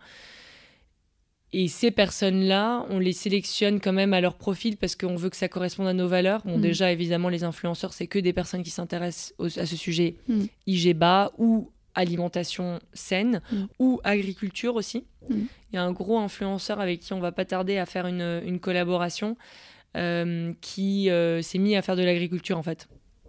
Et 1.53 1.67
ces 1.67 1.91
personnes-là, 1.91 2.87
on 2.91 2.99
les 3.01 3.13
sélectionne 3.13 3.81
quand 3.81 3.93
même 3.93 4.13
à 4.13 4.21
leur 4.21 4.37
profil 4.37 4.77
parce 4.77 4.95
qu'on 4.95 5.17
veut 5.17 5.31
que 5.31 5.37
ça 5.37 5.49
corresponde 5.49 5.89
à 5.89 5.93
nos 5.93 6.07
valeurs. 6.07 6.43
Bon, 6.45 6.59
mm. 6.59 6.61
déjà, 6.61 6.93
évidemment, 6.93 7.29
les 7.29 7.43
influenceurs, 7.43 7.93
c'est 7.93 8.07
que 8.07 8.21
des 8.21 8.33
personnes 8.33 8.63
qui 8.63 8.71
s'intéressent 8.71 9.35
à 9.57 9.67
ce 9.67 9.77
sujet 9.77 10.15
mm. 10.29 10.45
IG 10.69 10.97
bas 10.97 11.33
ou 11.39 11.71
alimentation 11.97 12.79
saine 12.93 13.43
mm. 13.51 13.65
ou 13.81 14.01
agriculture 14.05 14.77
aussi. 14.77 15.05
Il 15.29 15.47
y 15.73 15.77
a 15.77 15.83
un 15.83 15.93
gros 15.93 16.19
influenceur 16.19 16.81
avec 16.81 17.01
qui 17.01 17.13
on 17.13 17.21
va 17.21 17.33
pas 17.33 17.45
tarder 17.45 17.79
à 17.79 17.87
faire 17.87 18.07
une, 18.07 18.59
collaboration 18.61 19.37
euh, 19.97 20.53
qui 20.61 21.11
euh, 21.11 21.43
s'est 21.43 21.59
mis 21.59 21.77
à 21.77 21.83
faire 21.83 21.97
de 21.97 22.03
l'agriculture 22.03 22.59
en 22.59 22.63
fait. 22.63 22.89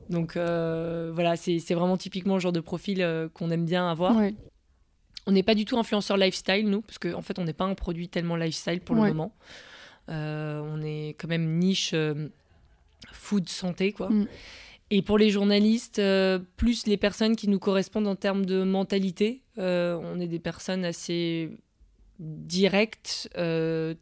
Donc 0.09 0.35
euh, 0.35 1.11
voilà, 1.13 1.35
c'est 1.35 1.73
vraiment 1.73 1.97
typiquement 1.97 2.35
le 2.35 2.39
genre 2.39 2.51
de 2.51 2.59
profil 2.59 3.05
qu'on 3.33 3.51
aime 3.51 3.65
bien 3.65 3.89
avoir. 3.89 4.15
On 5.27 5.31
n'est 5.31 5.43
pas 5.43 5.55
du 5.55 5.65
tout 5.65 5.77
influenceur 5.77 6.17
lifestyle, 6.17 6.69
nous, 6.69 6.81
parce 6.81 6.97
qu'en 6.97 7.19
en 7.19 7.21
fait, 7.21 7.37
on 7.39 7.43
n'est 7.43 7.53
pas 7.53 7.65
un 7.65 7.75
produit 7.75 8.09
tellement 8.09 8.35
lifestyle 8.35 8.81
pour 8.81 8.95
le 8.95 9.01
moment. 9.01 9.33
Euh, 10.09 10.61
on 10.63 10.81
est 10.81 11.09
quand 11.19 11.27
même 11.27 11.57
niche 11.57 11.91
euh, 11.93 12.29
food 13.11 13.47
santé, 13.47 13.91
quoi. 13.91 14.09
Mm. 14.09 14.27
Et 14.93 15.01
pour 15.01 15.17
les 15.17 15.29
journalistes, 15.29 15.99
euh, 15.99 16.39
plus 16.57 16.85
les 16.85 16.97
personnes 16.97 17.35
qui 17.35 17.47
nous 17.47 17.59
correspondent 17.59 18.07
en 18.07 18.15
termes 18.15 18.45
de 18.45 18.63
mentalité, 18.63 19.41
on 19.57 20.19
est 20.19 20.27
des 20.27 20.39
personnes 20.39 20.83
assez 20.83 21.51
directes, 22.19 23.29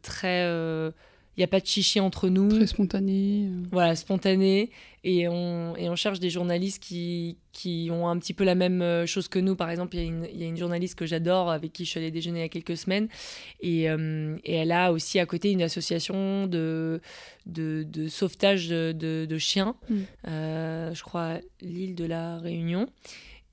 très 0.02 0.92
il 1.36 1.40
n'y 1.40 1.44
a 1.44 1.48
pas 1.48 1.60
de 1.60 1.66
chichi 1.66 2.00
entre 2.00 2.28
nous. 2.28 2.48
Très 2.48 2.66
spontané. 2.66 3.46
Euh. 3.46 3.62
Voilà, 3.70 3.96
spontané. 3.96 4.70
Et 5.04 5.28
on, 5.28 5.74
et 5.76 5.88
on 5.88 5.96
cherche 5.96 6.20
des 6.20 6.28
journalistes 6.28 6.82
qui, 6.82 7.38
qui 7.52 7.88
ont 7.90 8.08
un 8.08 8.18
petit 8.18 8.34
peu 8.34 8.44
la 8.44 8.54
même 8.54 8.82
euh, 8.82 9.06
chose 9.06 9.28
que 9.28 9.38
nous. 9.38 9.56
Par 9.56 9.70
exemple, 9.70 9.96
il 9.96 10.24
y, 10.34 10.38
y, 10.40 10.44
a 10.44 10.46
une 10.46 10.58
journaliste 10.58 10.98
que 10.98 11.06
j'adore, 11.06 11.50
avec 11.50 11.72
qui 11.72 11.84
je 11.84 11.90
suis 11.90 11.98
allée 11.98 12.10
déjeuner 12.10 12.40
il 12.40 12.42
y 12.42 12.44
a 12.44 12.48
quelques 12.48 12.76
semaines. 12.76 13.08
Et, 13.60 13.88
euh, 13.88 14.36
et 14.44 14.56
elle 14.56 14.72
a 14.72 14.92
aussi 14.92 15.18
à 15.18 15.26
côté 15.26 15.50
une 15.50 15.62
association 15.62 16.46
de, 16.46 17.00
de, 17.46 17.86
de 17.88 18.08
sauvetage 18.08 18.68
de, 18.68 18.92
de, 18.92 19.38
chiens, 19.38 19.76
mm. 19.88 20.00
je 20.26 21.02
crois, 21.02 21.38
l'île 21.62 21.94
de 21.94 22.04
la 22.04 22.38
Réunion. 22.38 22.86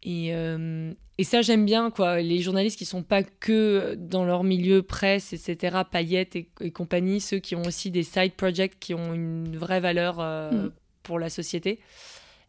Et, 0.08 0.34
euh, 0.34 0.94
et 1.18 1.26
ça, 1.26 1.42
j'aime 1.42 1.66
bien, 1.66 1.92
quoi. 1.92 2.22
Les 2.22 2.40
journalistes 2.40 2.78
qui 2.78 2.86
sont 2.86 3.04
pas 3.04 3.24
que 3.24 3.96
dans 4.00 4.24
leur 4.24 4.46
milieu 4.46 4.82
presse, 4.82 5.34
etc., 5.34 5.80
paillettes 5.92 6.38
et, 6.38 6.72
compagnie, 6.72 7.20
ceux 7.20 7.40
qui 7.40 7.56
ont 7.56 7.64
aussi 7.64 7.92
des 7.92 8.04
side 8.04 8.32
projects 8.36 8.80
qui 8.80 8.94
ont 8.94 9.14
une 9.14 9.58
vraie 9.58 9.82
valeur 9.82 10.22
euh, 10.22 10.50
mm. 10.50 10.72
pour 11.04 11.20
la 11.20 11.30
société, 11.30 11.82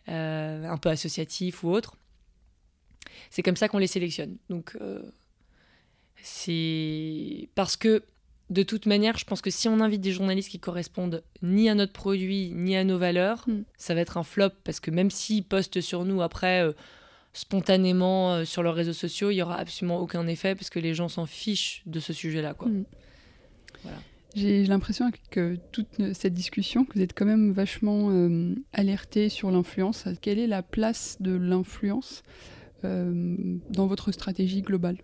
euh, 0.09 0.67
un 0.67 0.77
peu 0.77 0.89
associatif 0.89 1.65
ou 1.65 1.71
autre. 1.71 1.97
C'est 3.29 3.43
comme 3.43 3.57
ça 3.57 3.69
qu'on 3.69 3.79
les 3.79 3.89
sélectionne. 3.89 4.37
Donc, 4.49 4.79
c'est 6.23 7.49
parce 7.57 7.77
que 7.77 8.05
de 8.51 8.63
toute 8.63 8.87
manière, 8.87 9.19
je 9.19 9.25
pense 9.25 9.43
que 9.43 9.51
si 9.51 9.67
on 9.67 9.81
invite 9.81 10.01
des 10.01 10.13
journalistes 10.13 10.49
qui 10.49 10.61
correspondent 10.61 11.25
ni 11.43 11.69
à 11.69 11.75
notre 11.75 11.93
produit 11.93 12.53
ni 12.55 12.77
à 12.77 12.85
nos 12.85 12.99
valeurs, 12.99 13.43
mm. 13.49 13.63
ça 13.77 13.95
va 13.95 14.01
être 14.03 14.17
un 14.17 14.23
flop 14.23 14.51
parce 14.63 14.79
que 14.79 14.93
même 14.93 15.11
s'ils 15.11 15.43
postent 15.43 15.81
sur 15.81 16.05
nous 16.05 16.23
après 16.23 16.73
spontanément 17.33 18.35
euh, 18.35 18.45
sur 18.45 18.63
leurs 18.63 18.75
réseaux 18.75 18.93
sociaux, 18.93 19.31
il 19.31 19.35
n'y 19.37 19.43
aura 19.43 19.57
absolument 19.57 20.01
aucun 20.01 20.27
effet 20.27 20.55
parce 20.55 20.71
que 20.71 20.79
les 20.79 20.95
gens 20.95 21.09
s'en 21.09 21.27
fichent 21.27 21.83
de 21.87 22.01
ce 22.01 22.13
sujet-là. 22.13 22.55
quoi. 22.55 22.69
Mm. 22.69 22.85
J'ai 24.35 24.65
l'impression 24.67 25.11
que 25.31 25.57
toute 25.73 26.13
cette 26.13 26.35
discussion, 26.35 26.85
que 26.85 26.95
vous 26.95 27.01
êtes 27.01 27.15
quand 27.15 27.25
même 27.25 27.53
vachement 27.53 28.11
euh, 28.11 28.55
alerté 28.73 29.29
sur 29.31 29.51
l'influence. 29.51 30.07
Quelle 30.21 30.39
est 30.39 30.47
la 30.47 30.63
place 30.63 31.17
de 31.21 31.33
l'influence 31.33 32.23
euh, 32.85 33.35
dans 33.71 33.87
votre 33.87 34.13
stratégie 34.13 34.63
globale? 34.63 34.99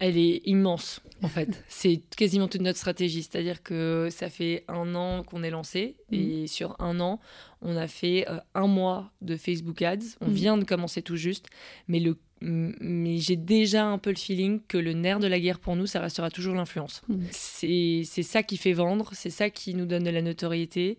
Elle 0.00 0.16
est 0.16 0.42
immense, 0.44 1.00
en 1.22 1.28
fait. 1.28 1.64
c'est 1.68 2.02
quasiment 2.16 2.48
toute 2.48 2.60
notre 2.60 2.78
stratégie. 2.78 3.22
C'est-à-dire 3.22 3.62
que 3.62 4.08
ça 4.10 4.28
fait 4.28 4.64
un 4.68 4.94
an 4.94 5.24
qu'on 5.24 5.42
est 5.42 5.50
lancé 5.50 5.96
et 6.12 6.40
mhm. 6.42 6.46
sur 6.46 6.80
un 6.80 7.00
an, 7.00 7.20
on 7.62 7.76
a 7.76 7.88
fait 7.88 8.28
euh, 8.28 8.38
un 8.54 8.68
mois 8.68 9.10
de 9.22 9.36
Facebook 9.36 9.82
Ads. 9.82 10.16
On 10.20 10.28
mhm. 10.28 10.34
vient 10.34 10.58
de 10.58 10.64
commencer 10.64 11.02
tout 11.02 11.16
juste, 11.16 11.46
mais, 11.88 11.98
le, 11.98 12.16
mais 12.40 13.18
j'ai 13.18 13.36
déjà 13.36 13.86
un 13.86 13.98
peu 13.98 14.10
le 14.10 14.16
feeling 14.16 14.60
que 14.68 14.78
le 14.78 14.92
nerf 14.92 15.18
de 15.18 15.26
la 15.26 15.40
guerre 15.40 15.58
pour 15.58 15.74
nous, 15.74 15.86
ça 15.86 16.00
restera 16.00 16.30
toujours 16.30 16.54
l'influence. 16.54 17.02
Mhm. 17.08 17.26
C'est 17.32 18.04
ça 18.22 18.44
qui 18.44 18.56
fait 18.56 18.72
vendre, 18.72 19.10
c'est 19.14 19.30
ça 19.30 19.50
qui 19.50 19.74
nous 19.74 19.86
donne 19.86 20.04
de 20.04 20.10
la 20.10 20.22
notoriété. 20.22 20.98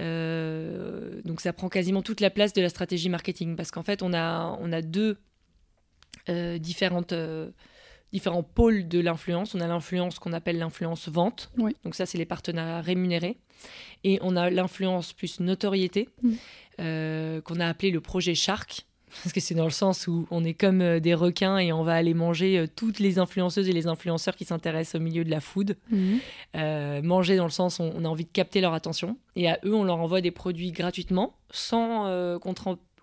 Euh, 0.00 1.20
donc 1.24 1.40
ça 1.40 1.52
prend 1.52 1.68
quasiment 1.68 2.02
toute 2.02 2.20
la 2.20 2.30
place 2.30 2.52
de 2.52 2.60
la 2.60 2.68
stratégie 2.68 3.08
marketing 3.08 3.54
parce 3.54 3.70
qu'en 3.70 3.84
fait, 3.84 4.02
on 4.02 4.12
a, 4.12 4.58
on 4.60 4.72
a 4.72 4.82
deux 4.82 5.18
euh, 6.28 6.58
différentes 6.58 7.14
différents 8.14 8.44
pôles 8.44 8.86
de 8.86 9.00
l'influence. 9.00 9.56
On 9.56 9.60
a 9.60 9.66
l'influence 9.66 10.20
qu'on 10.20 10.32
appelle 10.32 10.56
l'influence 10.56 11.08
vente. 11.08 11.50
Donc 11.82 11.96
ça, 11.96 12.06
c'est 12.06 12.16
les 12.16 12.24
partenariats 12.24 12.80
rémunérés. 12.80 13.38
Et 14.04 14.20
on 14.22 14.36
a 14.36 14.50
l'influence 14.50 15.12
plus 15.12 15.40
notoriété, 15.40 16.08
mm. 16.22 16.32
euh, 16.80 17.40
qu'on 17.40 17.58
a 17.58 17.66
appelé 17.66 17.90
le 17.90 18.00
projet 18.00 18.36
Shark. 18.36 18.86
Parce 19.22 19.32
que 19.32 19.40
c'est 19.40 19.54
dans 19.54 19.64
le 19.64 19.70
sens 19.70 20.06
où 20.06 20.26
on 20.30 20.44
est 20.44 20.54
comme 20.54 20.80
euh, 20.80 21.00
des 21.00 21.14
requins 21.14 21.58
et 21.58 21.72
on 21.72 21.82
va 21.82 21.94
aller 21.94 22.14
manger 22.14 22.58
euh, 22.58 22.66
toutes 22.68 23.00
les 23.00 23.18
influenceuses 23.18 23.68
et 23.68 23.72
les 23.72 23.88
influenceurs 23.88 24.36
qui 24.36 24.44
s'intéressent 24.44 25.00
au 25.00 25.02
milieu 25.02 25.24
de 25.24 25.30
la 25.30 25.40
food. 25.40 25.76
Mm. 25.90 26.18
manger 27.02 27.36
dans 27.36 27.44
le 27.44 27.50
sens 27.50 27.80
où 27.80 27.82
on 27.82 28.04
a 28.04 28.08
envie 28.08 28.26
de 28.26 28.32
capter 28.32 28.60
leur 28.60 28.74
attention. 28.74 29.16
Et 29.34 29.48
à 29.48 29.58
eux, 29.64 29.74
on 29.74 29.82
leur 29.82 29.98
envoie 29.98 30.20
des 30.20 30.30
produits 30.30 30.70
gratuitement, 30.70 31.34
sans 31.50 32.38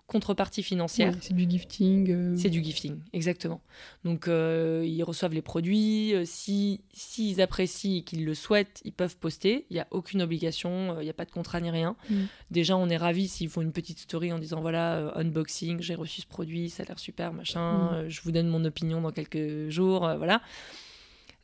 contrepartie 0.06 0.62
financière. 0.62 1.14
c'est 1.20 1.34
du 1.34 1.48
gifting. 1.48 2.10
Euh. 2.10 2.36
C'est 2.36 2.50
du 2.50 2.62
gifting, 2.62 2.98
exactement. 3.12 3.60
Donc 4.04 4.28
euh, 4.28 4.84
ils 4.86 5.02
reçoivent 5.02 5.32
les 5.32 5.42
produits. 5.42 6.14
Euh, 6.14 6.24
si 6.26 6.82
s'ils 6.92 7.40
apprécient 7.40 7.98
et 7.98 8.02
qu'ils 8.02 8.24
le 8.24 8.34
souhaitent, 8.34 8.82
ils 8.84 8.92
peuvent 8.92 9.16
poster. 9.16 9.64
Il 9.70 9.74
n'y 9.74 9.80
a 9.80 9.86
aucune 9.90 10.20
obligation, 10.20 11.00
il 11.00 11.04
n'y 11.04 11.10
a 11.10 11.14
pas 11.14 11.24
de 11.24 11.30
contrat 11.30 11.60
ni 11.60 11.70
rien. 11.70 11.96
Mm. 12.10 12.24
Déjà, 12.50 12.76
on 12.76 12.88
est 12.88 12.96
ravis 12.96 13.28
s'ils 13.28 13.48
font 13.48 13.62
une 13.62 13.72
petite 13.72 13.98
story 13.98 14.32
en 14.32 14.38
disant 14.38 14.60
voilà 14.60 15.12
unboxing, 15.16 15.80
j'ai 15.80 15.94
reçu 15.94 16.20
ce 16.20 16.26
produit, 16.26 16.68
ça 16.68 16.82
a 16.82 16.86
l'air 16.86 16.98
super, 16.98 17.32
machin. 17.32 18.02
Mm. 18.04 18.08
je 18.08 18.20
vous 18.22 18.32
donne 18.32 18.48
mon 18.48 18.64
opinion 18.64 19.00
dans 19.00 19.12
quelques 19.12 19.70
jours, 19.70 20.00
voilà. 20.18 20.42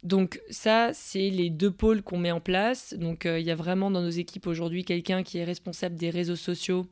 Donc 0.04 0.40
ça, 0.50 0.90
c'est 0.92 1.30
les 1.30 1.50
deux 1.50 1.72
pôles 1.72 2.02
qu'on 2.02 2.18
met 2.18 2.30
en 2.30 2.40
place. 2.40 2.94
Donc 2.94 3.24
il 3.24 3.42
y 3.42 3.50
a 3.50 3.56
vraiment 3.56 3.90
dans 3.90 4.02
nos 4.02 4.10
équipes 4.10 4.46
aujourd'hui 4.46 4.84
quelqu'un 4.84 5.22
qui 5.22 5.38
est 5.38 5.44
responsable 5.44 5.96
des 5.96 6.10
réseaux 6.10 6.36
sociaux 6.36 6.86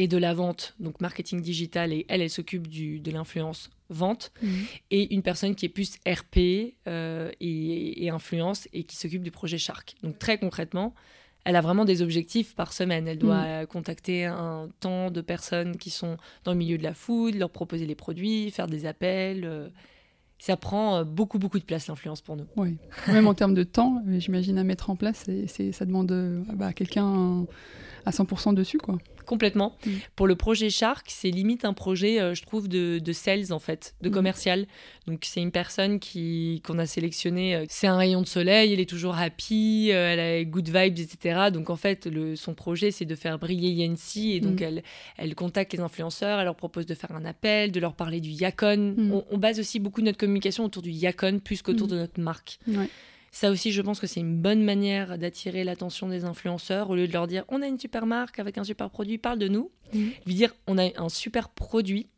et 0.00 0.08
de 0.08 0.16
la 0.16 0.32
vente, 0.32 0.74
donc 0.80 0.98
marketing 1.02 1.42
digital, 1.42 1.92
et 1.92 2.06
elle, 2.08 2.22
elle 2.22 2.30
s'occupe 2.30 2.68
de 2.68 3.10
l'influence 3.10 3.68
vente, 3.90 4.32
mhm. 4.42 4.64
et 4.90 5.14
une 5.14 5.20
personne 5.20 5.54
qui 5.54 5.66
est 5.66 5.68
plus 5.68 5.98
RP 6.08 6.72
euh, 6.88 7.30
et, 7.38 8.08
influence 8.08 8.66
et 8.72 8.84
qui 8.84 8.96
s'occupe 8.96 9.22
du 9.22 9.30
projet 9.30 9.58
Shark. 9.58 9.96
Donc 10.02 10.18
très 10.18 10.38
concrètement, 10.38 10.94
elle 11.44 11.54
a 11.54 11.60
vraiment 11.60 11.84
des 11.84 12.00
objectifs 12.00 12.54
par 12.54 12.72
semaine. 12.72 13.06
Elle 13.08 13.18
doit 13.18 13.60
mhm. 13.60 13.66
contacter 13.66 14.24
un 14.24 14.70
temps 14.80 15.10
de 15.10 15.20
personnes 15.20 15.76
qui 15.76 15.90
sont 15.90 16.16
dans 16.44 16.52
le 16.52 16.58
milieu 16.58 16.78
de 16.78 16.82
la 16.82 16.94
food, 16.94 17.34
leur 17.34 17.50
proposer 17.50 17.84
les 17.84 17.94
produits, 17.94 18.50
faire 18.50 18.68
des 18.68 18.86
appels. 18.86 19.44
Euh. 19.44 19.68
ça 20.38 20.56
prend 20.56 20.96
euh, 20.96 21.04
beaucoup, 21.04 21.38
beaucoup 21.38 21.58
de 21.58 21.64
place, 21.64 21.88
l'influence, 21.88 22.22
pour 22.22 22.36
nous. 22.36 22.46
Oui, 22.56 22.78
même 23.08 23.26
en 23.26 23.34
termes 23.34 23.54
de 23.54 23.64
temps, 23.64 24.02
j'imagine, 24.16 24.56
à 24.56 24.64
mettre 24.64 24.88
en 24.88 24.96
place, 24.96 25.26
ça 25.46 25.84
demande 25.84 26.42
bah, 26.54 26.72
quelqu'un 26.72 27.44
à 28.06 28.12
100% 28.12 28.54
dessus, 28.54 28.78
quoi 28.78 28.96
complètement. 29.24 29.76
Mm. 29.84 29.90
Pour 30.16 30.26
le 30.26 30.34
projet 30.34 30.70
Shark, 30.70 31.06
c'est 31.08 31.30
limite 31.30 31.64
un 31.64 31.72
projet, 31.72 32.20
euh, 32.20 32.34
je 32.34 32.42
trouve, 32.42 32.68
de, 32.68 33.12
sales, 33.12 33.52
en 33.52 33.58
fait, 33.58 33.94
de 34.00 34.08
mm. 34.08 34.12
commercial. 34.12 34.66
Donc, 35.06 35.24
c'est 35.24 35.40
une 35.40 35.50
personne 35.50 35.98
qui 35.98 36.62
qu'on 36.64 36.78
a 36.78 36.86
sélectionnée. 36.86 37.56
Euh, 37.56 37.64
c'est 37.68 37.86
un 37.86 37.96
rayon 37.96 38.22
de 38.22 38.26
soleil, 38.26 38.72
elle 38.72 38.80
est 38.80 38.88
toujours 38.88 39.16
happy, 39.16 39.90
euh, 39.92 40.12
elle 40.12 40.20
a 40.20 40.44
good 40.44 40.68
vibes, 40.68 40.98
etc. 40.98 41.50
Donc, 41.52 41.70
en 41.70 41.76
fait, 41.76 42.06
le, 42.06 42.36
son 42.36 42.54
projet, 42.54 42.90
c'est 42.90 43.04
de 43.04 43.14
faire 43.14 43.38
briller 43.38 43.70
Yancy. 43.70 44.32
Et 44.32 44.40
donc, 44.40 44.60
mm. 44.60 44.64
elle, 44.64 44.82
elle 45.16 45.34
contacte 45.34 45.72
les 45.72 45.80
influenceurs, 45.80 46.38
elle 46.38 46.46
leur 46.46 46.56
propose 46.56 46.86
de 46.86 46.94
faire 46.94 47.12
un 47.12 47.24
appel, 47.24 47.72
de 47.72 47.80
leur 47.80 47.94
parler 47.94 48.20
du 48.20 48.30
Yacon. 48.30 49.24
On, 49.30 49.38
base 49.38 49.58
aussi 49.58 49.78
beaucoup 49.78 50.02
notre 50.02 50.18
communication 50.18 50.64
autour 50.64 50.82
du 50.82 50.90
Yacon 50.90 51.40
plus 51.42 51.62
qu'autour 51.62 51.88
de 51.88 51.96
notre 51.96 52.20
marque. 52.20 52.58
Ouais. 52.68 52.90
Ça 53.32 53.50
aussi, 53.50 53.70
je 53.70 53.80
pense 53.80 54.00
que 54.00 54.06
c'est 54.06 54.20
une 54.20 54.40
bonne 54.40 54.64
manière 54.64 55.16
d'attirer 55.16 55.62
l'attention 55.62 56.08
des 56.08 56.24
influenceurs 56.24 56.90
au 56.90 56.96
lieu 56.96 57.06
de 57.06 57.12
leur 57.12 57.26
dire 57.26 57.44
on 57.48 57.62
a 57.62 57.66
une 57.66 57.78
super 57.78 58.06
marque 58.06 58.38
avec 58.38 58.58
un 58.58 58.64
super 58.64 58.90
produit, 58.90 59.18
parle 59.18 59.38
de 59.38 59.48
nous. 59.48 59.70
Mmh. 59.92 60.08
Lui 60.26 60.34
dire 60.34 60.54
on 60.66 60.78
a 60.78 60.90
un 61.00 61.08
super 61.08 61.48
produit. 61.48 62.08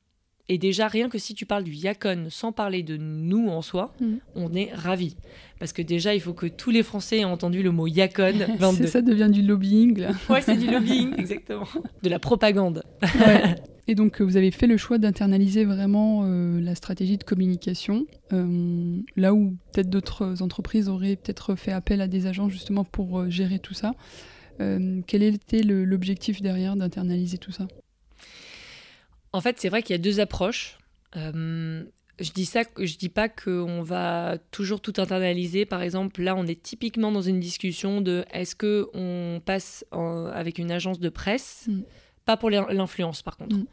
Et 0.48 0.58
déjà, 0.58 0.88
rien 0.88 1.08
que 1.08 1.18
si 1.18 1.34
tu 1.34 1.46
parles 1.46 1.64
du 1.64 1.72
Yacon 1.72 2.26
sans 2.28 2.52
parler 2.52 2.82
de 2.82 2.96
nous 2.96 3.48
en 3.48 3.62
soi, 3.62 3.94
mmh. 4.00 4.06
on 4.34 4.52
est 4.52 4.70
ravis. 4.74 5.16
Parce 5.58 5.72
que 5.72 5.82
déjà, 5.82 6.14
il 6.14 6.20
faut 6.20 6.32
que 6.32 6.46
tous 6.46 6.70
les 6.70 6.82
Français 6.82 7.18
aient 7.18 7.24
entendu 7.24 7.62
le 7.62 7.70
mot 7.70 7.86
Yacon. 7.86 8.34
ça 8.86 9.02
devient 9.02 9.30
du 9.30 9.42
lobbying. 9.42 10.00
Là. 10.00 10.10
Ouais, 10.28 10.40
c'est 10.40 10.56
du 10.56 10.70
lobbying, 10.70 11.14
exactement. 11.18 11.68
De 12.02 12.08
la 12.08 12.18
propagande. 12.18 12.82
Et 13.88 13.94
donc, 13.94 14.20
vous 14.20 14.36
avez 14.36 14.50
fait 14.50 14.66
le 14.66 14.76
choix 14.76 14.98
d'internaliser 14.98 15.64
vraiment 15.64 16.22
euh, 16.24 16.60
la 16.60 16.74
stratégie 16.74 17.18
de 17.18 17.24
communication, 17.24 18.06
euh, 18.32 18.98
là 19.16 19.34
où 19.34 19.56
peut-être 19.72 19.90
d'autres 19.90 20.42
entreprises 20.42 20.88
auraient 20.88 21.16
peut-être 21.16 21.56
fait 21.56 21.72
appel 21.72 22.00
à 22.00 22.06
des 22.06 22.26
agents 22.26 22.48
justement 22.48 22.84
pour 22.84 23.20
euh, 23.20 23.30
gérer 23.30 23.58
tout 23.58 23.74
ça. 23.74 23.92
quel 24.58 25.24
était 25.24 25.62
l'objectif 25.62 26.40
derrière 26.40 26.76
d'internaliser 26.76 27.38
tout 27.38 27.50
ça? 27.50 27.66
En 29.32 29.40
fait, 29.40 29.60
c'est 29.60 29.68
vrai 29.68 29.82
qu'il 29.82 29.94
y 29.94 29.98
a 29.98 30.02
deux 30.02 30.20
approches. 30.20 30.78
je 31.14 32.32
dis 32.34 32.46
ça, 32.46 32.62
je 32.78 32.96
dis 32.96 33.08
pas 33.08 33.28
qu'on 33.28 33.82
va 33.82 34.38
toujours 34.50 34.80
tout 34.80 34.94
internaliser. 34.98 35.64
Par 35.64 35.82
exemple, 35.82 36.22
là, 36.22 36.36
on 36.36 36.46
est 36.46 36.62
typiquement 36.62 37.12
dans 37.12 37.22
une 37.22 37.40
discussion 37.40 38.00
de 38.00 38.24
est-ce 38.32 38.54
que 38.54 38.88
on 38.94 39.40
passe 39.44 39.84
avec 39.90 40.58
une 40.58 40.70
agence 40.70 41.00
de 41.00 41.08
presse? 41.08 41.64
Mm. 41.68 41.82
Pas 42.24 42.36
pour 42.36 42.50
l'influence, 42.50 43.22
par 43.22 43.36
contre. 43.36 43.56
Mm. 43.56 43.66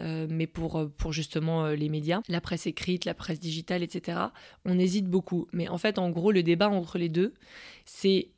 Euh, 0.00 0.26
mais 0.30 0.46
pour, 0.46 0.76
euh, 0.76 0.86
pour 0.96 1.12
justement 1.12 1.64
euh, 1.64 1.74
les 1.74 1.88
médias, 1.88 2.20
la 2.28 2.40
presse 2.40 2.66
écrite, 2.66 3.04
la 3.04 3.14
presse 3.14 3.40
digitale, 3.40 3.82
etc. 3.82 4.18
On 4.64 4.78
hésite 4.78 5.06
beaucoup. 5.06 5.48
Mais 5.52 5.68
en 5.68 5.78
fait, 5.78 5.98
en 5.98 6.10
gros, 6.10 6.30
le 6.30 6.44
débat 6.44 6.68
entre 6.68 6.98
les 6.98 7.08
deux, 7.08 7.34
c'est 7.84 8.28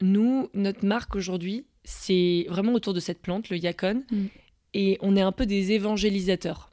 nous, 0.00 0.48
notre 0.54 0.86
marque 0.86 1.16
aujourd'hui, 1.16 1.66
c'est 1.82 2.46
vraiment 2.48 2.72
autour 2.72 2.94
de 2.94 3.00
cette 3.00 3.20
plante, 3.20 3.48
le 3.48 3.56
yacon, 3.56 4.04
mm. 4.12 4.26
Et 4.74 4.98
on 5.00 5.16
est 5.16 5.20
un 5.20 5.32
peu 5.32 5.46
des 5.46 5.72
évangélisateurs. 5.72 6.70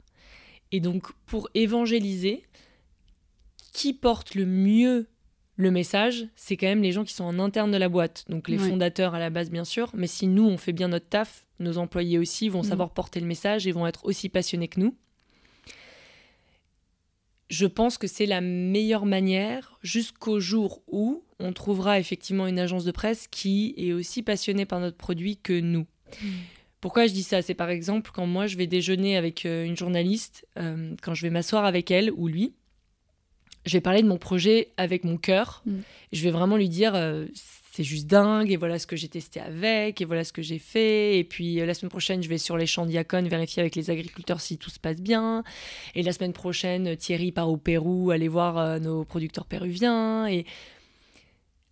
Et 0.72 0.80
donc, 0.80 1.12
pour 1.26 1.48
évangéliser, 1.54 2.42
qui 3.72 3.92
porte 3.94 4.34
le 4.34 4.46
mieux 4.46 5.08
le 5.56 5.72
message, 5.72 6.26
c'est 6.36 6.56
quand 6.56 6.68
même 6.68 6.82
les 6.82 6.92
gens 6.92 7.04
qui 7.04 7.12
sont 7.12 7.24
en 7.24 7.40
interne 7.40 7.72
de 7.72 7.76
la 7.76 7.88
boîte, 7.88 8.24
donc 8.28 8.48
les 8.48 8.58
fondateurs 8.58 9.16
à 9.16 9.18
la 9.18 9.28
base 9.28 9.50
bien 9.50 9.64
sûr, 9.64 9.90
mais 9.92 10.06
si 10.06 10.28
nous 10.28 10.44
on 10.44 10.56
fait 10.56 10.72
bien 10.72 10.86
notre 10.86 11.08
taf, 11.08 11.46
nos 11.58 11.78
employés 11.78 12.16
aussi 12.16 12.48
vont 12.48 12.60
mm. 12.60 12.68
savoir 12.68 12.90
porter 12.90 13.18
le 13.18 13.26
message 13.26 13.66
et 13.66 13.72
vont 13.72 13.86
être 13.86 14.04
aussi 14.04 14.28
passionnés 14.28 14.68
que 14.68 14.78
nous. 14.78 14.94
Je 17.50 17.66
pense 17.66 17.98
que 17.98 18.06
c'est 18.06 18.26
la 18.26 18.40
meilleure 18.40 19.04
manière 19.04 19.78
jusqu'au 19.82 20.38
jour 20.38 20.82
où 20.86 21.24
on 21.40 21.52
trouvera 21.52 21.98
effectivement 21.98 22.46
une 22.46 22.60
agence 22.60 22.84
de 22.84 22.92
presse 22.92 23.26
qui 23.26 23.74
est 23.76 23.92
aussi 23.92 24.22
passionnée 24.22 24.64
par 24.64 24.78
notre 24.78 24.96
produit 24.96 25.38
que 25.38 25.58
nous. 25.58 25.86
Mm. 26.22 26.26
Pourquoi 26.80 27.06
je 27.06 27.12
dis 27.12 27.22
ça? 27.22 27.42
C'est 27.42 27.54
par 27.54 27.70
exemple 27.70 28.10
quand 28.14 28.26
moi 28.26 28.46
je 28.46 28.56
vais 28.56 28.66
déjeuner 28.66 29.16
avec 29.16 29.46
euh, 29.46 29.64
une 29.64 29.76
journaliste, 29.76 30.46
euh, 30.58 30.94
quand 31.02 31.14
je 31.14 31.22
vais 31.22 31.30
m'asseoir 31.30 31.64
avec 31.64 31.90
elle 31.90 32.12
ou 32.12 32.28
lui, 32.28 32.54
je 33.66 33.72
vais 33.74 33.80
parler 33.80 34.02
de 34.02 34.08
mon 34.08 34.18
projet 34.18 34.72
avec 34.76 35.04
mon 35.04 35.16
cœur. 35.16 35.62
Mm. 35.66 35.78
Je 36.12 36.22
vais 36.22 36.30
vraiment 36.30 36.56
lui 36.56 36.68
dire 36.68 36.94
euh, 36.94 37.26
c'est 37.72 37.84
juste 37.84 38.06
dingue 38.06 38.50
et 38.50 38.56
voilà 38.56 38.78
ce 38.78 38.86
que 38.86 38.96
j'ai 38.96 39.08
testé 39.08 39.40
avec 39.40 40.00
et 40.00 40.04
voilà 40.04 40.24
ce 40.24 40.32
que 40.32 40.42
j'ai 40.42 40.58
fait. 40.58 41.18
Et 41.18 41.24
puis 41.24 41.60
euh, 41.60 41.66
la 41.66 41.74
semaine 41.74 41.90
prochaine, 41.90 42.22
je 42.22 42.28
vais 42.28 42.38
sur 42.38 42.56
les 42.56 42.66
champs 42.66 42.86
d'Iacon 42.86 43.22
vérifier 43.22 43.60
avec 43.60 43.76
les 43.76 43.90
agriculteurs 43.90 44.40
si 44.40 44.58
tout 44.58 44.70
se 44.70 44.80
passe 44.80 45.00
bien. 45.00 45.44
Et 45.94 46.02
la 46.02 46.12
semaine 46.12 46.32
prochaine, 46.32 46.96
Thierry 46.96 47.30
part 47.30 47.48
au 47.48 47.56
Pérou 47.56 48.10
aller 48.10 48.28
voir 48.28 48.58
euh, 48.58 48.78
nos 48.78 49.04
producteurs 49.04 49.46
péruviens. 49.46 50.26
Et 50.26 50.44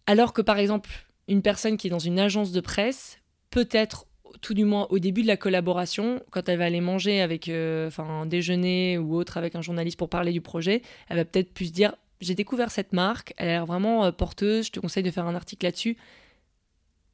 alors 0.07 0.33
que 0.33 0.43
par 0.43 0.59
exemple, 0.59 0.91
une 1.29 1.43
personne 1.43 1.77
qui 1.77 1.89
est 1.89 1.91
dans 1.91 1.99
une 1.99 2.21
agence 2.21 2.53
de 2.53 2.61
presse 2.61 3.19
peut 3.51 3.69
être 3.73 4.07
tout 4.41 4.55
du 4.55 4.65
moins 4.65 4.87
au 4.91 4.99
début 4.99 5.23
de 5.23 5.27
la 5.27 5.37
collaboration, 5.37 6.23
quand 6.31 6.49
elle 6.49 6.59
va 6.59 6.65
aller 6.65 6.81
manger 6.81 7.21
avec, 7.21 7.49
euh, 7.49 7.89
enfin, 7.89 8.05
un 8.05 8.27
déjeuner 8.27 8.99
ou 8.99 9.15
autre 9.15 9.37
avec 9.37 9.55
un 9.55 9.63
journaliste 9.63 9.99
pour 9.99 10.09
parler 10.09 10.33
du 10.33 10.41
projet, 10.41 10.83
elle 11.09 11.17
va 11.17 11.25
peut-être 11.25 11.53
plus 11.53 11.73
dire 11.73 11.95
J'ai 12.21 12.35
découvert 12.35 12.71
cette 12.71 12.93
marque, 12.93 13.35
elle 13.37 13.49
a 13.49 13.53
l'air 13.53 13.67
vraiment 13.67 14.05
euh, 14.05 14.13
porteuse, 14.13 14.67
je 14.67 14.73
te 14.73 14.81
conseille 14.81 15.03
de 15.03 15.11
faire 15.11 15.27
un 15.27 15.35
article 15.35 15.67
là-dessus. 15.67 15.97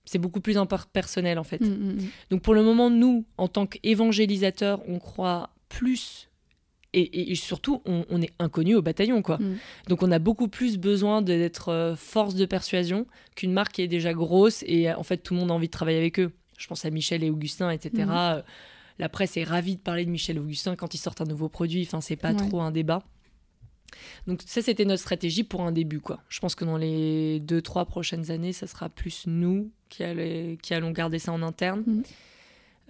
C'est 0.05 0.19
beaucoup 0.19 0.41
plus 0.41 0.57
personnel 0.93 1.39
en 1.39 1.45
fait. 1.45 1.61
Mm, 1.61 1.69
mm, 1.69 1.93
mm. 1.93 2.09
Donc 2.31 2.43
pour 2.43 2.55
le 2.55 2.63
moment, 2.63 2.91
nous, 2.91 3.25
en 3.39 3.49
tant 3.49 3.67
qu'évangélisateurs, 3.67 4.81
on 4.89 4.99
croit 4.99 5.51
plus 5.69 6.29
et, 6.95 7.35
surtout, 7.37 7.81
on, 7.87 8.21
est 8.21 8.33
inconnu 8.39 8.75
au 8.75 8.83
bataillon, 8.83 9.23
quoi. 9.23 9.39
Donc, 9.89 10.03
on 10.03 10.13
a 10.13 10.19
beaucoup 10.19 10.49
plus 10.49 10.77
besoin 10.77 11.23
d'être 11.23 11.71
euh, 11.71 11.97
force 11.97 12.35
de 12.35 12.45
persuasion 12.45 13.07
qu'une 13.35 13.55
marque 13.55 13.73
qui 13.73 13.83
est 13.83 13.89
déjà 13.89 14.13
grosse 14.13 14.63
et 14.67 14.93
en 14.93 15.03
fait, 15.03 15.17
tout 15.17 15.33
le 15.33 15.41
monde 15.41 15.51
a 15.51 15.55
envie 15.55 15.69
de 15.69 15.73
travailler 15.73 15.97
avec 15.97 16.21
eux 16.21 16.33
je 16.63 16.69
pense 16.69 16.85
à 16.85 16.91
Michel 16.91 17.25
et 17.25 17.31
Augustin, 17.31 17.71
etc. 17.71 18.05
Mhm. 18.07 18.43
La 18.99 19.09
presse 19.09 19.37
est 19.37 19.45
ravie 19.45 19.77
de 19.77 19.81
parler 19.81 20.05
de 20.05 20.11
Michel 20.11 20.37
et 20.37 20.39
Augustin 20.39 20.77
quand 20.77 20.95
ils 20.95 20.99
sortent 20.99 21.21
un 21.21 21.27
nouveau 21.27 21.49
produit. 21.49 21.83
Enfin, 21.83 22.01
c'est 22.01 22.17
pas 22.17 22.35
trop 22.35 22.61
un 22.61 22.71
débat. 22.71 23.03
Donc 24.27 24.41
ça, 24.47 24.63
c'était 24.63 24.85
notre 24.85 25.03
stratégie 25.03 25.45
pour 25.45 25.63
un 25.63 25.73
début, 25.73 26.01
quoi. 26.01 26.21
Je 26.29 26.41
pense 26.41 26.55
que 26.55 26.65
dans 26.65 26.77
les 26.77 27.41
deux, 27.41 27.61
trois 27.61 27.85
prochaines 27.85 28.31
années, 28.31 28.53
ça 28.53 28.67
sera 28.67 28.89
plus 28.89 29.25
nous 29.27 29.71
qui, 29.89 30.05
qui 30.63 30.75
allons 30.75 30.93
garder 30.93 31.19
ça 31.19 31.33
en 31.33 31.43
interne. 31.43 31.83
Mhm. 31.87 32.03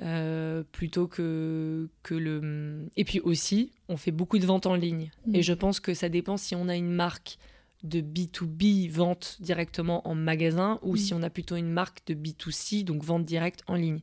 Euh, 0.01 0.63
plutôt 0.73 1.07
que, 1.07 1.89
que 2.03 2.15
le... 2.15 2.89
Et 2.97 3.05
puis 3.05 3.21
aussi, 3.21 3.71
on 3.89 3.97
fait 3.97 4.11
beaucoup 4.11 4.39
de 4.39 4.47
ventes 4.47 4.67
en 4.67 4.75
ligne. 4.75 5.11
Et 5.33 5.39
mhm. 5.39 5.43
je 5.43 5.53
pense 5.53 5.81
que 5.81 5.95
ça 5.95 6.09
dépend 6.09 6.37
si 6.37 6.55
on 6.55 6.69
a 6.69 6.77
une 6.77 6.91
marque 6.91 7.39
de 7.83 8.01
B2B, 8.01 8.91
vente 8.91 9.37
directement 9.41 10.07
en 10.07 10.15
magasin, 10.15 10.79
ou 10.83 10.97
si 10.97 11.15
on 11.15 11.23
a 11.23 11.31
plutôt 11.31 11.57
une 11.57 11.71
marque 11.71 12.07
de 12.07 12.15
B2C, 12.15 12.85
donc 12.85 13.03
vente 13.03 13.25
directe 13.25 13.63
en 13.67 13.75
ligne. 13.75 14.01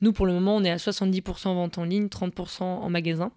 Nous, 0.00 0.12
pour 0.12 0.26
le 0.26 0.32
moment, 0.32 0.56
on 0.56 0.64
est 0.64 0.70
à 0.70 0.76
70% 0.76 1.54
vente 1.54 1.78
en 1.78 1.84
ligne, 1.84 2.06
30% 2.06 2.62
en 2.62 2.90
magasin. 2.90 3.32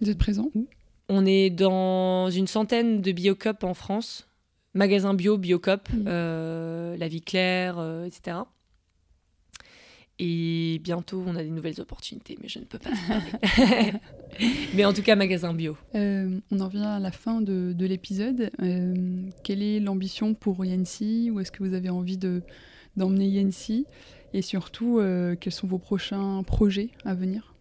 Vous 0.00 0.10
êtes 0.10 0.18
présent 0.18 0.50
où? 0.54 0.66
On 1.08 1.26
est 1.26 1.50
dans 1.50 2.30
une 2.30 2.46
centaine 2.46 3.00
de 3.00 3.12
Biocop 3.12 3.64
en 3.64 3.74
France, 3.74 4.28
magasins 4.74 5.14
bio, 5.14 5.36
Biocop, 5.38 5.88
euh, 6.06 6.96
La 6.96 7.08
Vie 7.08 7.22
Claire, 7.22 7.78
euh, 7.78 8.04
etc. 8.04 8.38
Et 10.18 10.80
bientôt, 10.84 11.24
on 11.26 11.34
a 11.36 11.42
des 11.42 11.50
nouvelles 11.50 11.80
opportunités, 11.80 12.36
mais 12.40 12.48
je 12.48 12.58
ne 12.58 12.64
peux 12.64 12.78
pas 12.78 12.90
parler. 13.08 13.92
mais 14.74 14.84
en 14.84 14.92
tout 14.92 15.02
cas, 15.02 15.16
magasin 15.16 15.54
bio. 15.54 15.76
Euh, 15.94 16.38
on 16.50 16.60
en 16.60 16.68
vient 16.68 16.90
à 16.92 17.00
la 17.00 17.10
fin 17.10 17.40
de, 17.40 17.74
l'épisode. 17.78 18.50
Euh, 18.62 18.94
quelle 19.42 19.62
est 19.62 19.80
l'ambition 19.80 20.34
pour 20.34 20.64
Yancy? 20.64 21.30
Où 21.32 21.40
est-ce 21.40 21.50
que 21.50 21.64
vous 21.64 21.74
avez 21.74 21.90
envie 21.90 22.18
d'emmener 22.18 23.26
Yancy? 23.26 23.86
Et 24.34 24.42
surtout, 24.42 24.98
euh, 24.98 25.34
quels 25.34 25.52
sont 25.52 25.66
vos 25.66 25.78
prochains 25.78 26.42
projets 26.42 26.90
à 27.04 27.14
venir? 27.14 27.54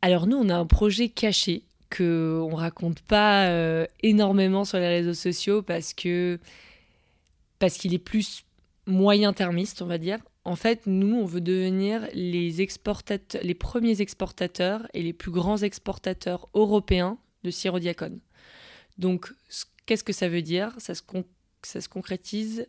Alors 0.00 0.26
nous, 0.26 0.36
on 0.36 0.48
a 0.48 0.56
un 0.56 0.66
projet 0.66 1.08
caché 1.08 1.62
que 1.90 2.40
on 2.42 2.54
raconte 2.54 3.00
pas 3.00 3.50
énormément 4.02 4.64
sur 4.64 4.78
les 4.78 4.88
réseaux 4.88 5.12
sociaux 5.12 5.60
parce 5.60 5.92
que 5.92 6.38
parce 7.58 7.76
qu'il 7.76 7.92
est 7.92 7.98
plus 7.98 8.44
moyen 8.86 9.32
termiste, 9.32 9.82
on 9.82 9.86
va 9.86 9.98
dire. 9.98 10.18
En 10.44 10.56
fait, 10.56 10.86
nous, 10.86 11.16
on 11.16 11.24
veut 11.24 11.40
devenir 11.40 12.08
les 12.14 12.62
exportateurs, 12.62 13.42
les 13.44 13.54
premiers 13.54 14.00
exportateurs 14.00 14.88
et 14.92 15.02
les 15.02 15.12
plus 15.12 15.30
grands 15.30 15.58
exportateurs 15.58 16.48
européens 16.54 17.18
de 17.44 17.50
sirop 17.50 17.78
diacone. 17.78 18.20
Donc, 18.98 19.32
qu'est-ce 19.86 20.04
que 20.04 20.12
ça 20.12 20.28
veut 20.28 20.42
dire? 20.42 20.74
Ça 20.78 20.94
se, 20.94 21.02
ça 21.62 21.80
se 21.80 21.88
concrétise 21.88 22.66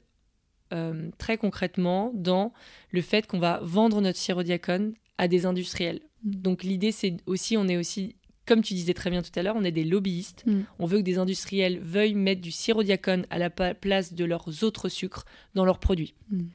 euh, 0.74 1.10
très 1.18 1.38
concrètement 1.38 2.12
dans 2.16 2.52
le 2.92 3.02
fait 3.02 3.28
qu'on 3.28 3.40
va 3.40 3.60
vendre 3.62 4.02
notre 4.02 4.18
sirop 4.18 4.44
diacone 4.44 4.94
à 5.18 5.28
des 5.28 5.46
industriels. 5.46 6.02
Mm. 6.24 6.32
Donc 6.32 6.64
l'idée, 6.64 6.92
c'est 6.92 7.18
aussi, 7.28 7.58
on 7.58 7.68
est 7.68 7.78
aussi, 7.78 8.16
comme 8.48 8.62
tu 8.62 8.74
disais 8.74 8.94
très 8.94 9.12
bien 9.12 9.22
tout 9.22 9.32
à 9.36 9.44
l'heure, 9.44 9.56
on 9.56 9.64
est 9.64 9.72
des 9.72 9.84
lobbyistes. 9.84 10.44
Mm. 10.48 10.62
On 10.80 10.86
veut 10.86 10.98
que 10.98 11.04
des 11.04 11.20
industriels 11.20 11.80
veuillent 11.80 12.16
mettre 12.16 12.42
du 12.42 12.52
sirop 12.52 12.82
diacone 12.82 13.28
à 13.30 13.38
la 13.38 13.50
place 13.50 14.14
de 14.14 14.26
leurs 14.26 14.64
autres 14.64 14.90
sucres 14.90 15.26
dans 15.54 15.66
leurs 15.66 15.80
produits. 15.80 16.16
Mm. 16.32 16.46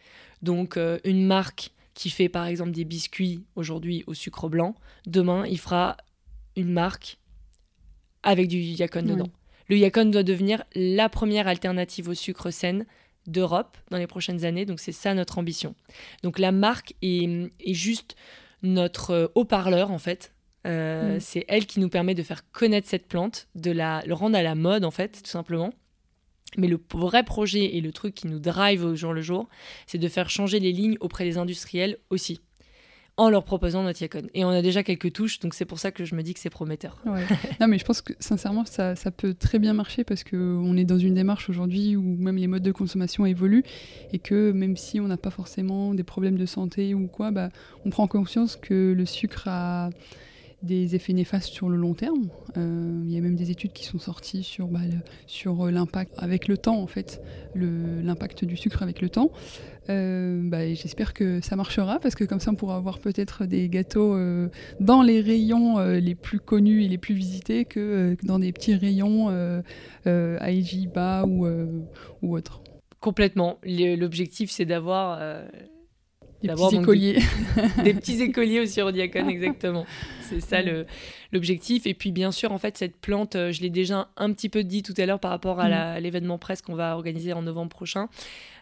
Donc 0.43 0.76
euh, 0.76 0.99
une 1.05 1.26
marque 1.26 1.70
qui 1.95 2.11
fait 2.11 2.28
par 2.28 2.47
exemple 2.47 2.70
des 2.70 2.84
biscuits 2.84 3.45
aujourd'hui 3.57 4.05
au 4.07 4.14
sucre 4.14 4.49
blanc, 4.49 4.74
demain 5.07 5.45
il 5.47 5.59
fera 5.59 5.97
une 6.57 6.70
marque 6.70 7.18
avec 8.22 8.49
du 8.49 8.61
diacone 8.61 9.07
dedans. 9.07 9.30
Le 9.68 9.76
yacon 9.76 10.07
doit 10.07 10.22
devenir 10.22 10.64
la 10.74 11.09
première 11.09 11.47
alternative 11.47 12.09
au 12.09 12.14
sucre 12.14 12.51
saine 12.51 12.86
d'Europe 13.26 13.76
dans 13.91 13.99
les 13.99 14.07
prochaines 14.07 14.45
années. 14.45 14.64
Donc 14.64 14.80
c'est 14.80 14.93
ça 14.93 15.14
notre 15.14 15.39
ambition. 15.39 15.74
Donc 16.22 16.39
la 16.39 16.53
marque 16.53 16.95
est, 17.03 17.51
juste 17.66 18.16
notre 18.62 19.11
euh, 19.11 19.26
haut-parleur 19.34 19.91
en 19.91 19.99
fait. 19.99 20.32
Euh, 20.66 21.16
mm. 21.16 21.20
C'est 21.20 21.45
elle 21.49 21.66
qui 21.66 21.80
nous 21.80 21.89
permet 21.89 22.14
de 22.14 22.22
faire 22.22 22.51
connaître 22.51 22.89
cette 22.89 23.07
plante, 23.07 23.49
de 23.55 23.70
la, 23.70 24.03
le 24.07 24.14
rendre 24.14 24.36
à 24.36 24.43
la 24.43 24.55
mode 24.55 24.84
en 24.84 24.91
fait, 24.91 25.22
tout 25.22 25.30
simplement. 25.30 25.72
Mais 26.57 26.69
le 26.69 26.81
vrai 26.95 27.25
projet 27.25 27.77
et 27.77 27.81
le 27.81 27.93
truc 27.93 28.15
qui 28.15 28.27
nous 28.27 28.39
drive 28.39 28.85
au 28.85 28.95
jour 28.95 29.13
le 29.13 29.21
jour, 29.21 29.49
c'est 29.87 29.99
de 29.99 30.09
faire 30.09 30.31
changer 30.31 30.61
les 30.61 30.73
lignes 30.73 30.97
auprès 31.01 31.25
des 31.25 31.39
industriels 31.39 31.99
aussi 32.11 32.41
en 33.19 33.31
leur 33.31 33.43
proposant 33.43 33.83
notre 33.83 34.01
Yacon. 34.01 34.29
Et 34.33 34.45
on 34.45 34.51
a 34.51 34.63
déjà 34.63 34.85
quelques 34.85 35.13
touches, 35.13 35.41
donc 35.41 35.53
c'est 35.53 35.65
pour 35.65 35.81
ça 35.81 35.91
que 35.91 36.05
je 36.05 36.15
me 36.15 36.23
dis 36.23 36.35
que 36.35 36.41
c'est 36.41 36.51
prometteur. 36.51 37.03
non, 37.61 37.67
mais 37.67 37.77
je 37.77 37.85
pense 37.85 38.01
que 38.01 38.13
sincèrement, 38.21 38.65
ça, 38.65 38.95
peut 39.17 39.35
très 39.35 39.59
bien 39.59 39.73
marcher 39.73 40.05
parce 40.05 40.23
qu'on 40.23 40.77
est 40.77 40.85
dans 40.85 40.99
une 40.99 41.15
démarche 41.15 41.51
aujourd'hui 41.51 41.97
où 41.97 42.03
même 42.03 42.37
les 42.37 42.47
modes 42.47 42.63
de 42.63 42.71
consommation 42.71 43.27
évoluent 43.27 43.65
et 44.13 44.21
que 44.21 44.53
même 44.53 44.77
si 44.77 45.01
on 45.01 45.09
n'a 45.09 45.17
pas 45.17 45.31
forcément 45.31 45.95
des 45.95 46.05
problèmes 46.05 46.39
de 46.39 46.47
santé 46.47 46.95
ou 46.95 47.09
quoi, 47.09 47.33
bah, 47.33 47.49
on 47.85 47.91
prend 47.91 48.07
conscience 48.07 48.55
que 48.57 48.95
le 48.97 49.05
sucre 49.05 49.49
a 49.49 49.91
des 50.63 50.97
effets 50.97 51.13
néfastes 51.13 51.53
sur 51.53 51.69
le 51.69 51.77
long 51.77 51.95
terme. 51.95 52.29
Euh, 52.57 53.03
il 53.05 53.13
y 53.13 53.17
a 53.17 53.21
même 53.21 53.37
des 53.37 53.51
études 53.51 53.73
qui 53.73 53.85
sont 53.85 53.99
sorties 53.99 54.43
sur, 54.43 54.67
bah, 54.67 54.81
sur 55.27 55.67
euh, 55.67 55.71
l'impact 55.71 56.13
avec 56.19 56.49
le 56.49 56.59
temps, 56.59 56.81
en 56.81 56.87
fait, 56.87 57.23
l'impact 57.55 58.45
du 58.45 58.57
sucre 58.57 58.83
avec 58.83 59.01
le 59.01 59.09
temps. 59.09 59.31
Euh, 59.89 60.41
bah, 60.43 60.75
J'espère 60.75 61.15
que 61.15 61.41
ça 61.41 61.55
marchera 61.55 62.01
parce 62.01 62.15
que 62.15 62.25
comme 62.25 62.41
ça 62.41 62.51
on 62.51 62.57
pourra 62.57 62.77
avoir 62.77 62.99
peut-être 62.99 63.47
des 63.47 63.69
gâteaux 63.69 64.19
dans 64.81 65.03
les 65.03 65.21
rayons 65.21 65.79
les 65.79 66.15
plus 66.15 66.41
connus 66.41 66.85
et 66.85 66.89
les 66.89 66.99
plus 66.99 67.15
visités 67.15 67.65
que 67.65 68.17
dans 68.23 68.39
des 68.39 68.53
petits 68.53 68.75
rayons 68.75 69.29
à 69.29 70.51
bas 70.95 71.25
ou, 71.27 71.47
ou 72.23 72.37
autre. 72.37 72.63
Complètement. 73.01 73.59
L'objectif 73.65 74.51
c'est 74.51 74.67
d'avoir 74.67 75.21
des 76.43 76.49
petits 76.49 76.76
écoliers. 76.76 77.18
Des, 77.84 77.95
petits 77.95 78.22
écoliers 78.22 78.61
aussi 78.61 78.80
au 78.80 78.91
diacone, 78.91 79.28
exactement. 79.30 79.86
C'est 80.22 80.41
ça 80.41 80.59
l'objectif. 81.32 81.86
Et 81.86 81.95
puis, 81.95 82.12
bien 82.12 82.30
sûr, 82.30 82.53
en 82.53 82.59
fait, 82.59 82.76
cette 82.76 82.97
plante, 82.97 83.34
euh, 83.36 83.53
je 83.53 83.61
l'ai 83.62 83.70
déjà 83.70 84.09
un 84.16 84.32
petit 84.32 84.49
peu 84.49 84.62
dit 84.62 84.82
tout 84.82 84.95
à 84.99 85.07
l'heure 85.07 85.20
par 85.20 85.30
rapport 85.30 85.61
à 85.61 85.99
mm. 85.99 86.03
l'événement 86.03 86.39
presse 86.39 86.62
qu'on 86.62 86.74
va 86.74 86.95
organiser 86.95 87.32
en 87.32 87.43
novembre 87.43 87.70
prochain. 87.70 88.09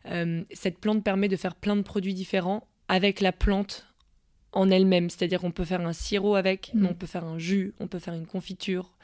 Euh, 0.07 0.43
cette 0.53 0.79
plante 0.79 1.05
permet 1.05 1.29
de 1.29 1.37
faire 1.37 1.55
plein 1.55 1.77
de 1.77 1.83
produits 1.83 2.15
différents 2.15 2.67
avec 2.89 3.21
la 3.21 3.33
plante 3.33 3.87
en 4.53 4.71
elle-même. 4.71 5.11
C'est-à-dire 5.11 5.41
qu'on 5.41 5.51
peut 5.51 5.65
faire 5.65 5.81
un 5.81 5.93
sirop 5.93 6.35
avec, 6.35 6.71
mm. 6.75 6.87
on 6.87 6.95
peut 6.95 7.07
faire 7.07 7.25
un 7.25 7.39
jus, 7.39 7.75
on 7.81 7.89
peut 7.89 7.99
faire 7.99 8.15
une 8.15 8.27
confiture, 8.27 8.97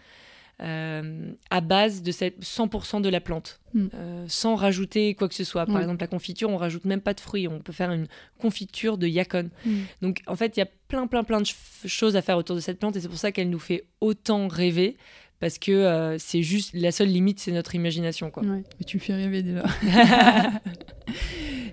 euh, 0.63 1.33
à 1.51 1.61
base 1.61 2.03
de 2.03 2.13
cette 2.13 2.41
100% 2.41 3.01
de 3.03 3.09
la 3.09 3.21
plante, 3.21 3.61
hmm. 3.75 3.87
euh, 3.95 4.25
sans 4.29 4.55
rajouter 4.55 5.15
quoi 5.15 5.29
que 5.29 5.35
ce 5.35 5.43
soit. 5.43 5.67
Par 5.67 5.81
exemple, 5.81 6.01
la 6.01 6.07
confiture, 6.07 6.51
on 6.51 6.57
rajoute 6.57 6.85
même 6.85 7.01
pas 7.01 7.15
de 7.15 7.21
fruits, 7.21 7.49
on 7.49 7.59
peut 7.59 7.73
faire 7.73 7.91
une 7.91 8.07
confiture 8.39 8.97
de 8.97 9.09
yacon. 9.09 9.51
Hmm. 9.67 9.81
Donc 10.03 10.23
en 10.29 10.37
fait, 10.37 10.57
il 10.57 10.61
y 10.61 10.63
a 10.63 10.69
plein, 10.87 11.09
plein, 11.09 11.25
plein 11.25 11.41
de 11.41 11.49
choses 11.87 12.15
à 12.15 12.23
faire 12.23 12.37
autour 12.37 12.55
de 12.55 12.61
cette 12.61 12.79
plante 12.79 12.95
et 12.95 13.01
c'est 13.01 13.09
pour 13.09 13.19
ça 13.19 13.33
qu'elle 13.33 13.51
nous 13.51 13.59
fait 13.59 13.87
autant 14.01 14.47
rêver. 14.47 14.97
Parce 15.41 15.59
que 15.59 15.73
euh, 15.73 16.19
c'est 16.19 16.43
juste 16.43 16.71
la 16.75 16.93
seule 16.93 17.09
limite, 17.09 17.41
c'est 17.41 17.51
notre 17.51 17.75
imagination. 17.75 18.31
Quoi. 18.31 18.45
Mais 18.45 18.85
tu 18.87 18.99
me 18.99 19.03
fais 19.03 19.15
rêver 19.15 19.43
déjà. 19.43 19.65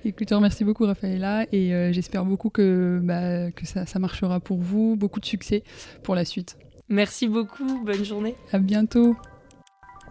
Écoute, 0.05 0.31
merci 0.31 0.63
beaucoup 0.63 0.85
Raphaëla 0.85 1.45
et 1.51 1.93
j'espère 1.93 2.25
beaucoup 2.25 2.49
que, 2.49 2.99
bah, 3.03 3.51
que 3.51 3.67
ça, 3.67 3.85
ça 3.85 3.99
marchera 3.99 4.39
pour 4.39 4.57
vous. 4.57 4.95
Beaucoup 4.95 5.19
de 5.19 5.25
succès 5.25 5.63
pour 6.01 6.15
la 6.15 6.25
suite. 6.25 6.57
Merci 6.89 7.27
beaucoup, 7.27 7.81
bonne 7.85 8.03
journée. 8.03 8.35
À 8.51 8.57
bientôt. 8.57 9.15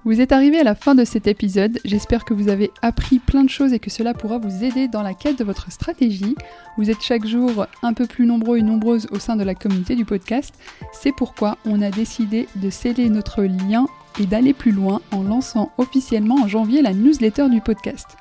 Vous 0.04 0.20
êtes 0.20 0.30
arrivé 0.30 0.60
à 0.60 0.64
la 0.64 0.76
fin 0.76 0.94
de 0.94 1.04
cet 1.04 1.26
épisode, 1.26 1.80
j'espère 1.84 2.24
que 2.24 2.32
vous 2.32 2.48
avez 2.48 2.70
appris 2.82 3.18
plein 3.18 3.42
de 3.42 3.50
choses 3.50 3.72
et 3.72 3.80
que 3.80 3.90
cela 3.90 4.14
pourra 4.14 4.38
vous 4.38 4.62
aider 4.62 4.86
dans 4.86 5.02
la 5.02 5.12
quête 5.12 5.38
de 5.38 5.44
votre 5.44 5.72
stratégie. 5.72 6.36
Vous 6.76 6.88
êtes 6.88 7.02
chaque 7.02 7.26
jour 7.26 7.66
un 7.82 7.92
peu 7.92 8.06
plus 8.06 8.24
nombreux 8.24 8.58
et 8.58 8.62
nombreuses 8.62 9.08
au 9.10 9.18
sein 9.18 9.34
de 9.34 9.42
la 9.42 9.56
communauté 9.56 9.96
du 9.96 10.04
podcast, 10.04 10.54
c'est 10.92 11.12
pourquoi 11.12 11.58
on 11.66 11.82
a 11.82 11.90
décidé 11.90 12.46
de 12.56 12.70
sceller 12.70 13.08
notre 13.10 13.42
lien 13.42 13.86
et 14.20 14.26
d'aller 14.26 14.54
plus 14.54 14.72
loin 14.72 15.02
en 15.10 15.24
lançant 15.24 15.72
officiellement 15.78 16.36
en 16.36 16.48
janvier 16.48 16.80
la 16.80 16.94
newsletter 16.94 17.48
du 17.50 17.60
podcast. 17.60 18.16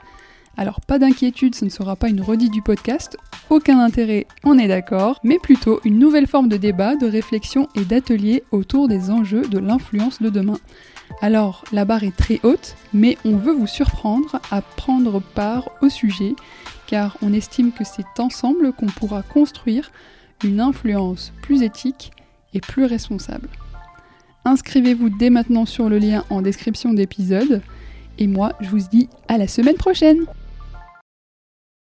Alors 0.59 0.81
pas 0.81 0.97
d'inquiétude, 0.97 1.53
ce 1.53 1.65
ne 1.65 1.69
sera 1.69 1.95
pas 1.95 2.09
une 2.09 2.21
redite 2.21 2.51
du 2.51 2.63
podcast, 2.63 3.15
aucun 3.51 3.79
intérêt, 3.79 4.25
on 4.43 4.57
est 4.57 4.67
d'accord, 4.67 5.19
mais 5.23 5.37
plutôt 5.37 5.79
une 5.85 5.99
nouvelle 5.99 6.25
forme 6.25 6.49
de 6.49 6.57
débat, 6.57 6.95
de 6.95 7.05
réflexion 7.05 7.67
et 7.75 7.85
d'atelier 7.85 8.43
autour 8.51 8.87
des 8.87 9.11
enjeux 9.11 9.43
de 9.43 9.59
l'influence 9.59 10.19
de 10.19 10.29
demain. 10.29 10.57
Alors 11.21 11.63
la 11.71 11.85
barre 11.85 12.03
est 12.03 12.15
très 12.15 12.39
haute, 12.41 12.75
mais 12.91 13.19
on 13.23 13.37
veut 13.37 13.53
vous 13.53 13.67
surprendre 13.67 14.39
à 14.49 14.63
prendre 14.63 15.21
part 15.21 15.69
au 15.81 15.89
sujet, 15.89 16.33
car 16.87 17.17
on 17.21 17.33
estime 17.33 17.71
que 17.71 17.83
c'est 17.83 18.19
ensemble 18.19 18.73
qu'on 18.73 18.87
pourra 18.87 19.21
construire 19.21 19.91
une 20.43 20.59
influence 20.59 21.33
plus 21.43 21.61
éthique 21.61 22.11
et 22.55 22.61
plus 22.61 22.85
responsable. 22.85 23.47
Inscrivez-vous 24.43 25.09
dès 25.09 25.29
maintenant 25.29 25.67
sur 25.67 25.87
le 25.87 25.99
lien 25.99 26.25
en 26.31 26.41
description 26.41 26.93
d'épisode, 26.93 27.61
et 28.17 28.25
moi 28.25 28.53
je 28.59 28.69
vous 28.69 28.79
dis 28.79 29.07
à 29.27 29.37
la 29.37 29.47
semaine 29.47 29.75
prochaine 29.75 30.25